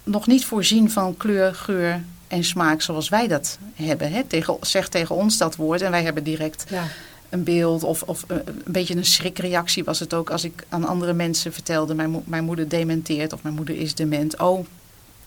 nog 0.04 0.28
niet 0.28 0.46
voorzien 0.46 0.92
van 0.92 1.18
kleur, 1.18 1.56
geur 1.56 2.04
en 2.28 2.44
smaak 2.44 2.82
zoals 2.82 3.10
wij 3.10 3.28
dat 3.28 3.58
hebben. 3.74 4.12
Hè? 4.12 4.24
Tegen, 4.24 4.58
zeg 4.62 4.88
tegen 4.88 5.16
ons 5.16 5.38
dat 5.38 5.56
woord 5.56 5.82
en 5.82 5.92
wij 5.92 6.04
hebben 6.04 6.24
direct 6.24 6.66
ja 6.70 6.88
een 7.32 7.44
beeld 7.44 7.84
of, 7.84 8.02
of 8.04 8.24
eh, 8.28 8.38
een 8.46 8.62
beetje 8.66 8.96
een 8.96 9.06
schrikreactie 9.06 9.84
was 9.84 10.00
het 10.00 10.14
ook 10.14 10.30
als 10.30 10.44
ik 10.44 10.66
aan 10.70 10.86
andere 10.86 11.14
mensen 11.14 11.54
vertelde: 11.54 11.94
mijn, 11.94 12.24
mijn 12.26 12.44
moeder 12.44 12.70
dementeert 12.70 13.34
of 13.34 13.44
mijn 13.44 13.56
moeder 13.56 13.76
is 13.76 13.96
dement. 13.96 14.40
Oh, 14.40 14.66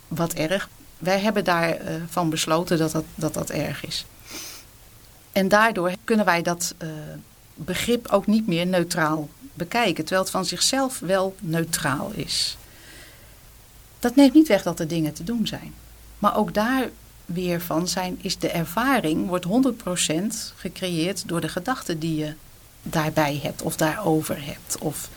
wat 0.09 0.33
erg. 0.33 0.69
Wij 0.99 1.21
hebben 1.21 1.45
daarvan 1.45 1.87
uh, 1.87 2.03
van 2.09 2.31
besloten 2.31 2.79
dat 2.79 2.93
dat, 2.93 3.05
dat 3.15 3.35
dat 3.35 3.51
erg 3.51 3.87
is. 3.87 4.05
En 5.33 5.49
daardoor 5.49 5.93
kunnen 6.05 6.25
wij 6.25 6.43
dat 6.43 6.75
uh, 6.83 6.89
begrip 7.55 8.09
ook 8.09 8.27
niet 8.27 8.47
meer 8.47 8.67
neutraal 8.67 9.29
bekijken, 9.55 10.05
terwijl 10.05 10.23
het 10.23 10.31
van 10.31 10.45
zichzelf 10.45 10.99
wel 10.99 11.35
neutraal 11.41 12.11
is. 12.15 12.57
Dat 14.05 14.17
neemt 14.17 14.35
niet 14.35 14.49
weg 14.49 14.63
dat 14.63 14.81
er 14.81 14.89
dingen 14.89 15.13
te 15.13 15.25
doen 15.25 15.47
zijn. 15.47 15.75
Maar 16.19 16.37
ook 16.37 16.55
daar 16.55 16.89
weer 17.25 17.61
van 17.61 17.89
zijn, 17.89 18.19
is 18.21 18.39
de 18.39 18.49
ervaring, 18.49 19.27
wordt 19.27 19.47
100% 19.47 20.25
gecreëerd 20.57 21.29
door 21.29 21.41
de 21.41 21.49
gedachten 21.49 21.99
die 21.99 22.17
je 22.17 22.35
daarbij 22.83 23.41
hebt 23.43 23.63
of 23.63 23.77
daarover 23.77 24.45
hebt. 24.45 24.79
Of 24.79 25.09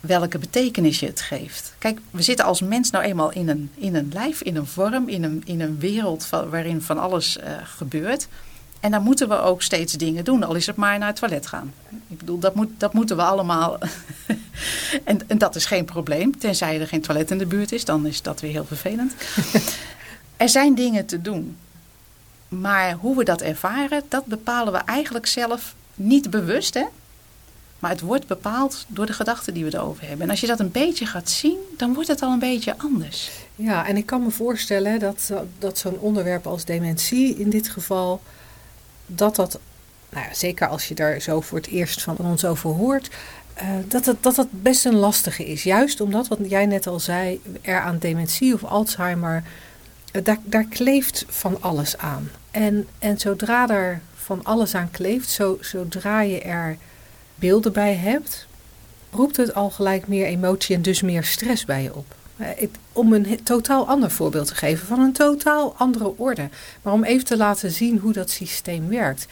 welke 0.00 0.38
betekenis 0.38 1.00
je 1.00 1.06
het 1.06 1.20
geeft. 1.20 1.74
Kijk, 1.78 1.98
we 2.10 2.22
zitten 2.22 2.44
als 2.44 2.60
mens 2.60 2.90
nou 2.90 3.04
eenmaal 3.04 3.32
in 3.32 3.48
een, 3.48 3.70
in 3.74 3.94
een 3.94 4.10
lijf, 4.12 4.42
in 4.42 4.56
een 4.56 4.66
vorm, 4.66 5.08
in 5.08 5.22
een, 5.22 5.42
in 5.44 5.60
een 5.60 5.78
wereld 5.78 6.28
waarin 6.28 6.82
van 6.82 6.98
alles 6.98 7.36
uh, 7.36 7.44
gebeurt. 7.64 8.28
En 8.80 8.90
dan 8.90 9.02
moeten 9.02 9.28
we 9.28 9.40
ook 9.40 9.62
steeds 9.62 9.92
dingen 9.92 10.24
doen, 10.24 10.42
al 10.42 10.54
is 10.54 10.66
het 10.66 10.76
maar 10.76 10.98
naar 10.98 11.08
het 11.08 11.16
toilet 11.16 11.46
gaan. 11.46 11.72
Ik 12.08 12.18
bedoel, 12.18 12.38
dat, 12.38 12.54
moet, 12.54 12.68
dat 12.78 12.92
moeten 12.92 13.16
we 13.16 13.22
allemaal. 13.22 13.78
en, 15.04 15.28
en 15.28 15.38
dat 15.38 15.56
is 15.56 15.64
geen 15.64 15.84
probleem, 15.84 16.38
tenzij 16.38 16.80
er 16.80 16.86
geen 16.86 17.00
toilet 17.00 17.30
in 17.30 17.38
de 17.38 17.46
buurt 17.46 17.72
is, 17.72 17.84
dan 17.84 18.06
is 18.06 18.22
dat 18.22 18.40
weer 18.40 18.52
heel 18.52 18.64
vervelend. 18.64 19.14
Er 20.36 20.48
zijn 20.48 20.74
dingen 20.74 21.06
te 21.06 21.20
doen. 21.20 21.56
Maar 22.48 22.92
hoe 22.92 23.16
we 23.16 23.24
dat 23.24 23.40
ervaren, 23.40 24.02
dat 24.08 24.26
bepalen 24.26 24.72
we 24.72 24.78
eigenlijk 24.78 25.26
zelf 25.26 25.74
niet 25.94 26.30
bewust. 26.30 26.74
Hè? 26.74 26.84
Maar 27.78 27.90
het 27.90 28.00
wordt 28.00 28.26
bepaald 28.26 28.84
door 28.88 29.06
de 29.06 29.12
gedachten 29.12 29.54
die 29.54 29.64
we 29.64 29.74
erover 29.74 30.06
hebben. 30.06 30.22
En 30.22 30.30
als 30.30 30.40
je 30.40 30.46
dat 30.46 30.60
een 30.60 30.70
beetje 30.70 31.06
gaat 31.06 31.30
zien, 31.30 31.58
dan 31.76 31.94
wordt 31.94 32.08
het 32.08 32.22
al 32.22 32.32
een 32.32 32.38
beetje 32.38 32.78
anders. 32.78 33.30
Ja, 33.54 33.86
en 33.86 33.96
ik 33.96 34.06
kan 34.06 34.22
me 34.22 34.30
voorstellen 34.30 34.98
dat, 34.98 35.32
dat 35.58 35.78
zo'n 35.78 35.98
onderwerp 35.98 36.46
als 36.46 36.64
dementie 36.64 37.36
in 37.36 37.50
dit 37.50 37.68
geval, 37.68 38.22
dat 39.14 39.36
dat, 39.36 39.58
nou 40.08 40.26
ja, 40.26 40.34
zeker 40.34 40.68
als 40.68 40.88
je 40.88 40.94
daar 40.94 41.20
zo 41.20 41.40
voor 41.40 41.58
het 41.58 41.66
eerst 41.66 42.02
van 42.02 42.16
ons 42.16 42.44
over 42.44 42.70
hoort, 42.70 43.10
uh, 43.62 43.68
dat, 43.88 44.06
het, 44.06 44.22
dat 44.22 44.34
dat 44.34 44.48
best 44.50 44.84
een 44.84 44.96
lastige 44.96 45.46
is. 45.46 45.62
Juist 45.62 46.00
omdat, 46.00 46.28
wat 46.28 46.38
jij 46.42 46.66
net 46.66 46.86
al 46.86 47.00
zei, 47.00 47.40
er 47.60 47.80
aan 47.80 47.98
dementie 47.98 48.54
of 48.54 48.64
Alzheimer 48.64 49.42
daar, 50.22 50.38
daar 50.44 50.64
kleeft 50.64 51.24
van 51.28 51.56
alles 51.60 51.98
aan. 51.98 52.30
En, 52.50 52.88
en 52.98 53.20
zodra 53.20 53.68
er 53.68 54.00
van 54.14 54.44
alles 54.44 54.74
aan 54.74 54.90
kleeft, 54.90 55.28
zo, 55.28 55.58
zodra 55.60 56.20
je 56.20 56.40
er 56.40 56.76
beelden 57.34 57.72
bij 57.72 57.94
hebt, 57.94 58.46
roept 59.10 59.36
het 59.36 59.54
al 59.54 59.70
gelijk 59.70 60.06
meer 60.06 60.26
emotie 60.26 60.76
en 60.76 60.82
dus 60.82 61.02
meer 61.02 61.24
stress 61.24 61.64
bij 61.64 61.82
je 61.82 61.94
op. 61.94 62.14
Eh, 62.40 62.66
om 62.92 63.12
een 63.12 63.42
totaal 63.42 63.86
ander 63.86 64.10
voorbeeld 64.10 64.46
te 64.46 64.54
geven 64.54 64.86
van 64.86 65.00
een 65.00 65.12
totaal 65.12 65.74
andere 65.76 66.16
orde. 66.16 66.48
Maar 66.82 66.92
om 66.92 67.04
even 67.04 67.24
te 67.24 67.36
laten 67.36 67.70
zien 67.70 67.98
hoe 67.98 68.12
dat 68.12 68.30
systeem 68.30 68.88
werkt. 68.88 69.26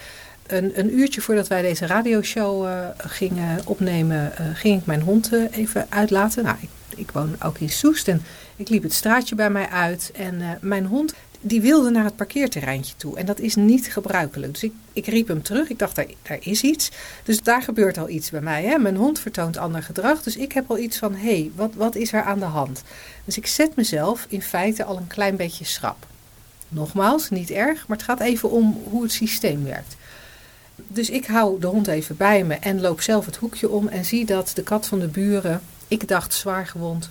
Een, 0.47 0.79
een 0.79 0.99
uurtje 0.99 1.21
voordat 1.21 1.49
wij 1.49 1.63
deze 1.63 1.87
radioshow 1.87 2.65
uh, 2.65 2.87
gingen 2.97 3.61
opnemen, 3.65 4.33
uh, 4.41 4.47
ging 4.55 4.81
ik 4.81 4.87
mijn 4.87 5.01
hond 5.01 5.33
even 5.51 5.87
uitlaten. 5.89 6.45
Nou, 6.45 6.57
ik, 6.61 6.69
ik 6.97 7.11
woon 7.11 7.37
ook 7.43 7.59
in 7.59 7.71
Soest 7.71 8.09
en 8.09 8.23
ik 8.57 8.69
liep 8.69 8.83
het 8.83 8.93
straatje 8.93 9.35
bij 9.35 9.51
mij 9.51 9.69
uit 9.69 10.13
en 10.17 10.59
mijn 10.61 10.87
hond 10.87 11.15
die 11.41 11.61
wilde 11.61 11.91
naar 11.91 12.05
het 12.05 12.17
parkeerterreintje 12.17 12.95
toe. 12.97 13.19
En 13.19 13.27
dat 13.27 13.39
is 13.41 13.55
niet 13.55 13.93
gebruikelijk. 13.93 14.53
Dus 14.53 14.63
ik, 14.63 14.73
ik 14.93 15.07
riep 15.07 15.29
hem 15.29 15.43
terug. 15.43 15.69
Ik 15.69 15.79
dacht, 15.79 15.97
daar, 15.97 16.39
is 16.41 16.63
iets. 16.63 16.91
Dus 17.23 17.43
daar 17.43 17.63
gebeurt 17.63 17.99
al 17.99 18.09
iets 18.09 18.31
bij 18.31 18.41
mij. 18.41 18.65
Hè? 18.65 18.79
Mijn 18.79 18.97
hond 18.97 19.19
vertoont 19.19 19.57
ander 19.57 19.83
gedrag. 19.83 20.23
Dus 20.23 20.37
ik 20.37 20.53
heb 20.53 20.71
al 20.71 20.79
iets 20.79 20.99
van, 20.99 21.15
hé, 21.15 21.19
hey, 21.19 21.51
wat, 21.55 21.75
wat 21.75 21.95
is 21.95 22.13
er 22.13 22.23
aan 22.23 22.39
de 22.39 22.45
hand? 22.45 22.83
Dus 23.25 23.37
ik 23.37 23.47
zet 23.47 23.77
mezelf 23.77 24.27
in 24.29 24.43
feite 24.43 24.85
al 24.85 24.97
een 24.97 25.07
klein 25.07 25.37
beetje 25.37 25.65
schrap. 25.65 26.07
Nogmaals, 26.69 27.31
niet 27.31 27.51
erg, 27.51 27.87
maar 27.87 27.97
het 27.97 28.07
gaat 28.07 28.21
even 28.21 28.51
om 28.51 28.83
hoe 28.85 29.03
het 29.03 29.13
systeem 29.13 29.65
werkt. 29.65 29.97
Dus 30.87 31.11
ik 31.11 31.27
hou 31.27 31.61
de 31.61 31.67
hond 31.67 31.87
even 31.87 32.17
bij 32.17 32.45
me 32.45 32.55
en 32.55 32.81
loop 32.81 33.01
zelf 33.01 33.27
het 33.27 33.37
hoekje 33.37 33.69
om 33.69 33.89
en 33.89 34.05
zie 34.05 34.25
dat 34.25 34.53
de 34.55 34.63
kat 34.63 34.87
van 34.87 34.99
de 34.99 35.07
buren, 35.07 35.61
ik 35.89 36.09
dacht 36.09 36.35
zwaar 36.35 36.67
gewond, 36.67 37.11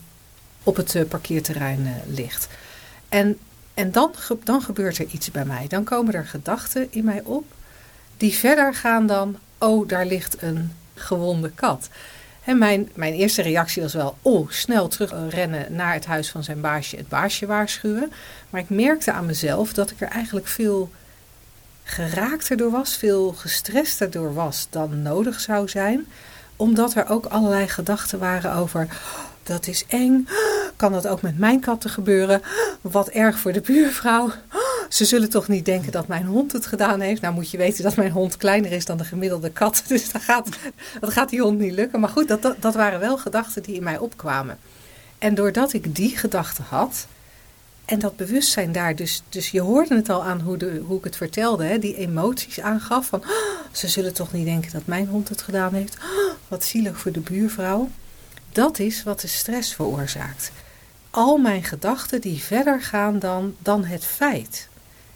op 0.63 0.75
het 0.75 0.93
uh, 0.93 1.03
parkeerterrein 1.05 1.79
uh, 1.79 2.15
ligt. 2.15 2.47
En, 3.09 3.37
en 3.77 3.91
dan, 3.91 4.11
dan 4.43 4.61
gebeurt 4.61 4.97
er 4.97 5.05
iets 5.05 5.31
bij 5.31 5.45
mij. 5.45 5.65
Dan 5.67 5.83
komen 5.83 6.13
er 6.13 6.25
gedachten 6.25 6.87
in 6.89 7.03
mij 7.03 7.21
op 7.23 7.45
die 8.17 8.33
verder 8.33 8.73
gaan 8.73 9.07
dan, 9.07 9.37
oh, 9.57 9.87
daar 9.87 10.05
ligt 10.05 10.41
een 10.41 10.73
gewonde 10.95 11.51
kat. 11.51 11.89
En 12.43 12.57
mijn, 12.57 12.89
mijn 12.93 13.13
eerste 13.13 13.41
reactie 13.41 13.81
was 13.81 13.93
wel, 13.93 14.17
oh, 14.21 14.49
snel 14.49 14.87
terugrennen 14.87 15.75
naar 15.75 15.93
het 15.93 16.05
huis 16.05 16.29
van 16.29 16.43
zijn 16.43 16.61
baasje, 16.61 16.95
het 16.95 17.07
baasje 17.07 17.45
waarschuwen. 17.45 18.11
Maar 18.49 18.61
ik 18.61 18.69
merkte 18.69 19.11
aan 19.11 19.25
mezelf 19.25 19.73
dat 19.73 19.91
ik 19.91 20.01
er 20.01 20.07
eigenlijk 20.07 20.47
veel 20.47 20.91
geraakter 21.83 22.57
door 22.57 22.71
was, 22.71 22.95
veel 22.95 23.33
gestrester 23.33 24.11
door 24.11 24.33
was 24.33 24.67
dan 24.69 25.01
nodig 25.01 25.39
zou 25.39 25.69
zijn. 25.69 26.07
Omdat 26.55 26.95
er 26.95 27.09
ook 27.09 27.25
allerlei 27.25 27.67
gedachten 27.67 28.19
waren 28.19 28.53
over, 28.53 28.87
dat 29.47 29.67
is 29.67 29.85
eng. 29.87 30.27
Kan 30.75 30.91
dat 30.91 31.07
ook 31.07 31.21
met 31.21 31.37
mijn 31.37 31.59
katten 31.59 31.89
gebeuren? 31.89 32.41
Wat 32.81 33.07
erg 33.07 33.39
voor 33.39 33.53
de 33.53 33.61
buurvrouw. 33.61 34.31
Ze 34.89 35.05
zullen 35.05 35.29
toch 35.29 35.47
niet 35.47 35.65
denken 35.65 35.91
dat 35.91 36.07
mijn 36.07 36.25
hond 36.25 36.51
het 36.51 36.65
gedaan 36.65 36.99
heeft. 36.99 37.21
Nou 37.21 37.33
moet 37.33 37.51
je 37.51 37.57
weten 37.57 37.83
dat 37.83 37.95
mijn 37.95 38.11
hond 38.11 38.37
kleiner 38.37 38.71
is 38.71 38.85
dan 38.85 38.97
de 38.97 39.03
gemiddelde 39.03 39.49
kat. 39.51 39.83
Dus 39.87 40.11
dat 40.11 40.21
gaat, 40.21 40.49
dat 40.99 41.11
gaat 41.11 41.29
die 41.29 41.41
hond 41.41 41.59
niet 41.59 41.73
lukken. 41.73 41.99
Maar 41.99 42.09
goed, 42.09 42.27
dat, 42.27 42.55
dat, 42.59 42.75
waren 42.75 42.99
wel 42.99 43.17
gedachten 43.17 43.63
die 43.63 43.75
in 43.75 43.83
mij 43.83 43.97
opkwamen. 43.97 44.57
En 45.17 45.35
doordat 45.35 45.73
ik 45.73 45.95
die 45.95 46.17
gedachten 46.17 46.63
had, 46.63 47.07
en 47.85 47.99
dat 47.99 48.15
bewustzijn 48.15 48.71
daar, 48.71 48.95
dus, 48.95 49.23
dus 49.29 49.49
je 49.49 49.61
hoorde 49.61 49.95
het 49.95 50.09
al 50.09 50.23
aan 50.23 50.41
hoe, 50.41 50.57
de, 50.57 50.81
hoe 50.85 50.97
ik 50.97 51.03
het 51.03 51.15
vertelde, 51.15 51.65
hè, 51.65 51.79
die 51.79 51.95
emoties 51.95 52.59
aangaf 52.59 53.07
van, 53.07 53.23
ze 53.71 53.87
zullen 53.87 54.13
toch 54.13 54.33
niet 54.33 54.45
denken 54.45 54.71
dat 54.71 54.85
mijn 54.85 55.07
hond 55.07 55.29
het 55.29 55.41
gedaan 55.41 55.73
heeft. 55.73 55.97
wat 56.47 56.63
zielig 56.63 56.97
voor 56.97 57.11
de 57.11 57.19
buurvrouw. 57.19 57.89
Dat 58.57 58.79
is 58.79 59.03
wat 59.03 59.21
de 59.21 59.27
stress 59.27 59.73
veroorzaakt. 59.73 60.51
Al 61.09 61.37
mijn 61.37 61.63
gedachten 61.63 62.21
die 62.21 62.43
verder 62.43 62.81
gaan 62.81 63.19
dan, 63.19 63.55
dan 63.59 63.85
het 63.85 64.05
feit. 64.05 64.67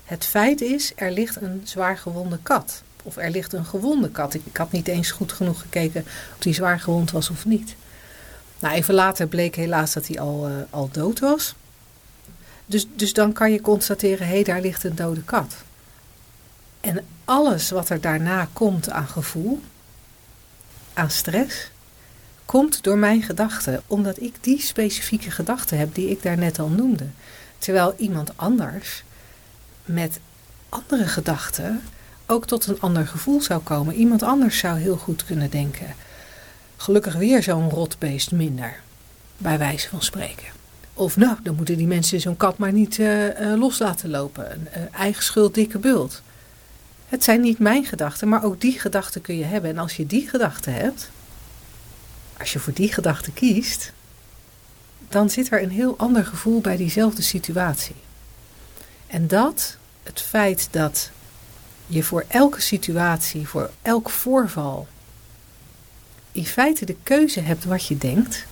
Het 0.05 0.25
feit 0.25 0.61
is, 0.61 0.91
er 0.95 1.11
ligt 1.11 1.35
een 1.35 1.61
zwaar 1.63 1.97
gewonde 1.97 2.39
kat. 2.43 2.83
Of 3.03 3.17
er 3.17 3.29
ligt 3.29 3.53
een 3.53 3.65
gewonde 3.65 4.09
kat. 4.09 4.33
Ik, 4.33 4.57
had 4.57 4.71
niet 4.71 4.87
eens 4.87 5.11
goed 5.11 5.31
genoeg 5.31 5.61
gekeken 5.61 6.01
of 6.05 6.37
die 6.39 6.53
zwaar 6.53 6.79
gewond 6.79 7.11
was 7.11 7.29
of 7.29 7.45
niet. 7.45 7.75
Nou, 8.59 8.75
even 8.75 8.93
later 8.93 9.27
bleek 9.27 9.55
helaas 9.55 9.93
dat 9.93 10.07
hij 10.07 10.19
al, 10.19 10.49
uh, 10.49 10.55
al 10.69 10.89
dood 10.91 11.19
was. 11.19 11.55
Dus, 12.65 12.87
dus 12.95 13.13
dan 13.13 13.33
kan 13.33 13.51
je 13.51 13.61
constateren, 13.61 14.27
hé, 14.27 14.33
hey, 14.33 14.43
daar 14.43 14.61
ligt 14.61 14.83
een 14.83 14.95
dode 14.95 15.23
kat. 15.23 15.55
En 16.81 17.05
alles 17.25 17.69
wat 17.69 17.89
er 17.89 18.01
daarna 18.01 18.47
komt 18.53 18.89
aan 18.89 19.07
gevoel, 19.07 19.61
aan 20.93 21.11
stress, 21.11 21.70
komt 22.51 22.83
door 22.83 22.97
mijn 22.97 23.21
gedachten, 23.21 23.81
omdat 23.87 24.21
ik 24.21 24.35
die 24.41 24.61
specifieke 24.61 25.31
gedachten 25.31 25.77
heb 25.77 25.95
die 25.95 26.09
ik 26.09 26.21
daar 26.21 26.37
net 26.37 26.59
al 26.59 26.67
noemde. 26.67 27.05
Terwijl 27.57 27.93
iemand 27.97 28.31
anders 28.35 29.03
met 29.85 30.19
andere 30.69 31.07
gedachten 31.07 31.81
ook 32.25 32.45
tot 32.45 32.67
een 32.67 32.79
ander 32.79 33.07
gevoel 33.07 33.41
zou 33.41 33.61
komen. 33.61 33.95
Iemand 33.95 34.23
anders 34.23 34.57
zou 34.57 34.79
heel 34.79 34.95
goed 34.95 35.25
kunnen 35.25 35.49
denken. 35.49 35.95
Gelukkig 36.77 37.15
weer 37.15 37.43
zo'n 37.43 37.69
rotbeest 37.69 38.31
minder, 38.31 38.79
bij 39.37 39.57
wijze 39.57 39.89
van 39.89 40.01
spreken. 40.01 40.47
Of 40.93 41.17
nou, 41.17 41.37
dan 41.43 41.55
moeten 41.55 41.77
die 41.77 41.87
mensen 41.87 42.21
zo'n 42.21 42.37
kat 42.37 42.57
maar 42.57 42.73
niet 42.73 42.97
uh, 42.97 43.39
uh, 43.39 43.59
los 43.59 43.79
laten 43.79 44.09
lopen. 44.09 44.67
Uh, 44.67 44.99
eigen 44.99 45.23
schuld, 45.23 45.53
dikke 45.53 45.79
bult. 45.79 46.21
Het 47.07 47.23
zijn 47.23 47.41
niet 47.41 47.59
mijn 47.59 47.85
gedachten, 47.85 48.29
maar 48.29 48.43
ook 48.43 48.61
die 48.61 48.79
gedachten 48.79 49.21
kun 49.21 49.37
je 49.37 49.43
hebben. 49.43 49.69
En 49.69 49.77
als 49.77 49.95
je 49.95 50.05
die 50.05 50.29
gedachten 50.29 50.73
hebt, 50.73 51.09
als 52.41 52.53
je 52.53 52.59
voor 52.59 52.73
die 52.73 52.93
gedachte 52.93 53.31
kiest, 53.31 53.91
dan 55.09 55.29
zit 55.29 55.51
er 55.51 55.63
een 55.63 55.69
heel 55.69 55.97
ander 55.97 56.25
gevoel 56.25 56.61
bij 56.61 56.77
diezelfde 56.77 57.21
situatie. 57.21 57.95
En 59.07 59.27
dat, 59.27 59.77
het 60.03 60.21
feit 60.21 60.67
dat 60.71 61.11
je 61.87 62.03
voor 62.03 62.25
elke 62.27 62.61
situatie, 62.61 63.47
voor 63.47 63.69
elk 63.81 64.09
voorval, 64.09 64.87
in 66.31 66.45
feite 66.45 66.85
de 66.85 66.95
keuze 67.03 67.39
hebt 67.39 67.65
wat 67.65 67.85
je 67.85 67.97
denkt. 67.97 68.45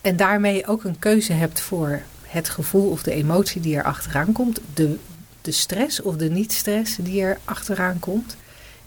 En 0.00 0.16
daarmee 0.16 0.66
ook 0.66 0.84
een 0.84 0.98
keuze 0.98 1.32
hebt 1.32 1.60
voor 1.60 2.02
het 2.22 2.48
gevoel 2.48 2.90
of 2.90 3.02
de 3.02 3.12
emotie 3.12 3.60
die 3.60 3.76
er 3.76 3.84
achteraan 3.84 4.32
komt. 4.32 4.60
De, 4.74 4.96
de 5.40 5.52
stress 5.52 6.02
of 6.02 6.16
de 6.16 6.30
niet-stress 6.30 6.96
die 6.96 7.22
er 7.22 7.38
achteraan 7.44 7.98
komt. 7.98 8.36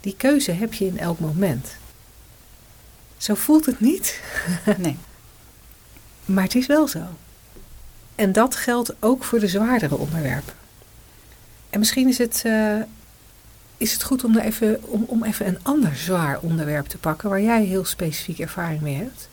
Die 0.02 0.16
keuze 0.18 0.52
heb 0.52 0.74
je 0.74 0.86
in 0.86 1.00
elk 1.00 1.20
moment. 1.20 1.76
Zo 3.24 3.36
voelt 3.36 3.66
het 3.66 3.80
niet. 3.80 4.22
Nee. 4.78 4.98
Maar 6.26 6.44
het 6.44 6.56
is 6.56 6.66
wel 6.66 6.88
zo. 6.88 7.02
En 8.16 8.32
dat 8.32 8.56
geldt 8.56 8.94
ook 9.00 9.24
voor 9.24 9.40
de 9.40 9.48
zwaardere 9.48 9.98
onderwerpen. 9.98 10.54
En 11.70 11.80
misschien 11.80 12.08
is 12.08 12.18
het, 12.18 12.42
eh, 12.46 12.80
is 13.78 13.94
het 13.94 14.04
goed 14.04 14.24
om, 14.24 14.38
er 14.38 14.44
even, 14.44 14.84
om, 14.84 15.04
om 15.08 15.24
even 15.24 15.48
een 15.48 15.60
ander 15.62 15.96
zwaar 15.96 16.40
onderwerp 16.40 16.88
te 16.88 16.98
pakken 16.98 17.30
waar 17.30 17.42
jij 17.42 17.64
heel 17.64 17.86
specifiek 17.86 18.40
ervaring 18.40 18.82
mee 18.82 18.96
hebt. 18.96 19.30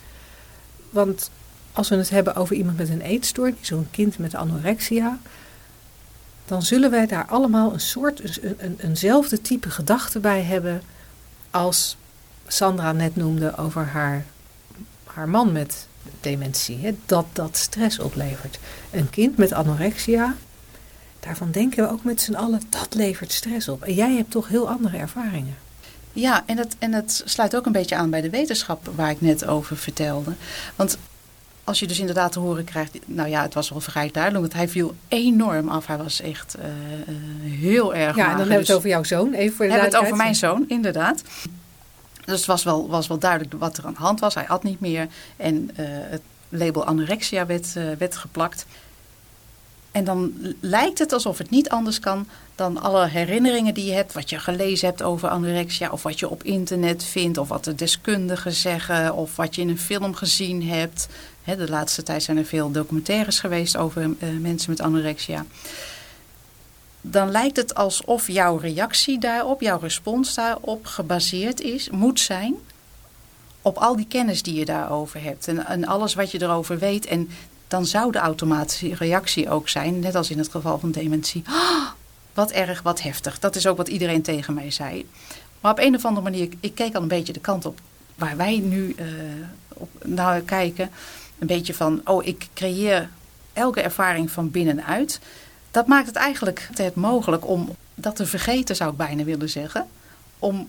Want 0.91 1.31
als 1.73 1.89
we 1.89 1.97
het 1.97 2.11
hebben 2.11 2.35
over 2.35 2.57
iemand 2.57 2.77
met 2.77 2.89
een 2.89 3.01
eetstoornis, 3.01 3.67
zo'n 3.67 3.89
kind 3.91 4.19
met 4.19 4.35
anorexia, 4.35 5.19
dan 6.47 6.63
zullen 6.63 6.91
wij 6.91 7.07
daar 7.07 7.27
allemaal 7.27 7.73
een 7.73 7.81
soort, 7.81 8.43
een, 8.43 8.57
een, 8.59 8.79
eenzelfde 8.81 9.41
type 9.41 9.71
gedachte 9.71 10.19
bij 10.19 10.43
hebben 10.43 10.83
als 11.51 11.97
Sandra 12.53 12.93
net 12.93 13.17
noemde 13.17 13.57
over 13.57 13.87
haar, 13.87 14.25
haar 15.05 15.29
man 15.29 15.53
met 15.53 15.87
dementie. 16.21 16.79
Hè, 16.79 16.97
dat 17.07 17.27
dat 17.33 17.57
stress 17.57 17.99
oplevert. 17.99 18.59
Een 18.91 19.11
kind 19.11 19.37
met 19.37 19.53
anorexia, 19.53 20.35
daarvan 21.21 21.51
denken 21.51 21.85
we 21.85 21.91
ook 21.91 22.05
met 22.05 22.21
z'n 22.21 22.35
allen, 22.35 22.63
dat 22.69 22.95
levert 22.95 23.33
stress 23.33 23.69
op. 23.69 23.83
En 23.83 23.95
jij 23.95 24.13
hebt 24.13 24.31
toch 24.31 24.49
heel 24.49 24.69
andere 24.69 24.97
ervaringen. 24.97 25.57
Ja, 26.13 26.43
en 26.47 26.57
het, 26.59 26.77
en 26.79 26.93
het 26.93 27.23
sluit 27.25 27.57
ook 27.57 27.67
een 27.67 27.73
beetje 27.73 27.97
aan 27.97 28.11
bij 28.11 28.21
de 28.21 28.31
wetenschap 28.31 28.91
waar 28.95 29.11
ik 29.11 29.21
net 29.21 29.47
over 29.47 29.77
vertelde. 29.77 30.33
Want 30.77 30.99
als 31.65 31.79
je 31.79 31.87
dus 31.87 31.99
inderdaad 31.99 32.33
te 32.33 32.39
horen 32.39 32.65
krijgt, 32.65 32.99
nou 33.05 33.29
ja, 33.29 33.43
het 33.43 33.55
was 33.55 33.71
wel 33.71 33.81
vrij 33.81 34.11
duidelijk, 34.13 34.43
want 34.43 34.55
hij 34.55 34.69
viel 34.69 34.95
enorm 35.09 35.69
af. 35.69 35.87
Hij 35.87 35.97
was 35.97 36.21
echt 36.21 36.57
uh, 36.59 36.65
heel 37.51 37.95
erg. 37.95 38.17
Ja, 38.17 38.23
en 38.23 38.29
dan 38.31 38.39
hebben 38.39 38.49
we 38.49 38.55
het 38.55 38.67
dus 38.67 38.77
over 38.77 38.89
jouw 38.89 39.05
zoon, 39.05 39.33
even 39.33 39.57
voor 39.57 39.67
de 39.67 39.73
Hebben 39.73 39.91
het 39.91 40.01
over 40.01 40.17
mijn 40.17 40.35
zoon, 40.35 40.65
inderdaad. 40.69 41.23
Dus 42.31 42.39
het 42.39 42.49
was 42.49 42.63
wel, 42.63 42.89
was 42.89 43.07
wel 43.07 43.19
duidelijk 43.19 43.55
wat 43.59 43.77
er 43.77 43.87
aan 43.87 43.93
de 43.93 43.99
hand 43.99 44.21
was. 44.21 44.35
Hij 44.35 44.49
at 44.49 44.63
niet 44.63 44.81
meer 44.81 45.09
en 45.37 45.55
uh, 45.55 45.87
het 45.87 46.23
label 46.49 46.85
anorexia 46.85 47.47
werd, 47.47 47.73
werd 47.99 48.17
geplakt. 48.17 48.67
En 49.91 50.05
dan 50.05 50.33
lijkt 50.61 50.99
het 50.99 51.13
alsof 51.13 51.39
het 51.39 51.51
niet 51.51 51.69
anders 51.69 52.01
kan 52.01 52.27
dan 52.55 52.81
alle 52.81 53.07
herinneringen 53.07 53.75
die 53.75 53.85
je 53.85 53.93
hebt, 53.93 54.13
wat 54.13 54.31
je 54.31 54.39
gelezen 54.39 54.89
hebt 54.89 55.03
over 55.03 55.29
anorexia, 55.29 55.91
of 55.91 56.03
wat 56.03 56.19
je 56.19 56.29
op 56.29 56.43
internet 56.43 57.05
vindt, 57.05 57.39
of 57.39 57.49
wat 57.49 57.65
de 57.65 57.75
deskundigen 57.75 58.53
zeggen, 58.53 59.15
of 59.15 59.37
wat 59.37 59.55
je 59.55 59.61
in 59.61 59.69
een 59.69 59.79
film 59.79 60.15
gezien 60.15 60.69
hebt. 60.69 61.09
de 61.45 61.69
laatste 61.69 62.03
tijd 62.03 62.23
zijn 62.23 62.37
er 62.37 62.45
veel 62.45 62.71
documentaires 62.71 63.39
geweest 63.41 63.77
over 63.77 64.03
uh, 64.03 64.15
mensen 64.41 64.71
met 64.71 64.81
anorexia. 64.81 65.45
Dan 67.01 67.31
lijkt 67.31 67.57
het 67.57 67.75
alsof 67.75 68.27
jouw 68.29 68.57
reactie 68.57 69.19
daarop, 69.19 69.61
jouw 69.61 69.79
respons 69.79 70.35
daarop 70.35 70.87
gebaseerd 70.87 71.61
is, 71.61 71.91
moet 71.91 72.21
zijn 72.21 72.57
op 73.63 73.77
al 73.77 73.97
die 73.97 74.07
kennis 74.09 74.43
die 74.43 74.55
je 74.55 74.65
daarover 74.65 75.23
hebt 75.23 75.49
en, 75.49 75.67
en 75.67 75.87
alles 75.87 76.15
wat 76.15 76.31
je 76.31 76.43
erover 76.43 76.79
weet. 76.79 77.07
En 77.07 77.29
dan 77.69 77.87
zou 77.87 78.13
de 78.13 78.19
automatische 78.19 78.95
reactie 78.95 79.51
ook 79.51 79.69
zijn, 79.69 79.99
net 79.99 80.15
als 80.15 80.31
in 80.31 80.39
het 80.39 80.51
geval 80.51 80.79
van 80.79 80.91
dementie. 80.91 81.43
Oh, 81.49 81.87
wat 82.35 82.51
erg, 82.51 82.83
wat 82.83 83.03
heftig. 83.03 83.39
Dat 83.39 83.57
is 83.57 83.67
ook 83.67 83.77
wat 83.77 83.89
iedereen 83.89 84.23
tegen 84.23 84.55
mij 84.55 84.71
zei. 84.71 85.07
Maar 85.61 85.73
op 85.73 85.79
een 85.79 85.95
of 85.95 86.05
andere 86.05 86.31
manier, 86.31 86.49
ik 86.61 86.75
keek 86.75 86.95
al 86.95 87.03
een 87.03 87.09
beetje 87.09 87.33
de 87.33 87.41
kant 87.41 87.65
op 87.65 87.81
waar 88.15 88.37
wij 88.37 88.59
nu 88.59 88.95
uh, 88.99 89.07
op, 89.69 89.91
naar 90.05 90.41
kijken. 90.41 90.91
Een 91.39 91.47
beetje 91.47 91.75
van, 91.75 92.01
oh, 92.05 92.27
ik 92.27 92.49
creëer 92.55 93.09
elke 93.53 93.81
ervaring 93.81 94.31
van 94.31 94.51
binnenuit. 94.51 95.21
Dat 95.71 95.87
maakt 95.87 96.07
het 96.07 96.17
eigenlijk 96.17 96.69
het 96.75 96.95
mogelijk 96.95 97.47
om 97.47 97.77
dat 97.95 98.17
te 98.17 98.27
vergeten, 98.27 98.77
zou 98.77 98.91
ik 98.91 98.97
bijna 98.97 99.25
willen 99.25 99.51
zeggen. 99.51 99.87
Om 100.39 100.69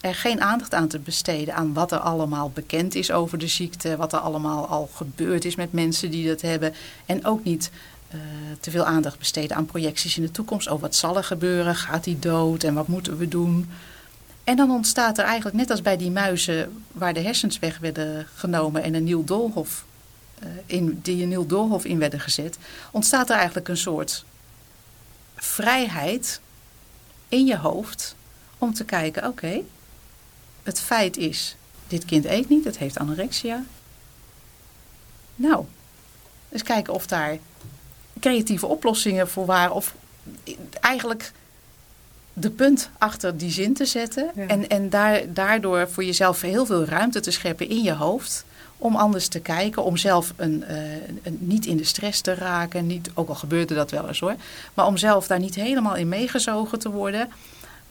er 0.00 0.14
geen 0.14 0.40
aandacht 0.40 0.74
aan 0.74 0.88
te 0.88 0.98
besteden 0.98 1.54
aan 1.54 1.72
wat 1.72 1.92
er 1.92 1.98
allemaal 1.98 2.50
bekend 2.50 2.94
is 2.94 3.10
over 3.10 3.38
de 3.38 3.46
ziekte, 3.46 3.96
wat 3.96 4.12
er 4.12 4.18
allemaal 4.18 4.66
al 4.66 4.88
gebeurd 4.94 5.44
is 5.44 5.54
met 5.54 5.72
mensen 5.72 6.10
die 6.10 6.28
dat 6.28 6.40
hebben. 6.40 6.74
En 7.06 7.24
ook 7.24 7.44
niet 7.44 7.70
uh, 8.14 8.20
te 8.60 8.70
veel 8.70 8.84
aandacht 8.84 9.18
besteden 9.18 9.56
aan 9.56 9.66
projecties 9.66 10.16
in 10.16 10.22
de 10.22 10.30
toekomst. 10.30 10.70
Oh, 10.70 10.80
wat 10.80 10.94
zal 10.94 11.16
er 11.16 11.24
gebeuren? 11.24 11.76
Gaat 11.76 12.04
hij 12.04 12.16
dood? 12.20 12.62
En 12.62 12.74
wat 12.74 12.88
moeten 12.88 13.16
we 13.16 13.28
doen? 13.28 13.70
En 14.44 14.56
dan 14.56 14.70
ontstaat 14.70 15.18
er 15.18 15.24
eigenlijk, 15.24 15.56
net 15.56 15.70
als 15.70 15.82
bij 15.82 15.96
die 15.96 16.10
muizen 16.10 16.82
waar 16.92 17.14
de 17.14 17.20
hersens 17.20 17.58
weg 17.58 17.78
werden 17.78 18.26
genomen 18.34 18.82
en 18.82 18.94
een 18.94 19.04
nieuw 19.04 19.24
doolhof, 19.24 19.84
uh, 20.42 20.48
in, 20.66 21.00
die 21.02 21.22
een 21.22 21.28
nieuw 21.28 21.46
doolhof 21.46 21.84
in 21.84 21.98
werden 21.98 22.20
gezet, 22.20 22.58
ontstaat 22.90 23.30
er 23.30 23.36
eigenlijk 23.36 23.68
een 23.68 23.76
soort 23.76 24.24
vrijheid 25.44 26.40
in 27.28 27.46
je 27.46 27.56
hoofd 27.56 28.16
om 28.58 28.74
te 28.74 28.84
kijken, 28.84 29.26
oké, 29.26 29.60
het 30.62 30.80
feit 30.80 31.16
is, 31.16 31.56
dit 31.86 32.04
kind 32.04 32.24
eet 32.24 32.48
niet, 32.48 32.64
het 32.64 32.78
heeft 32.78 32.98
anorexia. 32.98 33.64
Nou, 35.34 35.64
eens 36.48 36.62
kijken 36.62 36.94
of 36.94 37.06
daar 37.06 37.38
creatieve 38.20 38.66
oplossingen 38.66 39.28
voor 39.28 39.46
waren. 39.46 39.74
Of 39.74 39.94
eigenlijk 40.80 41.32
de 42.32 42.50
punt 42.50 42.90
achter 42.98 43.36
die 43.36 43.50
zin 43.50 43.74
te 43.74 43.84
zetten. 43.84 44.48
En, 44.48 44.68
en 44.68 44.90
daar, 44.90 45.32
daardoor 45.32 45.90
voor 45.90 46.04
jezelf 46.04 46.40
heel 46.40 46.66
veel 46.66 46.84
ruimte 46.84 47.20
te 47.20 47.30
scheppen 47.30 47.68
in 47.68 47.82
je 47.82 47.92
hoofd. 47.92 48.44
Om 48.78 48.96
anders 48.96 49.28
te 49.28 49.40
kijken, 49.40 49.84
om 49.84 49.96
zelf 49.96 50.32
een, 50.36 50.64
uh, 50.70 50.76
een, 51.22 51.38
niet 51.40 51.66
in 51.66 51.76
de 51.76 51.84
stress 51.84 52.20
te 52.20 52.34
raken. 52.34 52.86
Niet, 52.86 53.10
ook 53.14 53.28
al 53.28 53.34
gebeurde 53.34 53.74
dat 53.74 53.90
wel 53.90 54.08
eens 54.08 54.20
hoor. 54.20 54.34
Maar 54.74 54.86
om 54.86 54.96
zelf 54.96 55.26
daar 55.26 55.38
niet 55.38 55.54
helemaal 55.54 55.96
in 55.96 56.08
meegezogen 56.08 56.78
te 56.78 56.90
worden. 56.90 57.28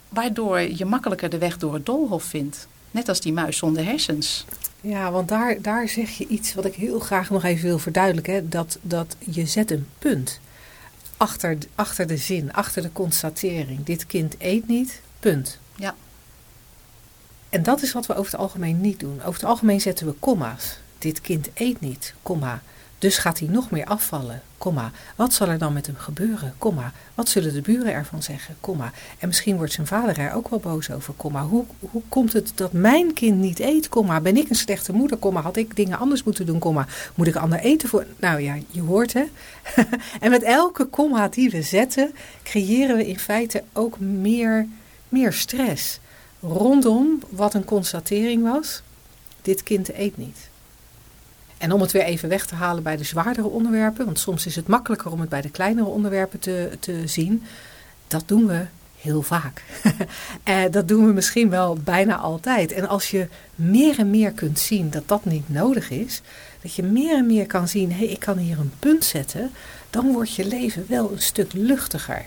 Waardoor 0.10 0.60
je 0.60 0.86
makkelijker 0.86 1.30
de 1.30 1.38
weg 1.38 1.58
door 1.58 1.74
het 1.74 1.86
doolhof 1.86 2.24
vindt. 2.24 2.68
Net 2.92 3.10
als 3.10 3.20
die 3.20 3.34
muis 3.34 3.58
zonder 3.58 3.86
hersens. 3.86 4.46
Ja, 4.82 5.12
want 5.12 5.28
daar, 5.28 5.62
daar 5.62 5.88
zeg 5.88 6.10
je 6.10 6.28
iets 6.28 6.54
wat 6.54 6.66
ik 6.66 6.76
heel 6.76 7.00
graag 7.00 7.30
nog 7.30 7.44
even 7.44 7.68
wil 7.68 7.80
verduidelijken. 7.80 8.50
Dat, 8.50 8.78
dat 8.82 9.16
je 9.20 9.46
zet 9.46 9.72
een 9.72 9.88
punt 10.00 10.40
achter, 11.24 11.58
achter 11.76 12.08
de 12.08 12.18
zin, 12.18 12.54
achter 12.54 12.82
de 12.82 12.92
constatering. 12.92 13.84
Dit 13.84 14.06
kind 14.06 14.36
eet 14.38 14.68
niet, 14.68 15.02
punt. 15.20 15.60
Ja. 15.76 15.96
En 17.54 17.64
dat 17.64 17.82
is 17.82 17.92
wat 17.92 18.06
we 18.06 18.16
over 18.16 18.32
het 18.32 18.42
algemeen 18.42 18.82
niet 18.82 19.00
doen. 19.00 19.20
Over 19.20 19.34
het 19.34 19.50
algemeen 19.50 19.82
zetten 19.82 20.06
we 20.08 20.14
komma's. 20.20 20.78
Dit 20.98 21.22
kind 21.22 21.50
eet 21.54 21.82
niet, 21.82 22.14
komma. 22.22 22.62
Dus 22.98 23.18
gaat 23.18 23.40
hij 23.40 23.48
nog 23.48 23.72
meer 23.72 23.86
afvallen, 23.86 24.42
komma. 24.58 24.92
Wat 25.16 25.34
zal 25.34 25.48
er 25.48 25.58
dan 25.58 25.74
met 25.74 25.86
hem 25.86 25.96
gebeuren, 25.96 26.54
komma. 26.58 26.92
Wat 27.16 27.30
zullen 27.30 27.54
de 27.54 27.62
buren 27.62 27.94
ervan 27.94 28.24
zeggen, 28.24 28.56
komma. 28.60 28.92
En 29.20 29.28
misschien 29.28 29.58
wordt 29.58 29.72
zijn 29.72 29.88
vader 29.88 30.20
er 30.20 30.34
ook 30.34 30.50
wel 30.50 30.60
boos 30.60 30.92
over, 30.92 31.14
komma. 31.14 31.44
Hoe, 31.44 31.66
hoe 31.80 32.02
komt 32.10 32.34
het 32.34 32.52
dat 32.56 32.72
mijn 32.72 33.14
kind 33.14 33.38
niet 33.40 33.60
eet, 33.60 33.90
komma. 33.90 34.22
Ben 34.22 34.38
ik 34.38 34.50
een 34.50 34.56
slechte 34.56 34.94
moeder, 34.94 35.18
komma. 35.18 35.42
Had 35.42 35.58
ik 35.58 35.76
dingen 35.76 36.00
anders 36.00 36.24
moeten 36.24 36.46
doen, 36.46 36.60
komma. 36.60 36.88
Moet 37.16 37.28
ik 37.28 37.36
ander 37.36 37.60
eten 37.60 37.90
voor... 37.90 38.06
Nou 38.20 38.42
ja, 38.42 38.58
je 38.70 38.82
hoort 38.82 39.14
hè. 39.14 39.24
en 40.20 40.30
met 40.30 40.44
elke 40.44 40.86
komma 40.86 41.28
die 41.28 41.50
we 41.50 41.62
zetten, 41.62 42.14
creëren 42.44 42.96
we 42.96 43.08
in 43.08 43.20
feite 43.20 43.64
ook 43.74 44.00
meer, 44.00 44.68
meer 45.10 45.34
stress. 45.34 46.00
Rondom 46.48 47.20
wat 47.30 47.54
een 47.54 47.66
constatering 47.66 48.44
was, 48.44 48.82
dit 49.42 49.64
kind 49.64 49.94
eet 49.94 50.18
niet. 50.18 50.50
En 51.58 51.72
om 51.72 51.82
het 51.82 51.92
weer 51.92 52.04
even 52.04 52.30
weg 52.30 52.46
te 52.46 52.56
halen 52.56 52.84
bij 52.84 52.98
de 52.98 53.04
zwaardere 53.04 53.48
onderwerpen, 53.48 54.06
want 54.06 54.20
soms 54.20 54.46
is 54.46 54.56
het 54.56 54.68
makkelijker 54.68 55.12
om 55.12 55.20
het 55.20 55.30
bij 55.30 55.42
de 55.42 55.50
kleinere 55.50 55.88
onderwerpen 55.88 56.40
te, 56.40 56.78
te 56.80 57.08
zien, 57.08 57.44
dat 58.08 58.24
doen 58.26 58.48
we 58.48 58.66
heel 58.98 59.22
vaak. 59.22 59.64
en 60.44 60.72
dat 60.72 60.88
doen 60.88 61.06
we 61.06 61.14
misschien 61.14 61.50
wel 61.50 61.78
bijna 61.84 62.18
altijd. 62.18 62.72
En 62.72 62.88
als 62.88 63.12
je 63.12 63.28
meer 63.56 64.00
en 64.00 64.10
meer 64.10 64.32
kunt 64.32 64.60
zien 64.60 64.90
dat 64.90 65.08
dat 65.08 65.26
niet 65.26 65.50
nodig 65.50 65.90
is, 65.90 66.22
dat 66.62 66.74
je 66.74 66.84
meer 66.84 67.16
en 67.16 67.26
meer 67.26 67.46
kan 67.46 67.68
zien, 67.68 67.92
hé, 67.92 67.98
hey, 67.98 68.08
ik 68.08 68.20
kan 68.20 68.38
hier 68.38 68.60
een 68.60 68.74
punt 68.80 69.06
zetten, 69.06 69.52
dan 69.90 70.12
wordt 70.12 70.36
je 70.36 70.46
leven 70.46 70.86
wel 70.88 71.12
een 71.12 71.22
stuk 71.22 71.54
luchtiger. 71.54 72.26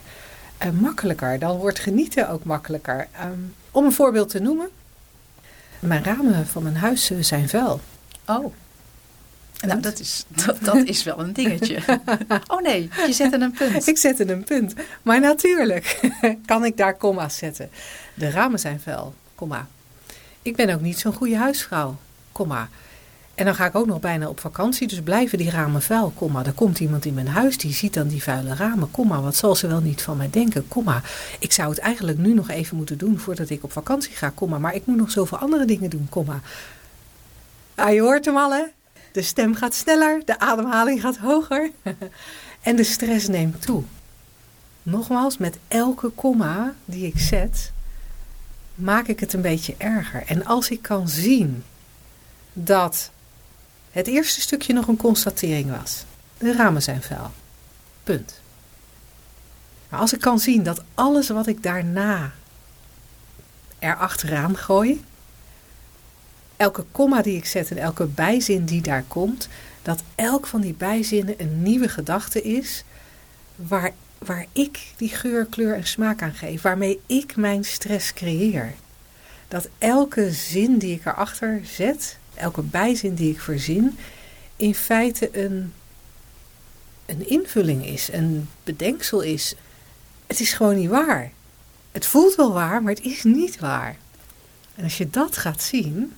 en 0.59 0.75
makkelijker, 0.75 1.39
dan 1.39 1.57
wordt 1.57 1.79
genieten 1.79 2.29
ook 2.29 2.45
makkelijker. 2.45 3.09
Ehm, 3.13 3.39
om 3.77 3.85
een 3.85 3.93
voorbeeld 3.93 4.29
te 4.29 4.41
noemen, 4.41 4.69
mijn 5.79 6.05
ramen 6.05 6.47
van 6.47 6.63
mijn 6.63 6.77
huis 6.77 7.11
eh, 7.11 7.19
zijn 7.21 7.49
vuil. 7.49 7.81
Oh. 8.27 8.55
Nou, 9.67 9.81
dat 9.81 9.99
is, 9.99 10.25
dat, 10.29 10.59
dat 10.61 10.77
is 10.77 11.03
wel 11.03 11.19
een 11.19 11.33
dingetje. 11.33 11.79
Oh 12.47 12.61
nee, 12.61 12.89
je 13.07 13.13
zet 13.13 13.33
een 13.33 13.53
punt. 13.53 13.87
Ik 13.89 13.99
zet 13.99 14.29
een 14.29 14.45
punt. 14.45 14.75
Maar 15.03 15.21
natuurlijk 15.21 16.01
kan 16.47 16.65
ik 16.65 16.77
daar 16.77 16.95
komma's 16.95 17.37
zetten. 17.37 17.71
De 18.15 18.31
ramen 18.31 18.59
zijn 18.59 18.81
vuil, 18.81 19.15
komma. 19.35 19.69
Ik 20.43 20.57
ben 20.57 20.75
ook 20.75 20.81
niet 20.81 20.99
zo'n 20.99 21.13
goede 21.13 21.37
huisvrouw, 21.37 21.97
komma. 22.33 22.69
En 23.37 23.45
dan 23.45 23.55
ga 23.55 23.67
ik 23.67 23.75
ook 23.75 23.87
nog 23.87 24.01
bijna 24.01 24.29
op 24.29 24.41
vakantie, 24.41 24.89
dus 24.89 25.01
blijven 25.01 25.39
die 25.39 25.51
ramen 25.51 25.83
vuil. 25.83 26.13
Kom 26.15 26.33
maar, 26.33 26.47
er 26.47 26.53
komt 26.53 26.81
iemand 26.81 27.05
in 27.05 27.15
mijn 27.15 27.29
huis, 27.29 27.59
die 27.59 27.73
ziet 27.73 27.95
dan 27.95 28.09
die 28.09 28.23
vuile 28.23 28.55
ramen. 28.55 28.91
Kom 28.91 29.09
maar, 29.09 29.23
wat 29.23 29.37
zal 29.37 29.55
ze 29.55 29.67
wel 29.67 29.81
niet 29.81 30.03
van 30.03 30.17
mij 30.17 30.31
denken? 30.31 30.69
Kom 30.69 30.85
maar, 30.85 31.11
ik 31.39 31.53
zou 31.53 31.69
het 31.69 31.79
eigenlijk 31.79 32.19
nu 32.19 32.35
nog 32.35 32.49
even 32.49 32.77
moeten 32.77 32.99
doen 32.99 33.19
voordat 33.19 33.51
ik 33.51 33.65
op 33.65 33.73
vakantie 33.73 34.17
ga. 34.17 34.33
Kom 34.35 34.61
maar, 34.61 34.75
ik 34.75 34.87
moet 34.87 34.97
nog 34.97 35.11
zoveel 35.11 35.39
andere 35.39 35.65
dingen 35.65 35.91
doen. 35.91 36.07
Kom 36.11 36.27
maar. 36.27 36.41
Ah, 37.75 37.93
je 37.93 38.01
hoort 38.01 38.25
hem 38.25 38.37
al, 38.37 38.55
hè? 38.55 38.63
De 39.13 39.23
stem 39.23 39.55
gaat 39.55 39.75
sneller, 39.75 40.23
de 40.25 40.39
ademhaling 40.39 41.01
gaat 41.01 41.17
hoger 41.17 41.71
en 42.63 42.77
de 42.77 42.85
stress 42.85 43.29
neemt 43.29 43.63
toe. 43.63 43.83
Nogmaals, 44.83 45.39
met 45.39 45.59
elke 45.69 46.09
komma 46.09 46.75
die 46.85 47.07
ik 47.07 47.19
zet, 47.19 47.73
maak 48.75 49.07
ik 49.07 49.21
het 49.21 49.33
een 49.33 49.41
beetje 49.41 49.75
erger. 49.79 50.23
En 50.27 50.45
als 50.45 50.71
ik 50.71 50.83
kan 50.83 51.09
zien 51.09 51.65
dat 52.53 53.11
het 53.97 54.07
eerste 54.07 54.41
stukje 54.41 54.73
nog 54.73 54.89
een 54.89 54.97
constatering 54.97 55.79
was. 55.79 56.05
De 56.39 56.53
ramen 56.53 56.83
zijn 56.83 57.03
vuil. 57.03 57.31
Punt. 58.03 58.41
Maar 59.89 60.01
als 60.01 60.13
ik 60.13 60.21
kan 60.21 60.39
zien 60.39 60.63
dat 60.63 60.83
alles 60.95 61.29
wat 61.29 61.47
ik 61.47 61.63
daarna 61.63 62.33
erachteraan 63.79 64.57
gooi, 64.57 65.05
elke 66.57 66.85
komma 66.93 67.23
die 67.23 67.37
ik 67.37 67.47
zet 67.47 67.71
en 67.71 67.79
elke 67.79 68.07
bijzin 68.07 68.65
die 68.65 68.83
daar 68.83 69.05
komt, 69.09 69.49
dat 69.83 70.03
elk 70.15 70.47
van 70.47 70.61
die 70.61 70.75
bijzinnen 70.75 71.35
een 71.39 71.63
nieuwe 71.63 71.89
gedachte 71.89 72.43
is 72.43 72.85
waar, 73.55 73.93
waar 74.19 74.47
ik 74.53 74.87
die 74.97 75.09
geur, 75.09 75.47
kleur 75.47 75.75
en 75.75 75.87
smaak 75.87 76.23
aan 76.23 76.35
geef, 76.35 76.63
waarmee 76.63 77.01
ik 77.07 77.37
mijn 77.37 77.65
stress 77.65 78.13
creëer. 78.13 78.75
Dat 79.49 79.69
elke 79.79 80.33
zin 80.33 80.79
die 80.79 80.95
ik 80.95 81.07
erachter 81.07 81.61
zet, 81.65 82.19
elke 82.37 82.63
bijzin 82.63 83.15
die 83.15 83.31
ik 83.31 83.41
verzin, 83.41 83.99
in 84.57 84.75
feite 84.75 85.45
een, 85.45 85.73
een 87.07 87.29
invulling 87.29 87.87
is, 87.87 88.13
een 88.13 88.49
bedenksel 88.65 89.21
is. 89.21 89.55
Het 90.27 90.41
is 90.41 90.53
gewoon 90.53 90.77
niet 90.77 90.91
waar. 90.91 91.33
Het 91.93 92.07
voelt 92.07 92.35
wel 92.35 92.53
waar, 92.53 92.83
maar 92.83 92.93
het 92.93 93.05
is 93.05 93.23
niet 93.23 93.59
waar. 93.59 93.97
En 94.75 94.85
als 94.85 94.99
je 94.99 95.11
dat 95.11 95.37
gaat 95.37 95.63
zien. 95.63 96.13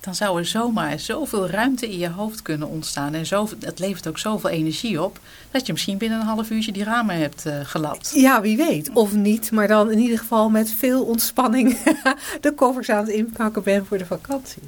Dan 0.00 0.14
zou 0.14 0.38
er 0.38 0.46
zomaar 0.46 0.98
zoveel 0.98 1.48
ruimte 1.48 1.90
in 1.90 1.98
je 1.98 2.08
hoofd 2.08 2.42
kunnen 2.42 2.68
ontstaan. 2.68 3.14
En 3.14 3.26
zo, 3.26 3.48
het 3.60 3.78
levert 3.78 4.08
ook 4.08 4.18
zoveel 4.18 4.50
energie 4.50 5.02
op. 5.02 5.18
Dat 5.50 5.66
je 5.66 5.72
misschien 5.72 5.98
binnen 5.98 6.20
een 6.20 6.26
half 6.26 6.50
uurtje 6.50 6.72
die 6.72 6.84
ramen 6.84 7.16
hebt 7.16 7.46
uh, 7.46 7.60
gelapt. 7.62 8.12
Ja, 8.14 8.40
wie 8.40 8.56
weet. 8.56 8.90
Of 8.92 9.12
niet. 9.12 9.50
Maar 9.50 9.68
dan 9.68 9.90
in 9.90 9.98
ieder 9.98 10.18
geval 10.18 10.50
met 10.50 10.70
veel 10.70 11.04
ontspanning 11.04 11.78
de 12.40 12.52
koffers 12.54 12.90
aan 12.90 13.04
het 13.04 13.14
inpakken 13.14 13.62
ben 13.62 13.86
voor 13.86 13.98
de 13.98 14.06
vakantie. 14.06 14.62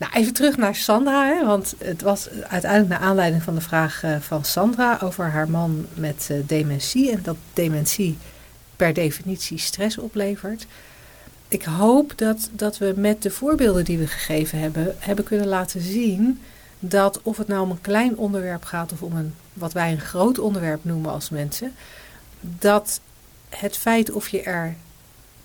Nou, 0.00 0.12
even 0.12 0.32
terug 0.32 0.56
naar 0.56 0.74
Sandra, 0.74 1.26
hè, 1.26 1.46
want 1.46 1.74
het 1.78 2.02
was 2.02 2.28
uiteindelijk 2.30 2.90
naar 2.90 3.08
aanleiding 3.08 3.42
van 3.42 3.54
de 3.54 3.60
vraag 3.60 4.02
uh, 4.02 4.16
van 4.20 4.44
Sandra 4.44 4.98
over 5.02 5.24
haar 5.24 5.50
man 5.50 5.86
met 5.94 6.28
uh, 6.30 6.36
dementie 6.46 7.10
en 7.12 7.22
dat 7.22 7.36
dementie 7.52 8.18
per 8.76 8.94
definitie 8.94 9.58
stress 9.58 9.98
oplevert. 9.98 10.66
Ik 11.48 11.62
hoop 11.62 12.12
dat, 12.16 12.50
dat 12.52 12.78
we 12.78 12.94
met 12.96 13.22
de 13.22 13.30
voorbeelden 13.30 13.84
die 13.84 13.98
we 13.98 14.06
gegeven 14.06 14.58
hebben, 14.58 14.94
hebben 14.98 15.24
kunnen 15.24 15.46
laten 15.46 15.80
zien 15.80 16.40
dat 16.78 17.22
of 17.22 17.36
het 17.36 17.48
nou 17.48 17.62
om 17.62 17.70
een 17.70 17.80
klein 17.80 18.16
onderwerp 18.16 18.64
gaat 18.64 18.92
of 18.92 19.02
om 19.02 19.16
een 19.16 19.34
wat 19.52 19.72
wij 19.72 19.92
een 19.92 20.00
groot 20.00 20.38
onderwerp 20.38 20.84
noemen 20.84 21.12
als 21.12 21.30
mensen, 21.30 21.74
dat 22.40 23.00
het 23.48 23.76
feit 23.76 24.10
of 24.10 24.28
je 24.28 24.42
er 24.42 24.74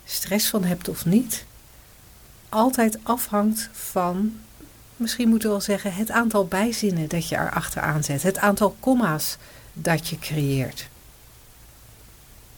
stress 0.06 0.50
van 0.50 0.64
hebt 0.64 0.90
of 0.90 1.06
niet, 1.06 1.46
altijd 2.50 2.98
afhangt 3.04 3.70
van 3.72 4.34
misschien 4.98 5.30
moeten 5.30 5.48
we 5.48 5.56
wel 5.56 5.64
zeggen, 5.64 5.94
het 5.94 6.12
aantal 6.12 6.46
bijzinnen 6.48 7.08
dat 7.08 7.30
je 7.30 7.36
erachteraan 7.36 8.04
zet. 8.04 8.24
Het 8.24 8.38
aantal 8.38 8.76
komma's 8.80 9.38
dat 9.74 10.08
je 10.08 10.20
creëert. 10.20 10.88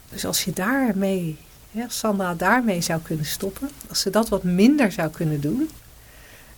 Dus 0.09 0.25
als 0.25 0.43
je 0.43 0.53
daarmee, 0.53 1.37
Sandra 1.87 2.35
daarmee 2.35 2.81
zou 2.81 3.01
kunnen 3.01 3.25
stoppen, 3.25 3.69
als 3.89 4.01
ze 4.01 4.09
dat 4.09 4.29
wat 4.29 4.43
minder 4.43 4.91
zou 4.91 5.09
kunnen 5.09 5.41
doen, 5.41 5.69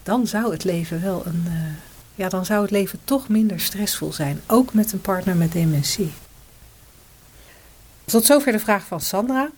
dan 0.04 0.28
zou 0.28 0.52
het 0.52 0.64
leven 0.64 1.02
wel 1.02 1.26
een, 1.26 1.44
uh, 1.48 1.54
ja, 2.16 2.30
dan 2.30 2.46
zou 2.46 2.62
het 2.62 2.72
leven 2.72 3.00
toch 3.04 3.28
minder 3.28 3.60
stressvol 3.60 4.14
zijn. 4.14 4.42
Ook 4.48 4.74
met 4.74 4.92
een 4.92 5.02
partner 5.02 5.36
met 5.36 5.52
dementie. 5.52 6.12
Tot 8.06 8.26
zover 8.26 8.52
de 8.52 8.60
vraag 8.60 8.86
van 8.86 9.02
Sandra. 9.02 9.50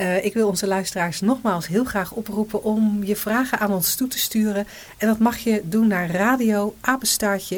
Uh, 0.00 0.24
ik 0.24 0.34
wil 0.34 0.48
onze 0.48 0.66
luisteraars 0.66 1.20
nogmaals 1.20 1.66
heel 1.66 1.84
graag 1.84 2.12
oproepen 2.12 2.62
om 2.62 3.04
je 3.04 3.16
vragen 3.16 3.58
aan 3.58 3.72
ons 3.72 3.94
toe 3.94 4.08
te 4.08 4.18
sturen. 4.18 4.66
En 4.96 5.06
dat 5.06 5.18
mag 5.18 5.38
je 5.38 5.62
doen 5.64 5.86
naar 5.86 6.10
radio 6.10 6.74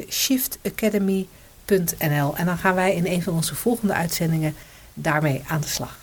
shiftacademy.nl. 0.09 2.36
En 2.36 2.47
dan 2.47 2.59
gaan 2.59 2.74
wij 2.74 2.95
in 2.95 3.07
een 3.07 3.22
van 3.22 3.34
onze 3.34 3.55
volgende 3.55 3.95
uitzendingen 3.95 4.55
daarmee 4.95 5.43
aan 5.47 5.61
de 5.61 5.68
slag. 5.68 5.99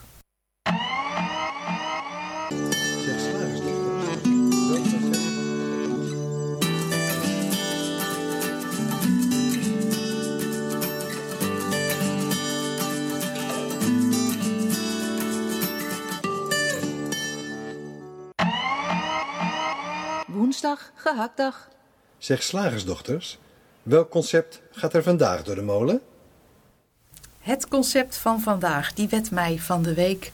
Woensdag 20.61 20.91
gehaktdag. 20.95 21.69
Zeg 22.17 22.43
slagersdochters, 22.43 23.37
welk 23.83 24.09
concept 24.09 24.61
gaat 24.71 24.93
er 24.93 25.03
vandaag 25.03 25.43
door 25.43 25.55
de 25.55 25.61
molen? 25.61 26.01
Het 27.39 27.67
concept 27.67 28.17
van 28.17 28.41
vandaag, 28.41 28.93
die 28.93 29.07
werd 29.09 29.31
mij 29.31 29.59
van 29.59 29.83
de 29.83 29.93
week 29.93 30.31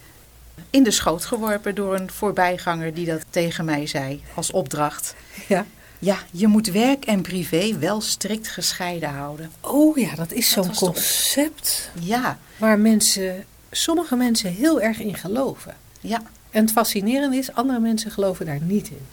in 0.70 0.84
de 0.84 0.92
schoot 0.92 1.26
geworpen 1.26 1.76
door 1.76 1.96
een 1.96 2.12
voorbijganger 2.12 2.94
die 2.94 3.06
dat 3.06 3.26
tegen 3.30 3.66
mij 3.66 3.88
zei 3.88 4.24
als 4.36 4.52
opdracht. 4.52 5.16
Ja. 5.48 5.66
Ja, 6.00 6.18
je 6.32 6.48
moet 6.48 6.68
werk 6.68 7.06
en 7.06 7.22
privé 7.22 7.78
wel 7.78 8.02
strikt 8.02 8.48
gescheiden 8.48 9.10
houden. 9.10 9.52
Oh 9.62 9.98
ja, 9.98 10.16
dat 10.16 10.32
is 10.32 10.50
zo'n 10.50 10.76
concept. 10.76 11.92
Ja. 12.00 12.40
Waar 12.58 12.80
mensen, 12.80 13.46
sommige 13.72 14.16
mensen 14.16 14.54
heel 14.54 14.82
erg 14.82 15.00
in 15.00 15.16
geloven. 15.16 15.76
Ja. 16.00 16.22
En 16.50 16.62
het 16.62 16.72
fascinerende 16.72 17.38
is, 17.38 17.54
andere 17.54 17.80
mensen 17.80 18.12
geloven 18.12 18.46
daar 18.46 18.62
niet 18.62 18.90
in. 18.90 19.08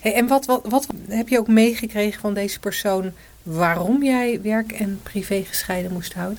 En 0.00 0.26
wat, 0.26 0.46
wat, 0.46 0.62
wat 0.68 0.86
heb 1.08 1.28
je 1.28 1.38
ook 1.38 1.48
meegekregen 1.48 2.20
van 2.20 2.34
deze 2.34 2.60
persoon 2.60 3.12
waarom 3.42 4.02
jij 4.02 4.40
werk 4.42 4.72
en 4.72 5.00
privé 5.02 5.44
gescheiden 5.44 5.92
moest 5.92 6.14
houden? 6.14 6.38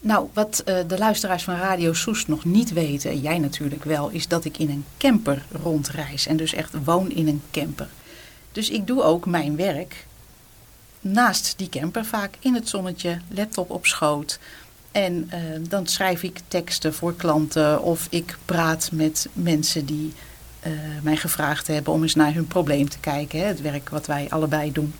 Nou, 0.00 0.28
wat 0.32 0.62
uh, 0.66 0.78
de 0.86 0.98
luisteraars 0.98 1.44
van 1.44 1.56
Radio 1.56 1.92
Soest 1.92 2.28
nog 2.28 2.44
niet 2.44 2.72
weten, 2.72 3.10
en 3.10 3.20
jij 3.20 3.38
natuurlijk 3.38 3.84
wel, 3.84 4.08
is 4.08 4.28
dat 4.28 4.44
ik 4.44 4.58
in 4.58 4.70
een 4.70 4.84
camper 4.96 5.44
rondreis. 5.62 6.26
En 6.26 6.36
dus 6.36 6.54
echt 6.54 6.84
woon 6.84 7.10
in 7.10 7.28
een 7.28 7.42
camper. 7.50 7.88
Dus 8.52 8.70
ik 8.70 8.86
doe 8.86 9.02
ook 9.02 9.26
mijn 9.26 9.56
werk 9.56 10.06
naast 11.00 11.54
die 11.56 11.68
camper 11.68 12.04
vaak 12.04 12.34
in 12.40 12.54
het 12.54 12.68
zonnetje, 12.68 13.18
laptop 13.28 13.70
op 13.70 13.86
schoot. 13.86 14.38
En 14.92 15.30
uh, 15.34 15.40
dan 15.68 15.86
schrijf 15.86 16.22
ik 16.22 16.40
teksten 16.48 16.94
voor 16.94 17.14
klanten 17.14 17.82
of 17.82 18.06
ik 18.10 18.36
praat 18.44 18.90
met 18.92 19.28
mensen 19.32 19.84
die 19.84 20.12
uh, 20.66 20.72
mij 21.02 21.16
gevraagd 21.16 21.66
hebben 21.66 21.92
om 21.92 22.02
eens 22.02 22.14
naar 22.14 22.34
hun 22.34 22.46
probleem 22.46 22.88
te 22.88 22.98
kijken. 22.98 23.38
Hè, 23.38 23.44
het 23.44 23.60
werk 23.60 23.88
wat 23.88 24.06
wij 24.06 24.26
allebei 24.30 24.72
doen. 24.72 24.94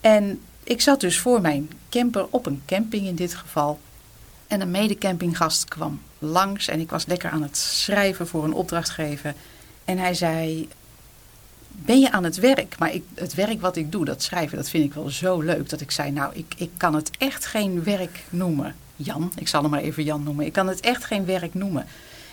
En 0.00 0.40
ik 0.64 0.80
zat 0.80 1.00
dus 1.00 1.18
voor 1.18 1.40
mijn 1.40 1.70
camper 1.90 2.26
op 2.30 2.46
een 2.46 2.62
camping 2.66 3.06
in 3.06 3.14
dit 3.14 3.34
geval. 3.34 3.78
En 4.46 4.60
een 4.60 4.70
medecampinggast 4.70 5.64
kwam 5.64 6.00
langs 6.18 6.68
en 6.68 6.80
ik 6.80 6.90
was 6.90 7.06
lekker 7.06 7.30
aan 7.30 7.42
het 7.42 7.56
schrijven 7.56 8.28
voor 8.28 8.44
een 8.44 8.52
opdrachtgever. 8.52 9.34
En 9.84 9.98
hij 9.98 10.14
zei, 10.14 10.68
ben 11.68 12.00
je 12.00 12.12
aan 12.12 12.24
het 12.24 12.36
werk? 12.36 12.78
Maar 12.78 12.94
ik, 12.94 13.04
het 13.14 13.34
werk 13.34 13.60
wat 13.60 13.76
ik 13.76 13.92
doe, 13.92 14.04
dat 14.04 14.22
schrijven, 14.22 14.56
dat 14.56 14.70
vind 14.70 14.84
ik 14.84 14.94
wel 14.94 15.10
zo 15.10 15.40
leuk. 15.40 15.68
Dat 15.68 15.80
ik 15.80 15.90
zei, 15.90 16.10
nou, 16.10 16.34
ik, 16.34 16.54
ik 16.56 16.70
kan 16.76 16.94
het 16.94 17.10
echt 17.18 17.46
geen 17.46 17.82
werk 17.82 18.24
noemen. 18.28 18.74
Jan, 18.96 19.32
ik 19.36 19.48
zal 19.48 19.62
hem 19.62 19.70
maar 19.70 19.80
even 19.80 20.04
Jan 20.04 20.22
noemen. 20.22 20.46
Ik 20.46 20.52
kan 20.52 20.68
het 20.68 20.80
echt 20.80 21.04
geen 21.04 21.24
werk 21.24 21.54
noemen. 21.54 21.86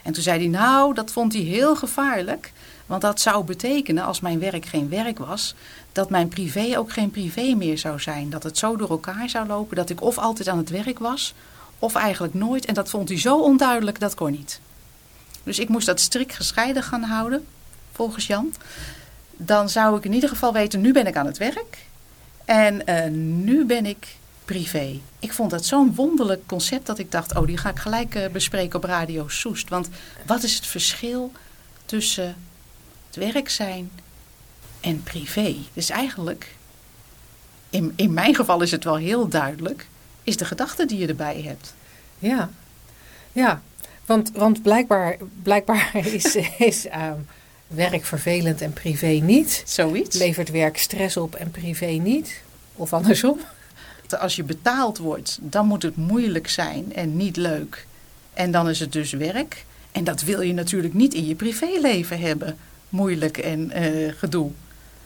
En 0.06 0.14
toen 0.14 0.24
zei 0.24 0.40
hij, 0.40 0.48
nou, 0.48 0.94
dat 0.94 1.12
vond 1.12 1.34
hij 1.34 1.42
heel 1.42 1.76
gevaarlijk. 1.76 2.52
Want 2.86 3.02
dat 3.02 3.22
zou 3.22 3.44
betekenen, 3.44 4.04
als 4.04 4.20
mijn 4.20 4.40
werk 4.40 4.66
geen 4.66 4.90
werk 4.90 5.20
was, 5.20 5.56
dat 5.92 6.10
mijn 6.10 6.28
privé 6.28 6.78
ook 6.78 6.92
geen 6.92 7.12
privé 7.12 7.54
meer 7.56 7.78
zou 7.78 8.00
zijn. 8.00 8.30
Dat 8.30 8.44
het 8.44 8.58
zo 8.58 8.76
door 8.76 8.90
elkaar 8.90 9.30
zou 9.30 9.48
lopen 9.48 9.76
dat 9.76 9.90
ik 9.90 10.02
of 10.02 10.18
altijd 10.18 10.48
aan 10.48 10.58
het 10.58 10.70
werk 10.70 11.00
was, 11.00 11.34
of 11.80 11.96
eigenlijk 11.96 12.34
nooit. 12.34 12.66
En 12.66 12.74
dat 12.74 12.90
vond 12.90 13.10
hij 13.10 13.20
zo 13.20 13.40
onduidelijk, 13.40 14.00
dat 14.00 14.16
kon 14.16 14.32
niet. 14.32 14.60
Dus 15.44 15.60
ik 15.60 15.70
moest 15.70 15.86
dat 15.86 16.00
strikt 16.00 16.36
gescheiden 16.36 16.84
gaan 16.84 17.04
houden, 17.04 17.46
volgens 17.92 18.28
Jan. 18.28 18.54
Dan 19.32 19.70
zou 19.70 19.98
ik 19.98 20.06
in 20.06 20.14
ieder 20.14 20.30
geval 20.30 20.54
weten, 20.54 20.82
nu 20.82 20.94
ben 20.94 21.08
ik 21.08 21.16
aan 21.16 21.26
het 21.26 21.38
werk. 21.38 21.78
En 22.46 22.82
uh, 22.86 23.06
nu 23.44 23.66
ben 23.66 23.86
ik 23.86 24.16
privé. 24.46 25.00
Ik 25.20 25.34
vond 25.34 25.52
dat 25.52 25.66
zo'n 25.66 25.96
wonderlijk 25.96 26.46
concept 26.46 26.86
dat 26.86 27.00
ik 27.00 27.12
dacht, 27.12 27.36
oh, 27.36 27.48
die 27.48 27.58
ga 27.58 27.70
ik 27.70 27.80
gelijk 27.80 28.16
uh, 28.16 28.28
bespreken 28.28 28.78
op 28.78 28.84
Radio 28.84 29.28
Soest. 29.28 29.70
Want 29.70 29.90
wat 30.26 30.44
is 30.44 30.56
het 30.56 30.66
verschil 30.66 31.32
tussen 31.86 32.36
het 33.08 33.16
werk 33.16 33.50
zijn 33.50 33.92
en 34.80 35.04
privé? 35.04 35.56
Dus 35.74 35.90
eigenlijk, 35.90 36.56
in, 37.70 37.94
in 37.96 38.14
mijn 38.14 38.36
geval 38.36 38.62
is 38.62 38.72
het 38.72 38.84
wel 38.84 38.98
heel 38.98 39.28
duidelijk, 39.28 39.88
is 40.24 40.38
de 40.38 40.46
gedachte 40.46 40.86
die 40.86 40.98
je 40.98 41.08
erbij 41.08 41.42
hebt. 41.42 41.74
Ja, 42.20 42.50
ja. 43.32 43.62
Want, 44.06 44.32
want 44.34 44.62
blijkbaar, 44.62 45.18
blijkbaar 45.44 45.92
is, 46.14 46.36
is 46.58 46.88
ehm, 46.88 47.20
werk 47.68 48.06
vervelend 48.06 48.62
en 48.62 48.74
privé 48.74 49.08
niet. 49.08 49.64
Zoiets. 49.66 50.18
Levert 50.18 50.50
werk 50.50 50.78
stress 50.78 51.18
op 51.18 51.36
en 51.36 51.52
privé 51.52 51.86
niet. 51.86 52.42
Of 52.76 52.94
andersom. 52.94 53.40
Als 54.14 54.36
je 54.36 54.44
betaald 54.44 54.98
wordt, 54.98 55.38
dan 55.42 55.66
moet 55.66 55.84
het 55.84 55.96
moeilijk 55.96 56.50
zijn 56.50 56.94
en 56.94 57.18
niet 57.18 57.38
leuk. 57.38 57.88
En 58.34 58.52
dan 58.52 58.70
is 58.70 58.80
het 58.80 58.92
dus 58.92 59.12
werk. 59.12 59.66
En 59.92 60.04
dat 60.04 60.22
wil 60.22 60.42
je 60.42 60.54
natuurlijk 60.54 60.94
niet 60.94 61.14
in 61.14 61.26
je 61.26 61.36
privéleven 61.36 62.20
hebben. 62.20 62.58
Moeilijk 62.90 63.38
en 63.38 63.72
eh, 63.72 64.14
gedoe. 64.18 64.52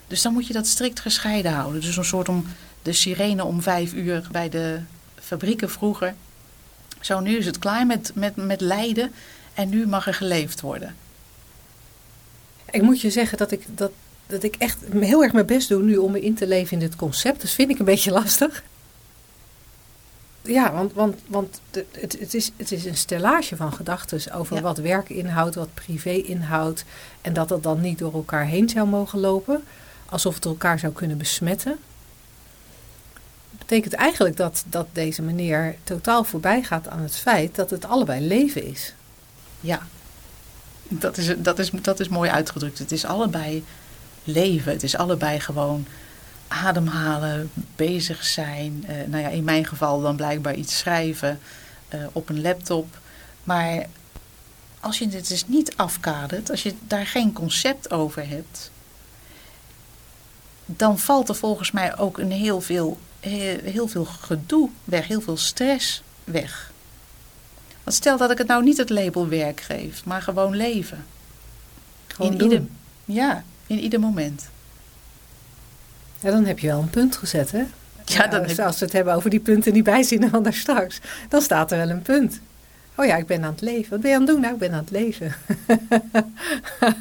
Dus 0.07 0.21
dan 0.21 0.33
moet 0.33 0.47
je 0.47 0.53
dat 0.53 0.67
strikt 0.67 0.99
gescheiden 0.99 1.51
houden. 1.51 1.81
Dus 1.81 1.97
een 1.97 2.05
soort 2.05 2.29
om 2.29 2.45
de 2.81 2.93
sirene 2.93 3.43
om 3.43 3.61
vijf 3.61 3.93
uur 3.93 4.27
bij 4.31 4.49
de 4.49 4.79
fabrieken 5.19 5.69
vroeger. 5.69 6.13
Zo, 6.99 7.19
nu 7.19 7.37
is 7.37 7.45
het 7.45 7.59
klaar 7.59 7.85
met, 7.85 8.11
met, 8.15 8.35
met 8.35 8.61
lijden 8.61 9.11
en 9.53 9.69
nu 9.69 9.87
mag 9.87 10.07
er 10.07 10.13
geleefd 10.13 10.61
worden. 10.61 10.95
Ik 12.71 12.81
moet 12.81 13.01
je 13.01 13.09
zeggen 13.09 13.37
dat 13.37 13.51
ik, 13.51 13.65
dat, 13.75 13.91
dat 14.27 14.43
ik 14.43 14.55
echt 14.55 14.77
heel 14.99 15.23
erg 15.23 15.33
mijn 15.33 15.45
best 15.45 15.69
doe 15.69 15.83
nu 15.83 15.97
om 15.97 16.11
me 16.11 16.21
in 16.21 16.35
te 16.35 16.47
leven 16.47 16.73
in 16.73 16.79
dit 16.79 16.95
concept. 16.95 17.41
Dus 17.41 17.53
vind 17.53 17.69
ik 17.69 17.79
een 17.79 17.85
beetje 17.85 18.11
lastig. 18.11 18.63
Ja, 20.49 20.71
want, 20.73 20.93
want, 20.93 21.19
want 21.27 21.61
het, 21.71 22.17
het, 22.19 22.33
is, 22.33 22.51
het 22.57 22.71
is 22.71 22.85
een 22.85 22.97
stellage 22.97 23.55
van 23.55 23.73
gedachten 23.73 24.33
over 24.33 24.61
wat 24.61 24.77
werk 24.77 25.09
inhoudt, 25.09 25.55
wat 25.55 25.73
privé 25.73 26.09
inhoudt. 26.09 26.85
En 27.21 27.33
dat 27.33 27.49
dat 27.49 27.63
dan 27.63 27.81
niet 27.81 27.97
door 27.97 28.13
elkaar 28.13 28.45
heen 28.45 28.69
zou 28.69 28.87
mogen 28.87 29.19
lopen. 29.19 29.63
Alsof 30.05 30.35
het 30.35 30.45
elkaar 30.45 30.79
zou 30.79 30.93
kunnen 30.93 31.17
besmetten. 31.17 31.77
Dat 33.49 33.59
betekent 33.59 33.93
eigenlijk 33.93 34.37
dat, 34.37 34.63
dat 34.67 34.87
deze 34.91 35.21
meneer 35.21 35.75
totaal 35.83 36.23
voorbij 36.23 36.63
gaat 36.63 36.87
aan 36.87 37.01
het 37.01 37.15
feit 37.15 37.55
dat 37.55 37.69
het 37.69 37.85
allebei 37.85 38.27
leven 38.27 38.63
is. 38.63 38.93
Ja, 39.59 39.87
dat 40.87 41.17
is, 41.17 41.33
dat 41.37 41.59
is, 41.59 41.69
dat 41.81 41.99
is 41.99 42.09
mooi 42.09 42.29
uitgedrukt. 42.29 42.79
Het 42.79 42.91
is 42.91 43.05
allebei 43.05 43.63
leven. 44.23 44.71
Het 44.71 44.83
is 44.83 44.95
allebei 44.95 45.39
gewoon 45.39 45.85
ademhalen, 46.49 47.51
bezig 47.75 48.23
zijn. 48.23 48.85
Uh, 48.89 48.95
nou 49.07 49.23
ja, 49.23 49.29
in 49.29 49.43
mijn 49.43 49.65
geval 49.65 50.01
dan 50.01 50.15
blijkbaar 50.15 50.55
iets 50.55 50.77
schrijven 50.77 51.39
uh, 51.93 52.05
op 52.11 52.29
een 52.29 52.41
laptop. 52.41 52.97
Maar 53.43 53.85
als 54.79 54.99
je 54.99 55.07
dit 55.07 55.27
dus 55.27 55.47
niet 55.47 55.73
afkadert, 55.75 56.49
als 56.49 56.63
je 56.63 56.73
daar 56.87 57.05
geen 57.05 57.33
concept 57.33 57.91
over 57.91 58.27
hebt, 58.27 58.71
dan 60.65 60.99
valt 60.99 61.29
er 61.29 61.35
volgens 61.35 61.71
mij 61.71 61.97
ook 61.97 62.17
een 62.17 62.31
heel 62.31 62.61
veel, 62.61 62.97
heel, 63.19 63.59
heel 63.63 63.87
veel 63.87 64.05
gedoe 64.05 64.69
weg, 64.83 65.07
heel 65.07 65.21
veel 65.21 65.37
stress 65.37 66.01
weg. 66.23 66.71
Want 67.83 67.95
stel 67.95 68.17
dat 68.17 68.31
ik 68.31 68.37
het 68.37 68.47
nou 68.47 68.63
niet 68.63 68.77
het 68.77 68.89
label 68.89 69.27
werk 69.27 69.61
geef, 69.61 70.05
maar 70.05 70.21
gewoon 70.21 70.55
leven. 70.55 71.05
Gewoon 72.07 72.31
in 72.31 72.37
doen. 72.37 72.51
ieder, 72.51 72.67
ja, 73.05 73.43
in 73.67 73.79
ieder 73.79 73.99
moment. 73.99 74.49
Ja, 76.19 76.31
dan 76.31 76.45
heb 76.45 76.59
je 76.59 76.67
wel 76.67 76.79
een 76.79 76.89
punt 76.89 77.15
gezet, 77.15 77.51
hè? 77.51 77.63
Ja, 78.05 78.27
dan 78.27 78.45
heb... 78.45 78.59
Als 78.59 78.79
we 78.79 78.85
het 78.85 78.93
hebben 78.93 79.13
over 79.13 79.29
die 79.29 79.39
punten 79.39 79.73
die 79.73 79.83
bijzinnen 79.83 80.29
van 80.29 80.43
daar 80.43 80.53
straks, 80.53 80.99
dan 81.29 81.41
staat 81.41 81.71
er 81.71 81.77
wel 81.77 81.89
een 81.89 82.01
punt. 82.01 82.39
Oh 82.95 83.05
ja, 83.05 83.15
ik 83.15 83.27
ben 83.27 83.43
aan 83.43 83.51
het 83.51 83.61
leven. 83.61 83.89
Wat 83.89 84.01
ben 84.01 84.09
je 84.09 84.15
aan 84.15 84.21
het 84.21 84.31
doen? 84.31 84.41
Nou, 84.41 84.53
ik 84.53 84.59
ben 84.59 84.71
aan 84.71 84.79
het 84.79 84.91
leven. 84.91 85.25
ja, 85.67 85.83
het, 86.79 86.93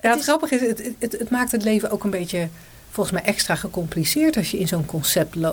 het 0.00 0.18
is... 0.18 0.24
grappige 0.24 0.54
is, 0.54 0.60
het, 0.60 0.94
het, 0.98 1.12
het, 1.12 1.30
maakt 1.30 1.52
het 1.52 1.62
leven 1.62 1.90
ook 1.90 2.04
een 2.04 2.10
beetje, 2.10 2.48
volgens 2.90 3.20
mij, 3.20 3.30
extra 3.30 3.54
gecompliceerd 3.54 4.36
als 4.36 4.50
je 4.50 4.58
in 4.58 4.68
zo'n 4.68 4.86
concept 4.86 5.36
uh, 5.36 5.42
uh, 5.42 5.50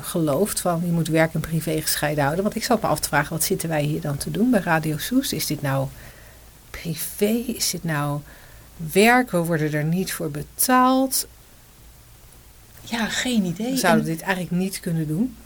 gelooft 0.00 0.60
van 0.60 0.82
je 0.84 0.92
moet 0.92 1.08
werk 1.08 1.34
en 1.34 1.40
privé 1.40 1.80
gescheiden 1.80 2.22
houden. 2.22 2.44
Want 2.44 2.56
ik 2.56 2.64
zat 2.64 2.82
me 2.82 2.88
af 2.88 3.00
te 3.00 3.08
vragen, 3.08 3.32
wat 3.32 3.44
zitten 3.44 3.68
wij 3.68 3.82
hier 3.82 4.00
dan 4.00 4.16
te 4.16 4.30
doen 4.30 4.50
bij 4.50 4.60
Radio 4.60 4.98
Soes? 4.98 5.32
Is 5.32 5.46
dit 5.46 5.62
nou 5.62 5.86
privé? 6.70 7.44
Is 7.46 7.70
dit 7.70 7.84
nou 7.84 8.20
werk? 8.92 9.30
We 9.30 9.38
worden 9.38 9.72
er 9.72 9.84
niet 9.84 10.12
voor 10.12 10.30
betaald. 10.30 11.26
Ja, 12.82 13.08
geen 13.08 13.44
idee. 13.44 13.70
We 13.70 13.76
zouden 13.76 14.04
en... 14.04 14.10
dit 14.10 14.20
eigenlijk 14.20 14.52
niet 14.52 14.80
kunnen 14.80 15.06
doen. 15.06 15.36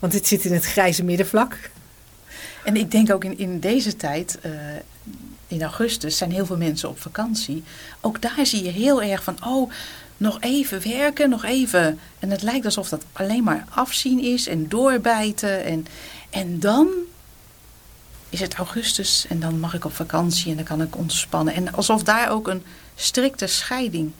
Want 0.00 0.12
dit 0.12 0.26
zit 0.26 0.44
in 0.44 0.52
het 0.52 0.64
grijze 0.64 1.04
middenvlak. 1.04 1.70
En 2.64 2.76
ik 2.76 2.90
denk 2.90 3.12
ook 3.12 3.24
in, 3.24 3.38
in 3.38 3.60
deze 3.60 3.96
tijd, 3.96 4.38
uh, 4.46 4.52
in 5.46 5.62
augustus, 5.62 6.16
zijn 6.16 6.32
heel 6.32 6.46
veel 6.46 6.56
mensen 6.56 6.88
op 6.88 7.00
vakantie. 7.00 7.62
Ook 8.00 8.22
daar 8.22 8.46
zie 8.46 8.64
je 8.64 8.70
heel 8.70 9.02
erg 9.02 9.22
van, 9.22 9.36
oh, 9.44 9.70
nog 10.16 10.40
even 10.40 10.82
werken, 10.88 11.30
nog 11.30 11.44
even. 11.44 11.98
En 12.18 12.30
het 12.30 12.42
lijkt 12.42 12.64
alsof 12.64 12.88
dat 12.88 13.04
alleen 13.12 13.44
maar 13.44 13.64
afzien 13.70 14.20
is 14.20 14.46
en 14.46 14.68
doorbijten. 14.68 15.64
En, 15.64 15.86
en 16.30 16.60
dan 16.60 16.88
is 18.28 18.40
het 18.40 18.54
augustus 18.54 19.26
en 19.28 19.40
dan 19.40 19.60
mag 19.60 19.74
ik 19.74 19.84
op 19.84 19.94
vakantie 19.94 20.50
en 20.50 20.56
dan 20.56 20.64
kan 20.64 20.82
ik 20.82 20.96
ontspannen. 20.96 21.54
En 21.54 21.72
alsof 21.72 22.02
daar 22.02 22.30
ook 22.30 22.48
een 22.48 22.62
strikte 22.94 23.46
scheiding 23.46 24.12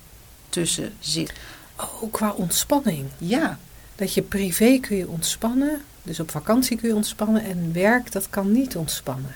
tussen 0.48 0.92
zit. 1.00 1.32
Oh, 1.80 2.12
qua 2.12 2.30
ontspanning. 2.30 3.06
Ja. 3.18 3.58
Dat 3.94 4.14
je 4.14 4.22
privé 4.22 4.78
kun 4.78 4.96
je 4.96 5.08
ontspannen, 5.08 5.82
dus 6.02 6.20
op 6.20 6.30
vakantie 6.30 6.76
kun 6.76 6.88
je 6.88 6.94
ontspannen 6.94 7.44
en 7.44 7.72
werk, 7.72 8.12
dat 8.12 8.30
kan 8.30 8.52
niet 8.52 8.76
ontspannen. 8.76 9.34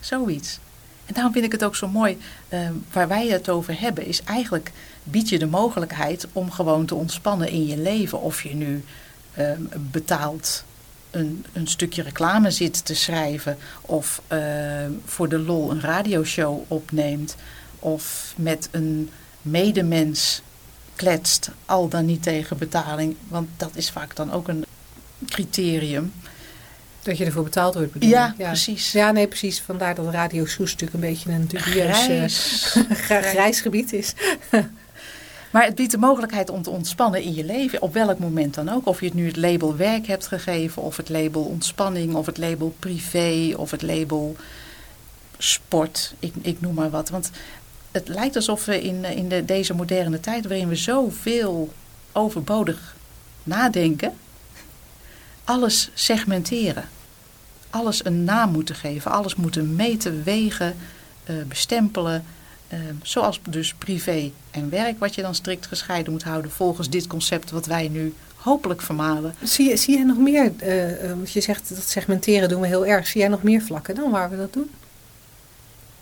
Zoiets. 0.00 0.58
En 1.06 1.14
daarom 1.14 1.32
vind 1.32 1.44
ik 1.44 1.52
het 1.52 1.64
ook 1.64 1.76
zo 1.76 1.88
mooi, 1.88 2.18
uh, 2.48 2.68
waar 2.92 3.08
wij 3.08 3.28
het 3.28 3.48
over 3.48 3.80
hebben, 3.80 4.06
is 4.06 4.22
eigenlijk 4.22 4.72
bied 5.04 5.28
je 5.28 5.38
de 5.38 5.46
mogelijkheid 5.46 6.26
om 6.32 6.50
gewoon 6.50 6.86
te 6.86 6.94
ontspannen 6.94 7.48
in 7.48 7.66
je 7.66 7.76
leven. 7.76 8.20
Of 8.20 8.42
je 8.42 8.54
nu 8.54 8.84
uh, 9.38 9.50
betaald 9.78 10.64
een, 11.10 11.44
een, 11.52 11.66
stukje 11.66 12.02
reclame 12.02 12.50
zit 12.50 12.84
te 12.84 12.94
schrijven, 12.94 13.58
of 13.80 14.22
uh, 14.32 14.38
voor 15.04 15.28
de 15.28 15.38
lol 15.38 15.70
een 15.70 15.80
radioshow 15.80 16.62
opneemt, 16.68 17.36
of 17.78 18.34
met 18.36 18.68
een 18.70 19.10
medemens 19.42 20.42
kletst, 20.96 21.50
al 21.66 21.88
dan 21.88 22.04
niet 22.04 22.22
tegen 22.22 22.58
betaling. 22.58 23.16
Want 23.28 23.48
dat 23.56 23.70
is 23.74 23.90
vaak 23.90 24.16
dan 24.16 24.32
ook 24.32 24.48
een 24.48 24.64
criterium. 25.26 26.12
Dat 27.02 27.18
je 27.18 27.24
ervoor 27.24 27.42
betaald 27.42 27.74
wordt 27.74 27.92
bedoel 27.92 28.08
ja, 28.08 28.34
ja, 28.38 28.46
precies. 28.46 28.92
Ja, 28.92 29.10
nee, 29.10 29.26
precies. 29.26 29.60
Vandaar 29.60 29.94
dat 29.94 30.12
Radio 30.12 30.46
Soes 30.46 30.72
natuurlijk 30.72 30.94
een 30.94 31.10
beetje 31.10 31.30
een 31.30 31.46
dubieus 31.46 32.04
grijs. 32.04 32.76
Uh, 32.76 33.18
grijs 33.32 33.60
gebied 33.60 33.92
is. 33.92 34.14
maar 35.52 35.64
het 35.64 35.74
biedt 35.74 35.90
de 35.90 35.98
mogelijkheid 35.98 36.50
om 36.50 36.62
te 36.62 36.70
ontspannen 36.70 37.22
in 37.22 37.34
je 37.34 37.44
leven. 37.44 37.82
Op 37.82 37.92
welk 37.92 38.18
moment 38.18 38.54
dan 38.54 38.68
ook. 38.68 38.86
Of 38.86 39.00
je 39.00 39.06
het 39.06 39.14
nu 39.14 39.26
het 39.26 39.36
label 39.36 39.76
werk 39.76 40.06
hebt 40.06 40.26
gegeven. 40.26 40.82
Of 40.82 40.96
het 40.96 41.08
label 41.08 41.42
ontspanning. 41.42 42.14
Of 42.14 42.26
het 42.26 42.38
label 42.38 42.74
privé. 42.78 43.54
Of 43.56 43.70
het 43.70 43.82
label 43.82 44.36
sport. 45.38 46.14
Ik, 46.18 46.34
ik 46.42 46.60
noem 46.60 46.74
maar 46.74 46.90
wat. 46.90 47.08
Want 47.08 47.30
het 47.94 48.08
lijkt 48.08 48.36
alsof 48.36 48.64
we 48.64 48.82
in, 48.82 49.04
in 49.04 49.28
de, 49.28 49.44
deze 49.44 49.74
moderne 49.74 50.20
tijd, 50.20 50.46
waarin 50.46 50.68
we 50.68 50.76
zoveel 50.76 51.72
overbodig 52.12 52.96
nadenken, 53.42 54.12
alles 55.44 55.90
segmenteren. 55.94 56.84
Alles 57.70 58.04
een 58.04 58.24
naam 58.24 58.50
moeten 58.50 58.74
geven, 58.74 59.10
alles 59.10 59.34
moeten 59.34 59.76
meten, 59.76 60.22
wegen, 60.24 60.76
uh, 61.30 61.42
bestempelen. 61.48 62.24
Uh, 62.72 62.78
zoals 63.02 63.40
dus 63.48 63.74
privé 63.74 64.30
en 64.50 64.70
werk, 64.70 64.98
wat 64.98 65.14
je 65.14 65.22
dan 65.22 65.34
strikt 65.34 65.66
gescheiden 65.66 66.12
moet 66.12 66.22
houden 66.22 66.50
volgens 66.50 66.90
dit 66.90 67.06
concept 67.06 67.50
wat 67.50 67.66
wij 67.66 67.88
nu 67.88 68.14
hopelijk 68.36 68.82
vermalen. 68.82 69.34
Zie 69.42 69.68
je, 69.68 69.76
zie 69.76 69.98
je 69.98 70.04
nog 70.04 70.18
meer, 70.18 70.52
uh, 70.62 71.08
want 71.08 71.32
je 71.32 71.40
zegt 71.40 71.68
dat 71.68 71.88
segmenteren 71.88 72.48
doen 72.48 72.60
we 72.60 72.66
heel 72.66 72.86
erg, 72.86 73.06
zie 73.06 73.20
jij 73.20 73.30
nog 73.30 73.42
meer 73.42 73.62
vlakken 73.62 73.94
dan 73.94 74.10
waar 74.10 74.30
we 74.30 74.36
dat 74.36 74.52
doen? 74.52 74.70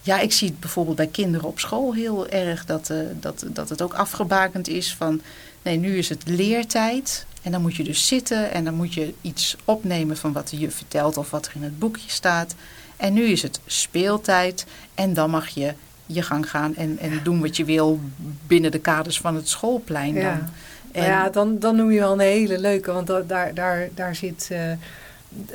Ja, 0.03 0.21
ik 0.21 0.33
zie 0.33 0.49
het 0.49 0.61
bijvoorbeeld 0.61 0.97
bij 0.97 1.07
kinderen 1.07 1.49
op 1.49 1.59
school 1.59 1.95
heel 1.95 2.29
erg 2.29 2.65
dat, 2.65 2.91
uh, 2.91 2.99
dat, 3.21 3.45
dat 3.49 3.69
het 3.69 3.83
ook 3.83 3.95
afgebakend 3.95 4.69
is 4.69 4.95
van 4.95 5.21
nee, 5.63 5.77
nu 5.77 5.97
is 5.97 6.09
het 6.09 6.23
leertijd. 6.29 7.27
En 7.43 7.53
dan 7.53 7.63
moet 7.63 7.77
je 7.77 7.85
dus 7.85 8.07
zitten 8.07 8.53
en 8.53 8.65
dan 8.65 8.75
moet 8.75 8.95
je 8.95 9.15
iets 9.21 9.57
opnemen 9.65 10.17
van 10.17 10.33
wat 10.33 10.49
de 10.49 10.57
juf 10.57 10.75
vertelt 10.75 11.17
of 11.17 11.31
wat 11.31 11.47
er 11.47 11.53
in 11.55 11.63
het 11.63 11.79
boekje 11.79 12.11
staat. 12.11 12.55
En 12.97 13.13
nu 13.13 13.23
is 13.23 13.43
het 13.43 13.61
speeltijd 13.67 14.67
en 14.95 15.15
dan 15.15 15.31
mag 15.31 15.49
je 15.49 15.75
je 16.07 16.23
gang 16.23 16.51
gaan 16.51 16.77
en, 16.77 16.99
en 16.99 17.21
doen 17.23 17.41
wat 17.41 17.57
je 17.57 17.65
wil 17.65 18.01
binnen 18.47 18.71
de 18.71 18.79
kaders 18.79 19.21
van 19.21 19.35
het 19.35 19.49
schoolplein 19.49 20.15
dan. 20.15 20.23
Ja, 20.23 20.51
en, 20.93 21.05
ja 21.05 21.29
dan, 21.29 21.59
dan 21.59 21.77
noem 21.77 21.91
je 21.91 21.99
wel 21.99 22.13
een 22.13 22.19
hele 22.19 22.59
leuke, 22.59 22.93
want 22.93 23.07
daar, 23.07 23.55
daar, 23.55 23.89
daar, 23.95 24.15
zit, 24.15 24.49
uh, 24.53 24.73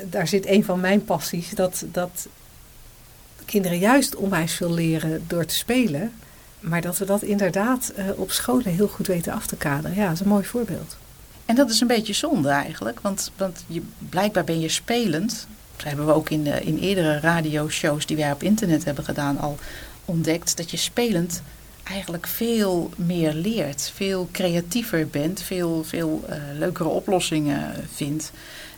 daar 0.04 0.28
zit 0.28 0.46
een 0.46 0.64
van 0.64 0.80
mijn 0.80 1.04
passies. 1.04 1.50
Dat, 1.50 1.84
dat 1.92 2.28
kinderen 3.48 3.78
juist 3.78 4.16
onwijs 4.16 4.52
veel 4.52 4.74
leren 4.74 5.24
door 5.26 5.44
te 5.44 5.54
spelen. 5.54 6.12
Maar 6.60 6.80
dat 6.80 6.98
we 6.98 7.04
dat 7.04 7.22
inderdaad 7.22 7.92
uh, 7.98 8.04
op 8.16 8.30
scholen 8.30 8.72
heel 8.72 8.88
goed 8.88 9.06
weten 9.06 9.32
af 9.32 9.46
te 9.46 9.56
kaderen. 9.56 9.96
Ja, 9.96 10.04
dat 10.04 10.12
is 10.12 10.20
een 10.20 10.28
mooi 10.28 10.44
voorbeeld. 10.44 10.96
En 11.44 11.54
dat 11.54 11.70
is 11.70 11.80
een 11.80 11.86
beetje 11.86 12.12
zonde 12.12 12.48
eigenlijk. 12.48 13.00
Want, 13.00 13.30
want 13.36 13.64
je, 13.66 13.82
blijkbaar 14.08 14.44
ben 14.44 14.60
je 14.60 14.68
spelend. 14.68 15.46
Dat 15.76 15.86
hebben 15.86 16.06
we 16.06 16.12
ook 16.12 16.30
in, 16.30 16.44
de, 16.44 16.60
in 16.60 16.78
eerdere 16.78 17.20
radioshows 17.20 18.06
die 18.06 18.16
wij 18.16 18.32
op 18.32 18.42
internet 18.42 18.84
hebben 18.84 19.04
gedaan 19.04 19.38
al 19.38 19.58
ontdekt. 20.04 20.56
Dat 20.56 20.70
je 20.70 20.76
spelend 20.76 21.42
eigenlijk 21.82 22.26
veel 22.26 22.90
meer 22.96 23.32
leert, 23.32 23.92
veel 23.94 24.28
creatiever 24.32 25.08
bent, 25.08 25.42
veel, 25.42 25.84
veel 25.84 26.24
uh, 26.28 26.34
leukere 26.58 26.88
oplossingen 26.88 27.74
vindt. 27.94 28.32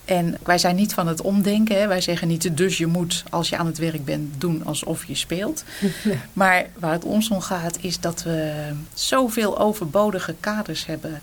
En 0.04 0.36
wij 0.42 0.58
zijn 0.58 0.76
niet 0.76 0.94
van 0.94 1.06
het 1.06 1.20
omdenken. 1.20 1.80
Hè. 1.80 1.86
Wij 1.86 2.00
zeggen 2.00 2.28
niet, 2.28 2.56
dus 2.56 2.78
je 2.78 2.86
moet 2.86 3.24
als 3.30 3.48
je 3.48 3.56
aan 3.56 3.66
het 3.66 3.78
werk 3.78 4.04
bent 4.04 4.40
doen 4.40 4.64
alsof 4.64 5.04
je 5.04 5.14
speelt. 5.14 5.64
Maar 6.32 6.66
waar 6.78 6.92
het 6.92 7.04
ons 7.04 7.30
om 7.30 7.40
gaat 7.40 7.78
is 7.80 8.00
dat 8.00 8.22
we 8.22 8.70
zoveel 8.94 9.58
overbodige 9.58 10.34
kaders 10.40 10.86
hebben 10.86 11.20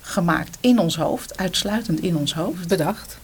gemaakt 0.00 0.56
in 0.60 0.78
ons 0.78 0.96
hoofd. 0.96 1.36
Uitsluitend 1.36 2.00
in 2.00 2.16
ons 2.16 2.34
hoofd. 2.34 2.68
Bedacht. 2.68 3.18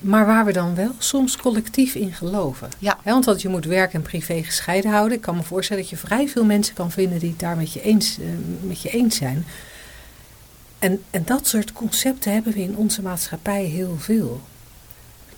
Maar 0.00 0.26
waar 0.26 0.44
we 0.44 0.52
dan 0.52 0.74
wel 0.74 0.94
soms 0.98 1.36
collectief 1.36 1.94
in 1.94 2.12
geloven. 2.12 2.68
Ja. 2.78 2.98
want 3.04 3.24
dat 3.24 3.42
je 3.42 3.48
moet 3.48 3.64
werk 3.64 3.92
en 3.92 4.02
privé 4.02 4.42
gescheiden 4.42 4.90
houden. 4.90 5.16
Ik 5.16 5.22
kan 5.22 5.36
me 5.36 5.42
voorstellen 5.42 5.82
dat 5.82 5.90
je 5.90 5.96
vrij 5.96 6.28
veel 6.28 6.44
mensen 6.44 6.74
kan 6.74 6.90
vinden 6.90 7.18
die 7.18 7.30
het 7.30 7.38
daar 7.38 7.56
met 7.56 7.72
je 7.72 7.80
eens, 7.80 8.18
uh, 8.18 8.26
met 8.60 8.82
je 8.82 8.90
eens 8.90 9.16
zijn. 9.16 9.46
En, 10.78 11.02
en 11.10 11.22
dat 11.24 11.46
soort 11.46 11.72
concepten 11.72 12.32
hebben 12.32 12.52
we 12.52 12.60
in 12.60 12.76
onze 12.76 13.02
maatschappij 13.02 13.64
heel 13.64 13.96
veel. 13.98 14.40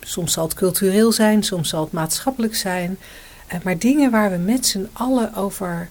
Soms 0.01 0.33
zal 0.33 0.45
het 0.45 0.55
cultureel 0.55 1.13
zijn, 1.13 1.43
soms 1.43 1.69
zal 1.69 1.83
het 1.83 1.93
maatschappelijk 1.93 2.57
zijn. 2.57 2.99
Eh, 3.47 3.59
maar 3.63 3.79
dingen 3.79 4.11
waar 4.11 4.31
we 4.31 4.37
met 4.37 4.67
z'n 4.67 4.89
allen 4.93 5.35
over 5.35 5.89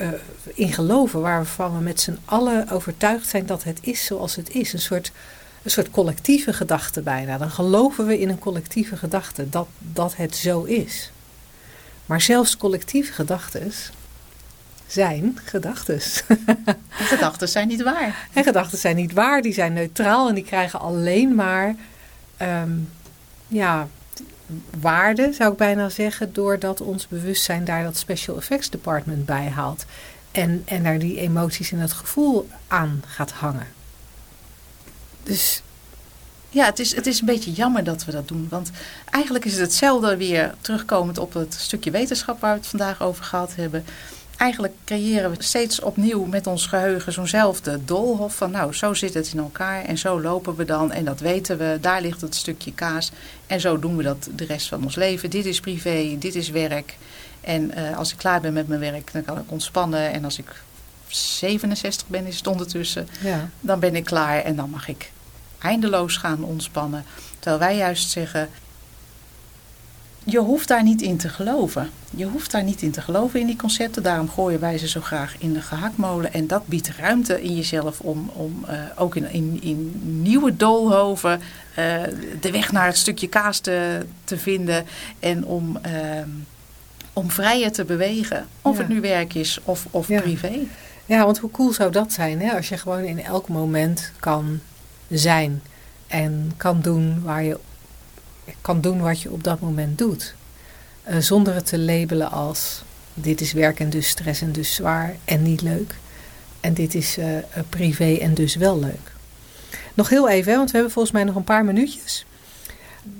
uh, 0.00 0.08
in 0.44 0.72
geloven, 0.72 1.20
waarvan 1.20 1.76
we 1.76 1.82
met 1.82 2.00
z'n 2.00 2.18
allen 2.24 2.68
overtuigd 2.68 3.28
zijn 3.28 3.46
dat 3.46 3.64
het 3.64 3.78
is 3.80 4.04
zoals 4.04 4.36
het 4.36 4.50
is. 4.50 4.72
Een 4.72 4.78
soort, 4.78 5.12
een 5.62 5.70
soort 5.70 5.90
collectieve 5.90 6.52
gedachte 6.52 7.00
bijna. 7.00 7.38
Dan 7.38 7.50
geloven 7.50 8.06
we 8.06 8.18
in 8.18 8.28
een 8.28 8.38
collectieve 8.38 8.96
gedachte 8.96 9.48
dat, 9.48 9.68
dat 9.78 10.16
het 10.16 10.36
zo 10.36 10.62
is. 10.62 11.10
Maar 12.06 12.20
zelfs 12.20 12.56
collectieve 12.56 13.12
gedachten 13.12 13.72
zijn 14.88 15.38
gedachten. 15.44 16.00
gedachten 16.90 17.48
zijn 17.48 17.68
niet 17.68 17.82
waar. 17.82 18.28
En 18.32 18.44
gedachten 18.44 18.78
zijn 18.78 18.96
niet 18.96 19.12
waar, 19.12 19.42
die 19.42 19.52
zijn 19.52 19.72
neutraal 19.72 20.28
en 20.28 20.34
die 20.34 20.44
krijgen 20.44 20.80
alleen 20.80 21.34
maar 21.34 21.74
um, 22.42 22.90
ja, 23.48 23.88
waarde, 24.80 25.32
zou 25.32 25.52
ik 25.52 25.58
bijna 25.58 25.88
zeggen, 25.88 26.32
doordat 26.32 26.80
ons 26.80 27.08
bewustzijn 27.08 27.64
daar 27.64 27.82
dat 27.82 27.96
Special 27.96 28.36
Effects 28.36 28.70
Department 28.70 29.26
bij 29.26 29.48
haalt. 29.48 29.84
En, 30.30 30.62
en 30.64 30.82
daar 30.82 30.98
die 30.98 31.20
emoties 31.20 31.72
en 31.72 31.78
het 31.78 31.92
gevoel 31.92 32.48
aan 32.68 33.02
gaat 33.06 33.32
hangen. 33.32 33.66
Dus 35.22 35.62
ja, 36.48 36.64
het 36.64 36.78
is, 36.78 36.94
het 36.94 37.06
is 37.06 37.20
een 37.20 37.26
beetje 37.26 37.52
jammer 37.52 37.84
dat 37.84 38.04
we 38.04 38.12
dat 38.12 38.28
doen. 38.28 38.46
Want 38.50 38.70
eigenlijk 39.10 39.44
is 39.44 39.52
het 39.52 39.60
hetzelfde 39.60 40.16
weer 40.16 40.54
terugkomend 40.60 41.18
op 41.18 41.32
het 41.32 41.54
stukje 41.54 41.90
wetenschap 41.90 42.40
waar 42.40 42.52
we 42.52 42.58
het 42.58 42.68
vandaag 42.68 43.02
over 43.02 43.24
gehad 43.24 43.54
hebben 43.54 43.84
eigenlijk 44.38 44.74
creëren 44.84 45.30
we 45.30 45.42
steeds 45.42 45.80
opnieuw 45.80 46.24
met 46.24 46.46
ons 46.46 46.66
geheugen 46.66 47.12
zo'nzelfde 47.12 47.84
doolhof 47.84 48.36
van 48.36 48.50
nou, 48.50 48.74
zo 48.74 48.94
zit 48.94 49.14
het 49.14 49.32
in 49.32 49.38
elkaar 49.38 49.84
en 49.84 49.98
zo 49.98 50.20
lopen 50.20 50.56
we 50.56 50.64
dan 50.64 50.92
en 50.92 51.04
dat 51.04 51.20
weten 51.20 51.58
we, 51.58 51.78
daar 51.80 52.00
ligt 52.00 52.20
het 52.20 52.34
stukje 52.34 52.72
kaas 52.72 53.10
en 53.46 53.60
zo 53.60 53.78
doen 53.78 53.96
we 53.96 54.02
dat 54.02 54.28
de 54.34 54.44
rest 54.44 54.68
van 54.68 54.82
ons 54.84 54.94
leven. 54.94 55.30
Dit 55.30 55.46
is 55.46 55.60
privé, 55.60 56.16
dit 56.18 56.34
is 56.34 56.50
werk 56.50 56.96
en 57.40 57.78
uh, 57.78 57.96
als 57.96 58.12
ik 58.12 58.18
klaar 58.18 58.40
ben 58.40 58.52
met 58.52 58.68
mijn 58.68 58.80
werk, 58.80 59.12
dan 59.12 59.24
kan 59.24 59.38
ik 59.38 59.50
ontspannen 59.50 60.12
en 60.12 60.24
als 60.24 60.38
ik 60.38 60.62
67 61.08 62.06
ben, 62.06 62.26
is 62.26 62.36
het 62.36 62.46
ondertussen, 62.46 63.08
ja. 63.20 63.48
dan 63.60 63.80
ben 63.80 63.96
ik 63.96 64.04
klaar 64.04 64.42
en 64.42 64.56
dan 64.56 64.70
mag 64.70 64.88
ik 64.88 65.10
eindeloos 65.58 66.16
gaan 66.16 66.44
ontspannen. 66.44 67.04
Terwijl 67.38 67.58
wij 67.58 67.76
juist 67.76 68.10
zeggen, 68.10 68.48
je 70.30 70.38
hoeft 70.38 70.68
daar 70.68 70.82
niet 70.82 71.02
in 71.02 71.16
te 71.16 71.28
geloven. 71.28 71.90
Je 72.10 72.24
hoeft 72.24 72.50
daar 72.50 72.62
niet 72.62 72.82
in 72.82 72.90
te 72.90 73.00
geloven 73.00 73.40
in 73.40 73.46
die 73.46 73.56
concepten. 73.56 74.02
Daarom 74.02 74.28
gooien 74.28 74.60
wij 74.60 74.78
ze 74.78 74.88
zo 74.88 75.00
graag 75.00 75.34
in 75.38 75.52
de 75.52 75.60
gehaktmolen. 75.62 76.32
En 76.32 76.46
dat 76.46 76.66
biedt 76.66 76.88
ruimte 76.98 77.42
in 77.42 77.56
jezelf 77.56 78.00
om, 78.00 78.30
om 78.34 78.64
uh, 78.68 78.74
ook 78.96 79.16
in, 79.16 79.32
in, 79.32 79.58
in, 79.62 80.00
nieuwe 80.22 80.56
doolhoven 80.56 81.40
uh, 81.78 82.02
de 82.40 82.50
weg 82.50 82.72
naar 82.72 82.86
het 82.86 82.96
stukje 82.96 83.28
kaas 83.28 83.58
te, 83.58 84.06
te 84.24 84.38
vinden. 84.38 84.84
En 85.18 85.44
om, 85.44 85.78
uh, 85.86 85.92
om 87.12 87.30
vrijer 87.30 87.72
te 87.72 87.84
bewegen. 87.84 88.46
Of 88.62 88.74
Ja. 88.74 88.78
het 88.82 88.88
nu 88.88 89.00
werk 89.00 89.34
is 89.34 89.58
of, 89.64 89.86
of 89.90 90.08
Ja. 90.08 90.20
privé. 90.20 90.52
Ja, 91.06 91.24
want 91.24 91.38
hoe 91.38 91.50
cool 91.50 91.72
zou 91.72 91.92
dat 91.92 92.12
zijn 92.12 92.40
hè? 92.40 92.56
als 92.56 92.68
je 92.68 92.76
gewoon 92.76 93.02
in 93.04 93.24
elk 93.24 93.48
moment 93.48 94.12
kan 94.20 94.60
zijn 95.08 95.62
en 96.06 96.52
kan 96.56 96.80
doen, 96.80 97.22
waar 97.22 97.42
je, 97.42 97.58
kan 98.60 98.80
doen 98.80 99.00
wat 99.00 99.20
je 99.20 99.30
op 99.30 99.44
dat 99.44 99.60
moment 99.60 99.98
doet. 99.98 100.34
Eh, 101.02 101.18
zonder 101.18 101.54
het 101.54 101.66
te 101.66 101.78
labelen 101.78 102.30
als 102.30 102.82
dit 103.14 103.40
is 103.40 103.52
werk 103.52 103.80
en 103.80 103.90
dus 103.90 104.08
stress 104.08 104.40
en 104.40 104.52
dus 104.52 104.74
zwaar 104.74 105.16
en 105.24 105.42
niet 105.42 105.62
leuk. 105.62 105.94
En 106.60 106.74
dit 106.74 106.94
is 106.94 107.18
eh, 107.18 107.38
eh, 107.38 107.44
privé 107.68 108.14
en 108.14 108.34
dus 108.34 108.54
wel 108.54 108.78
leuk. 108.78 109.12
Nog 109.94 110.08
heel 110.08 110.28
even, 110.28 110.56
want 110.56 110.70
we 110.70 110.76
hebben 110.76 110.92
volgens 110.92 111.14
mij 111.14 111.24
nog 111.24 111.34
een 111.34 111.44
paar 111.44 111.64
minuutjes. 111.64 112.26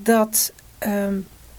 Dat 0.02 0.52
ehm, 0.78 1.14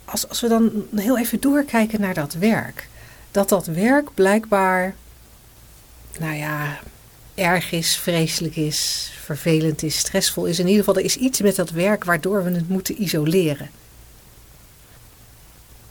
als, 0.06 0.30
als 0.30 0.42
we 0.42 0.48
dan 0.48 0.72
heel 0.96 1.18
even 1.18 1.40
doorkijken 1.40 2.02
naar 2.02 2.14
dat 2.14 2.34
werk. 2.34 2.88
Dat 3.32 3.50
dat 3.50 3.66
werk 3.66 4.14
blijkbaar 4.14 4.96
nou 6.20 6.34
ja, 6.34 6.80
erg 7.40 7.72
is, 7.72 7.98
vreselijk 7.98 8.56
is, 8.56 9.12
vervelend 9.22 9.84
is, 9.84 9.98
stressvol 9.98 10.46
is. 10.46 10.60
In 10.60 10.68
ieder 10.68 10.84
geval, 10.84 11.00
er 11.00 11.06
is 11.06 11.16
iets 11.16 11.42
met 11.42 11.56
dat 11.56 11.70
werk 11.70 12.04
waardoor 12.04 12.44
we 12.44 12.52
het 12.52 12.70
moeten 12.70 13.02
isoleren. 13.02 13.70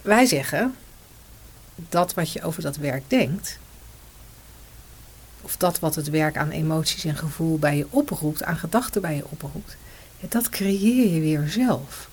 Wij 0.03 0.27
zeggen 0.27 0.75
dat 1.75 2.15
wat 2.15 2.33
je 2.33 2.43
over 2.43 2.63
dat 2.63 2.77
werk 2.77 3.03
denkt, 3.07 3.59
of 5.41 5.57
dat 5.57 5.79
wat 5.79 5.95
het 5.95 6.11
werk 6.11 6.37
aan 6.37 6.51
emoties 6.51 7.05
en 7.05 7.17
gevoel 7.17 7.59
bij 7.59 7.77
je 7.77 7.87
oproept, 7.91 8.43
aan 8.43 8.57
gedachten 8.57 9.01
bij 9.01 9.17
je 9.17 9.25
oproept, 9.29 9.77
dat 10.29 10.49
creëer 10.49 11.15
je 11.15 11.21
weer 11.21 11.49
zelf. 11.49 12.09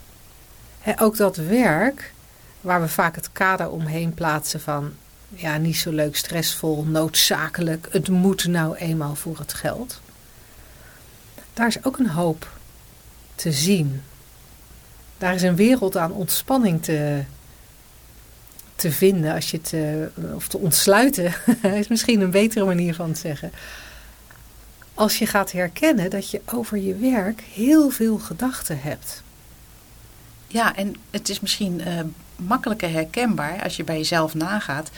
Ook 1.00 1.18
dat 1.18 1.36
werk, 1.36 2.14
waar 2.62 2.82
we 2.82 2.88
vaak 2.88 3.16
het 3.16 3.30
kader 3.32 3.70
omheen 3.70 4.14
plaatsen 4.14 4.62
van 4.62 4.94
ja, 5.36 5.58
niet 5.58 5.78
zo 5.78 5.92
leuk, 5.92 6.16
stressvol, 6.16 6.84
noodzakelijk. 6.84 7.88
Het 7.92 8.10
moet 8.10 8.48
nou 8.48 8.76
eenmaal 8.76 9.16
voor 9.16 9.38
het 9.38 9.54
geld. 9.54 10.02
Daar 11.54 11.68
is 11.68 11.84
ook 11.84 11.98
een 11.98 12.10
hoop 12.10 12.50
te 13.36 13.52
zien. 13.52 14.02
Daar 15.18 15.36
is 15.36 15.42
een 15.42 15.56
wereld 15.56 15.98
aan 15.98 16.12
ontspanning 16.12 16.84
te, 16.84 17.24
te 18.76 18.92
vinden. 18.92 19.34
Als 19.34 19.52
je 19.52 19.58
het, 19.58 19.74
eh, 19.74 20.36
of 20.36 20.48
te 20.48 20.58
ontsluiten, 20.58 21.34
is 21.82 21.88
misschien 21.88 22.22
een 22.22 22.32
betere 22.32 22.66
manier 22.66 22.96
van 22.96 23.10
het 23.10 23.18
zeggen. 23.18 23.52
Als 24.94 25.20
je 25.20 25.26
gaat 25.26 25.52
herkennen 25.52 26.10
dat 26.10 26.30
je 26.30 26.42
over 26.46 26.78
je 26.78 26.96
werk 26.96 27.42
heel 27.54 27.90
veel 27.90 28.18
gedachten 28.18 28.82
hebt. 28.82 29.24
Ja, 30.48 30.76
en 30.76 30.96
het 31.10 31.30
is 31.30 31.40
misschien 31.40 31.82
eh, 31.82 32.00
makkelijker 32.36 32.92
herkenbaar 32.92 33.64
als 33.64 33.76
je 33.76 33.84
bij 33.84 33.98
jezelf 33.98 34.34
nagaat. 34.34 34.90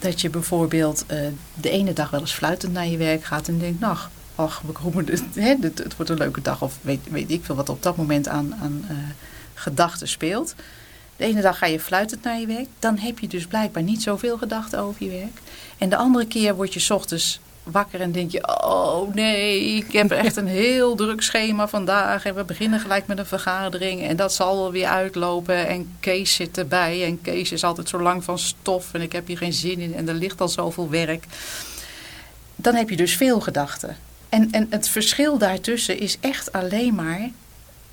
Dat 0.00 0.20
je 0.20 0.30
bijvoorbeeld 0.30 1.04
eh, 1.06 1.18
de 1.54 1.70
ene 1.70 1.92
dag 1.92 2.10
wel 2.10 2.20
eens 2.20 2.32
fluitend 2.32 2.72
naar 2.72 2.86
je 2.86 2.96
werk 2.96 3.24
gaat 3.24 3.48
en 3.48 3.58
denkt, 3.58 3.80
nou, 3.80 3.96
ach, 4.34 4.62
het, 4.94 5.20
hè, 5.34 5.56
het, 5.60 5.96
wordt 5.96 6.10
een 6.10 6.18
leuke 6.18 6.42
dag. 6.42 6.62
Of 6.62 6.78
weet, 6.80 7.00
weet 7.10 7.30
ik 7.30 7.44
veel 7.44 7.54
wat 7.54 7.68
op 7.68 7.82
dat 7.82 7.96
moment 7.96 8.28
aan, 8.28 8.54
aan 8.62 8.84
eh, 8.88 8.96
gedachten 9.54 10.08
speelt. 10.08 10.54
De 11.16 11.24
ene 11.24 11.40
dag 11.40 11.58
ga 11.58 11.66
je 11.66 11.80
fluitend 11.80 12.22
naar 12.22 12.40
je 12.40 12.46
werk. 12.46 12.68
Dan 12.78 12.98
heb 12.98 13.18
je 13.18 13.28
dus 13.28 13.46
blijkbaar 13.46 13.82
niet 13.82 14.02
zoveel 14.02 14.38
gedachten 14.38 14.78
over 14.78 15.04
je 15.04 15.10
werk. 15.10 15.40
En 15.78 15.88
de 15.88 15.96
andere 15.96 16.26
keer 16.26 16.54
word 16.54 16.74
je 16.74 16.94
ochtends 16.94 17.40
wakker 17.70 18.00
en 18.00 18.12
denk 18.12 18.30
je... 18.30 18.62
oh 18.64 19.14
nee, 19.14 19.60
ik 19.60 19.92
heb 19.92 20.10
echt 20.10 20.36
een 20.36 20.46
heel 20.46 20.94
druk 20.94 21.22
schema 21.22 21.68
vandaag... 21.68 22.24
en 22.24 22.34
we 22.34 22.44
beginnen 22.44 22.80
gelijk 22.80 23.06
met 23.06 23.18
een 23.18 23.26
vergadering... 23.26 24.02
en 24.02 24.16
dat 24.16 24.34
zal 24.34 24.56
wel 24.56 24.72
weer 24.72 24.86
uitlopen 24.86 25.66
en 25.68 25.96
Kees 26.00 26.34
zit 26.34 26.58
erbij... 26.58 27.04
en 27.04 27.20
Kees 27.22 27.52
is 27.52 27.64
altijd 27.64 27.88
zo 27.88 28.00
lang 28.00 28.24
van 28.24 28.38
stof 28.38 28.94
en 28.94 29.00
ik 29.00 29.12
heb 29.12 29.26
hier 29.26 29.38
geen 29.38 29.52
zin 29.52 29.78
in... 29.78 29.94
en 29.94 30.08
er 30.08 30.14
ligt 30.14 30.40
al 30.40 30.48
zoveel 30.48 30.90
werk. 30.90 31.24
Dan 32.56 32.74
heb 32.74 32.90
je 32.90 32.96
dus 32.96 33.16
veel 33.16 33.40
gedachten. 33.40 33.96
En, 34.28 34.48
en 34.50 34.66
het 34.70 34.88
verschil 34.88 35.38
daartussen 35.38 35.98
is 35.98 36.16
echt 36.20 36.52
alleen 36.52 36.94
maar... 36.94 37.30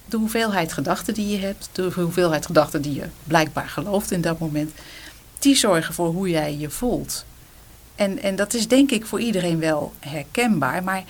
de 0.06 0.18
hoeveelheid 0.18 0.74
gedachten 0.74 1.14
die 1.14 1.28
je 1.28 1.38
hebt... 1.38 1.70
de 1.72 1.92
hoeveelheid 1.96 2.46
gedachten 2.46 2.82
die 2.82 2.94
je 2.94 3.06
blijkbaar 3.24 3.70
gelooft 3.70 4.12
in 4.12 4.22
dat 4.22 4.40
moment... 4.40 4.72
die 5.40 5.56
zorgen 5.56 5.94
voor 5.94 6.08
hoe 6.08 6.30
jij 6.30 6.58
je 6.58 6.70
voelt... 6.70 7.26
En, 7.98 8.22
en 8.22 8.36
dat 8.36 8.54
is 8.54 8.68
denk 8.68 8.92
ik 8.92 9.06
voor 9.06 9.20
iedereen 9.20 9.60
wel 9.60 9.94
herkenbaar. 10.00 10.84
Maar 10.84 11.04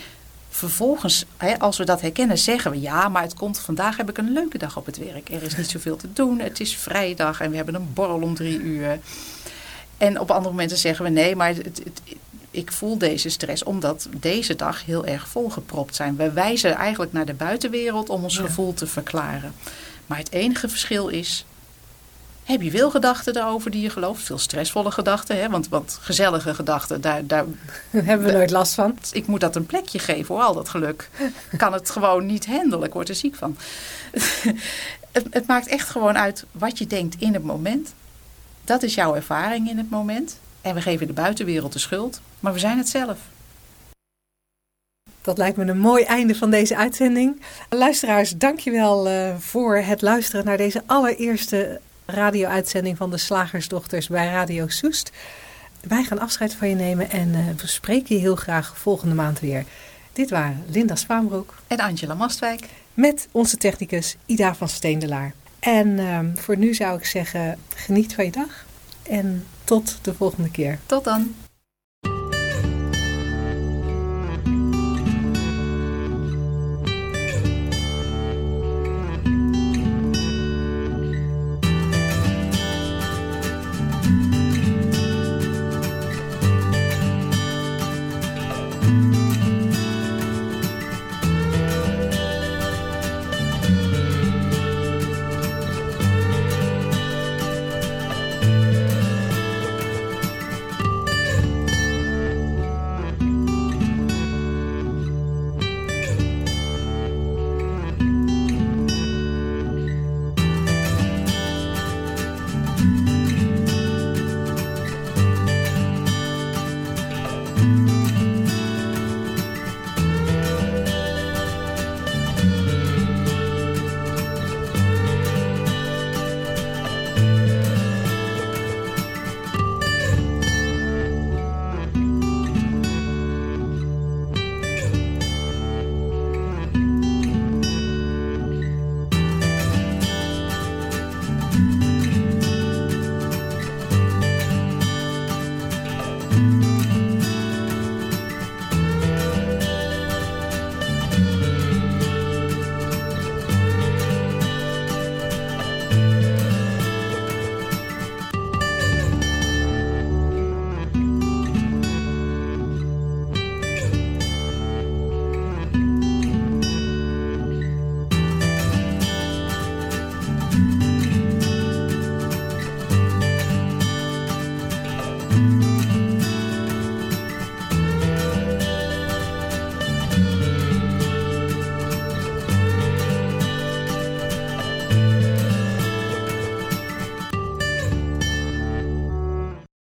vervolgens, 0.50 1.26
hè, 1.38 1.60
als 1.60 1.78
we 1.78 1.86
dat 1.86 2.02
herkennen, 2.02 2.38
zeggen 2.38 2.72
we 2.72 2.82
ja, 2.82 3.10
maar 3.10 3.22
het 3.24 3.34
komt 3.34 3.60
vandaag 3.60 3.98
heb 3.98 4.10
ik 4.10 4.18
een 4.18 4.32
leuke 4.32 4.58
dag 4.58 4.78
op 4.78 4.86
het 4.86 4.98
werk. 4.98 5.30
Er 5.30 5.44
is 5.44 5.56
niet 5.58 5.70
zoveel 5.70 5.96
te 5.96 6.14
doen. 6.14 6.40
Het 6.40 6.60
is 6.60 6.76
vrijdag 6.76 7.42
en 7.42 7.50
we 7.50 7.56
hebben 7.56 7.76
een 7.76 7.94
borrel 7.94 8.22
om 8.22 8.36
drie 8.36 8.60
uur. 8.60 9.00
En 9.98 10.20
op 10.20 10.32
andere 10.32 10.50
momenten 10.50 10.78
zeggen 10.78 11.06
we 11.06 11.12
nee, 11.12 11.36
maar 11.36 11.48
het, 11.50 11.66
het, 11.66 12.02
ik 12.52 12.72
voel 12.72 12.98
deze 12.98 13.30
stress 13.30 13.64
omdat 13.64 14.08
deze 14.20 14.56
dag 14.56 14.86
heel 14.86 15.06
erg 15.06 15.28
volgepropt 15.28 15.96
zijn. 15.96 16.16
We 16.16 16.32
wijzen 16.32 16.76
eigenlijk 16.76 17.14
naar 17.14 17.26
de 17.26 17.34
buitenwereld 17.34 18.10
om 18.10 18.24
ons 18.24 18.36
Ja. 18.36 18.42
gevoel 18.42 18.74
te 18.74 18.88
verklaren. 18.88 19.54
Maar 20.06 20.18
het 20.18 20.32
enige 20.32 20.70
verschil 20.70 21.08
is 21.08 21.46
Heb 22.48 22.62
je 22.62 22.72
veel 22.72 22.90
gedachten 22.90 23.34
daarover 23.34 23.72
die 23.72 23.82
je 23.82 23.90
gelooft? 23.90 24.24
Veel 24.24 24.38
stressvolle 24.38 24.92
gedachten, 24.92 25.40
hè? 25.40 25.50
Want, 25.50 25.70
want 25.70 25.98
gezellige 26.02 26.54
gedachten, 26.54 27.02
daar, 27.02 27.26
daar... 27.34 27.46
Hebben 27.90 28.28
we 28.28 28.34
nooit 28.34 28.52
last 28.52 28.74
van. 28.74 28.98
Ik 29.12 29.28
moet 29.28 29.40
dat 29.40 29.56
een 29.56 29.66
plekje 29.66 30.00
geven 30.00 30.36
hoor, 30.36 30.44
al 30.44 30.54
dat 30.54 30.70
geluk. 30.70 31.10
Kan 31.58 31.74
het 31.74 31.90
gewoon 31.90 32.26
niet 32.26 32.46
handelen, 32.46 32.88
ik 32.88 32.94
word 32.94 33.10
er 33.10 33.16
ziek 33.16 33.36
van. 33.36 33.58
het, 35.12 35.26
het 35.30 35.48
maakt 35.48 35.68
echt 35.68 35.90
gewoon 35.90 36.18
uit 36.18 36.46
wat 36.52 36.78
je 36.78 36.88
denkt 36.88 37.16
in 37.20 37.34
het 37.34 37.44
moment. 37.44 37.94
Dat 38.64 38.84
is 38.84 38.96
jouw 38.96 39.16
ervaring 39.16 39.70
in 39.70 39.78
het 39.78 39.90
moment. 39.90 40.40
En 40.62 40.76
we 40.76 40.82
geven 40.82 41.08
de 41.08 41.14
buitenwereld 41.14 41.74
de 41.74 41.80
schuld, 41.80 42.22
maar 42.40 42.54
we 42.54 42.60
zijn 42.60 42.78
het 42.78 42.90
zelf. 42.90 43.18
Dat 45.22 45.38
lijkt 45.38 45.58
me 45.58 45.66
een 45.66 45.80
mooi 45.80 46.04
einde 46.04 46.36
van 46.36 46.50
deze 46.50 46.76
uitzending. 46.76 47.42
Luisteraars, 47.70 48.32
dankjewel 48.32 49.10
uh, 49.10 49.36
voor 49.38 49.78
het 49.78 50.02
luisteren 50.02 50.46
naar 50.46 50.58
deze 50.58 50.84
allereerste 50.86 51.80
radio-uitzending 52.08 52.98
van 52.98 53.10
de 53.10 53.18
Slagersdochters 53.18 54.08
bij 54.08 54.28
Radio 54.28 54.68
Soest. 54.68 55.12
Wij 55.82 56.04
gaan 56.04 56.20
afscheid 56.20 56.54
van 56.54 56.70
je 56.70 56.76
nemen 56.76 57.10
en 57.10 57.28
uh, 57.28 57.38
we 57.62 57.68
spreken 57.68 58.16
je 58.16 58.22
heel 58.22 58.36
graag 58.36 58.78
volgende 58.78 59.16
maand 59.16 59.40
weer. 59.40 59.66
Dit 60.14 60.30
waren 60.30 60.64
Linda 60.68 60.96
Spaanbroek 60.96 61.56
en 61.68 61.80
Angela 61.80 62.14
Mastwijk 62.14 62.70
met 62.94 63.28
onze 63.32 63.58
technicus 63.58 64.16
Ida 64.26 64.56
van 64.56 64.70
Steendelaar. 64.70 65.34
En 65.60 65.88
uh, 65.88 66.20
voor 66.36 66.58
nu 66.58 66.74
zou 66.74 66.98
ik 66.98 67.06
zeggen, 67.06 67.60
geniet 67.76 68.16
van 68.16 68.26
je 68.26 68.32
dag 68.32 68.66
en 69.10 69.46
tot 69.64 69.98
de 70.02 70.14
volgende 70.14 70.52
keer. 70.52 70.80
Tot 70.86 71.04
dan. 71.04 71.36